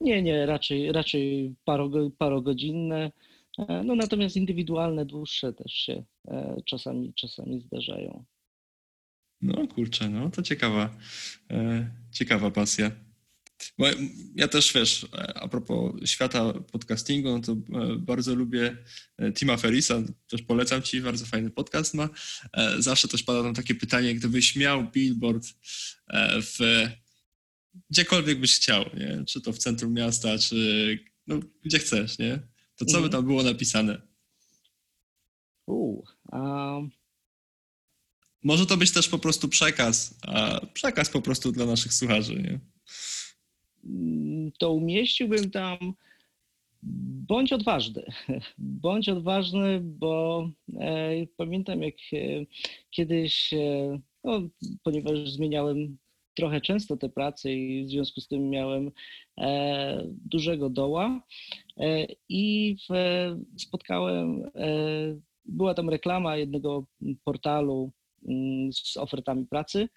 Nie, 0.00 0.22
nie, 0.22 0.46
raczej, 0.46 0.92
raczej 0.92 1.54
paro, 1.64 1.90
parogodzinne. 2.18 3.12
E, 3.58 3.82
no 3.84 3.94
natomiast 3.94 4.36
indywidualne, 4.36 5.06
dłuższe 5.06 5.52
też 5.52 5.72
się 5.72 6.04
e, 6.28 6.56
czasami, 6.64 7.14
czasami 7.14 7.60
zdarzają. 7.60 8.24
No 9.40 9.66
kurczę, 9.68 10.10
no 10.10 10.30
to 10.30 10.42
ciekawa, 10.42 10.96
e, 11.50 11.90
ciekawa 12.12 12.50
pasja. 12.50 12.90
Bo 13.78 13.86
ja 14.34 14.48
też, 14.48 14.72
wiesz, 14.72 15.06
a 15.34 15.48
propos 15.48 15.94
świata 16.04 16.52
podcastingu, 16.52 17.28
no 17.28 17.40
to 17.40 17.56
bardzo 17.98 18.34
lubię 18.34 18.76
Tima 19.34 19.56
Ferrisa, 19.56 20.02
też 20.28 20.42
polecam 20.42 20.82
ci, 20.82 21.00
bardzo 21.00 21.26
fajny 21.26 21.50
podcast 21.50 21.94
ma. 21.94 22.08
Zawsze 22.78 23.08
też 23.08 23.22
pada 23.22 23.42
tam 23.42 23.54
takie 23.54 23.74
pytanie, 23.74 24.14
gdybyś 24.14 24.56
miał 24.56 24.90
billboard 24.90 25.46
w 26.40 26.86
gdziekolwiek 27.90 28.40
byś 28.40 28.56
chciał, 28.56 28.84
nie? 28.94 29.24
Czy 29.26 29.40
to 29.40 29.52
w 29.52 29.58
centrum 29.58 29.92
miasta, 29.92 30.38
czy 30.38 30.98
no, 31.26 31.40
gdzie 31.64 31.78
chcesz, 31.78 32.18
nie? 32.18 32.40
To 32.76 32.84
co 32.84 32.92
by 32.92 33.04
mhm. 33.04 33.12
tam 33.12 33.24
było 33.24 33.42
napisane? 33.42 34.02
U, 35.66 36.02
um... 36.32 36.90
Może 38.42 38.66
to 38.66 38.76
być 38.76 38.90
też 38.90 39.08
po 39.08 39.18
prostu 39.18 39.48
przekaz, 39.48 40.14
a 40.22 40.66
przekaz 40.66 41.10
po 41.10 41.22
prostu 41.22 41.52
dla 41.52 41.66
naszych 41.66 41.94
słuchaczy, 41.94 42.34
nie? 42.36 42.60
Mm, 43.88 44.52
to 44.58 44.72
umieściłbym 44.72 45.50
tam 45.50 45.78
bądź 47.28 47.52
odważny. 47.52 48.02
Bądź 48.58 49.08
odważny, 49.08 49.80
bo 49.82 50.48
e, 50.80 51.10
pamiętam 51.36 51.82
jak 51.82 51.94
e, 52.12 52.16
kiedyś, 52.90 53.52
e, 53.52 53.98
no, 54.24 54.42
ponieważ 54.82 55.30
zmieniałem 55.30 55.98
trochę 56.34 56.60
często 56.60 56.96
te 56.96 57.08
prace 57.08 57.52
i 57.52 57.84
w 57.84 57.88
związku 57.90 58.20
z 58.20 58.28
tym 58.28 58.50
miałem 58.50 58.90
dużego 60.08 60.70
doła 60.70 61.22
i 62.28 62.76
spotkałem, 63.58 64.42
była 65.44 65.74
tam 65.74 65.90
reklama 65.90 66.36
jednego 66.36 66.86
portalu 67.24 67.92
mm, 68.28 68.72
z 68.72 68.96
ofertami 68.96 69.46
pracy. 69.46 69.88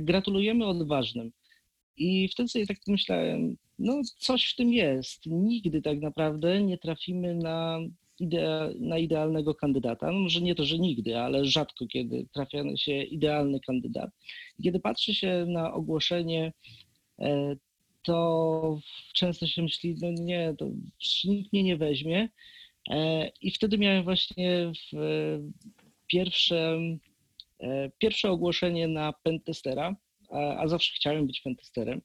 Gratulujemy 0.00 0.66
odważnym. 0.66 1.32
I 1.98 2.28
wtedy 2.28 2.48
sobie 2.48 2.66
tak 2.66 2.76
myślałem, 2.86 3.56
no 3.78 4.02
coś 4.18 4.52
w 4.52 4.56
tym 4.56 4.72
jest. 4.72 5.26
Nigdy 5.26 5.82
tak 5.82 6.00
naprawdę 6.00 6.62
nie 6.62 6.78
trafimy 6.78 7.34
na 7.34 7.80
idea, 8.20 8.70
na 8.80 8.98
idealnego 8.98 9.54
kandydata. 9.54 10.12
No 10.12 10.18
może 10.18 10.40
nie 10.40 10.54
to, 10.54 10.64
że 10.64 10.78
nigdy, 10.78 11.18
ale 11.18 11.44
rzadko 11.44 11.86
kiedy 11.86 12.26
trafia 12.32 12.76
się 12.76 13.02
idealny 13.02 13.60
kandydat. 13.60 14.10
Kiedy 14.62 14.80
patrzy 14.80 15.14
się 15.14 15.46
na 15.48 15.72
ogłoszenie, 15.72 16.52
e, 17.20 17.56
to 18.02 18.80
często 19.14 19.46
się 19.46 19.62
myśli, 19.62 19.96
no 20.02 20.08
nie, 20.10 20.54
to 20.58 20.66
nikt 21.24 21.52
mnie 21.52 21.62
nie 21.62 21.76
weźmie. 21.76 22.28
E, 22.90 23.30
I 23.40 23.50
wtedy 23.50 23.78
miałem 23.78 24.04
właśnie 24.04 24.72
pierwsze, 26.06 26.78
e, 27.60 27.90
pierwsze 27.98 28.30
ogłoszenie 28.30 28.88
na 28.88 29.12
pentestera, 29.22 29.96
a, 30.30 30.56
a 30.56 30.68
zawsze 30.68 30.92
chciałem 30.94 31.26
być 31.26 31.40
pentesterem. 31.40 32.00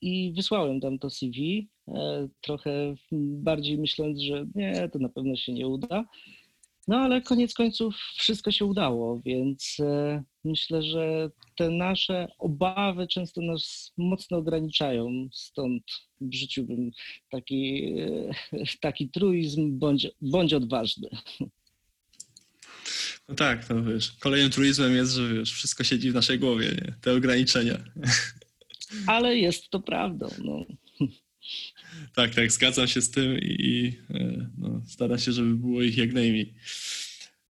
I 0.00 0.32
wysłałem 0.36 0.80
tam 0.80 0.98
to 0.98 1.10
CV, 1.10 1.68
e, 1.88 2.28
trochę 2.40 2.94
bardziej 3.42 3.78
myśląc, 3.78 4.20
że 4.20 4.46
nie, 4.54 4.88
to 4.92 4.98
na 4.98 5.08
pewno 5.08 5.36
się 5.36 5.52
nie 5.52 5.68
uda. 5.68 6.04
No 6.88 6.96
ale 6.96 7.22
koniec 7.22 7.54
końców 7.54 7.96
wszystko 7.96 8.50
się 8.50 8.64
udało, 8.64 9.20
więc 9.24 9.76
e, 9.80 10.22
myślę, 10.44 10.82
że 10.82 11.30
te 11.56 11.70
nasze 11.70 12.28
obawy 12.38 13.06
często 13.06 13.40
nas 13.40 13.92
mocno 13.96 14.36
ograniczają. 14.36 15.28
Stąd 15.32 15.82
wrzuciłbym 16.20 16.90
taki, 17.30 17.92
e, 17.98 18.66
taki 18.80 19.08
truizm, 19.08 19.78
bądź, 19.78 20.08
bądź 20.20 20.54
odważny. 20.54 21.08
No 23.28 23.34
tak, 23.34 23.70
no 23.70 23.84
wiesz, 23.84 24.12
kolejnym 24.20 24.50
truizmem 24.50 24.96
jest, 24.96 25.12
że 25.12 25.34
wiesz, 25.34 25.52
wszystko 25.52 25.84
siedzi 25.84 26.10
w 26.10 26.14
naszej 26.14 26.38
głowie, 26.38 26.66
nie? 26.66 26.94
te 27.00 27.12
ograniczenia. 27.12 27.84
ale 29.06 29.36
jest 29.36 29.70
to 29.70 29.80
prawdą. 29.80 30.28
No. 30.44 30.66
Tak, 32.14 32.34
tak, 32.34 32.52
zgadzam 32.52 32.88
się 32.88 33.00
z 33.00 33.10
tym 33.10 33.38
i, 33.38 33.56
i 33.58 33.98
e, 34.14 34.50
no, 34.58 34.82
staram 34.88 35.18
się, 35.18 35.32
żeby 35.32 35.54
było 35.54 35.82
ich 35.82 35.96
jak 35.96 36.12
najmniej. 36.12 36.54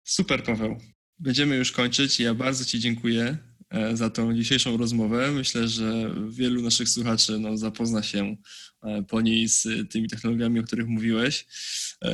Super, 0.04 0.42
Paweł. 0.42 0.80
będziemy 1.18 1.56
już 1.56 1.72
kończyć. 1.72 2.20
Ja 2.20 2.34
bardzo 2.34 2.64
Ci 2.64 2.80
dziękuję 2.80 3.38
e, 3.70 3.96
za 3.96 4.10
tą 4.10 4.34
dzisiejszą 4.34 4.76
rozmowę. 4.76 5.32
Myślę, 5.32 5.68
że 5.68 6.14
wielu 6.28 6.62
naszych 6.62 6.88
słuchaczy 6.88 7.38
no, 7.38 7.56
zapozna 7.56 8.02
się 8.02 8.36
e, 8.82 9.02
po 9.02 9.20
niej 9.20 9.48
z 9.48 9.90
tymi 9.90 10.08
technologiami, 10.08 10.60
o 10.60 10.62
których 10.62 10.86
mówiłeś. 10.86 11.46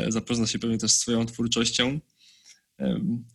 Zapozna 0.09 0.47
się 0.47 0.59
pewnie 0.59 0.79
też 0.79 0.93
z 0.93 0.99
Twoją 0.99 1.27
twórczością. 1.27 2.01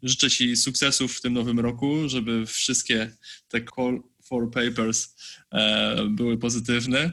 Życzę 0.03 0.29
Ci 0.29 0.55
sukcesów 0.55 1.17
w 1.17 1.21
tym 1.21 1.33
nowym 1.33 1.59
roku, 1.59 2.09
żeby 2.09 2.45
wszystkie 2.45 3.11
te 3.47 3.61
call 3.75 4.03
for 4.23 4.51
papers 4.51 5.15
e, 5.51 6.05
były 6.09 6.37
pozytywne, 6.37 7.11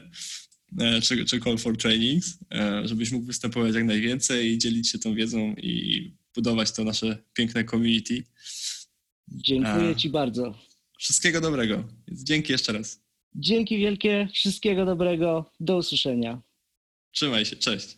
e, 0.79 1.01
czy, 1.01 1.25
czy 1.25 1.39
call 1.39 1.57
for 1.57 1.77
trainings, 1.77 2.37
e, 2.53 2.87
żebyś 2.87 3.11
mógł 3.11 3.25
występować 3.25 3.75
jak 3.75 3.85
najwięcej 3.85 4.51
i 4.51 4.57
dzielić 4.57 4.89
się 4.89 4.99
tą 4.99 5.15
wiedzą 5.15 5.53
i 5.57 6.13
budować 6.35 6.71
to 6.71 6.83
nasze 6.83 7.23
piękne 7.33 7.65
community. 7.65 8.23
Dziękuję. 9.27 9.95
Ci 9.95 10.09
bardzo. 10.09 10.59
Wszystkiego 10.99 11.41
dobrego. 11.41 11.87
Dzięki 12.11 12.51
jeszcze 12.51 12.73
raz. 12.73 13.05
Dzięki 13.35 13.77
wielkie, 13.77 14.27
wszystkiego 14.33 14.85
dobrego, 14.85 15.51
do 15.59 15.77
usłyszenia. 15.77 16.41
Trzymaj 17.11 17.45
się, 17.45 17.55
cześć. 17.55 17.97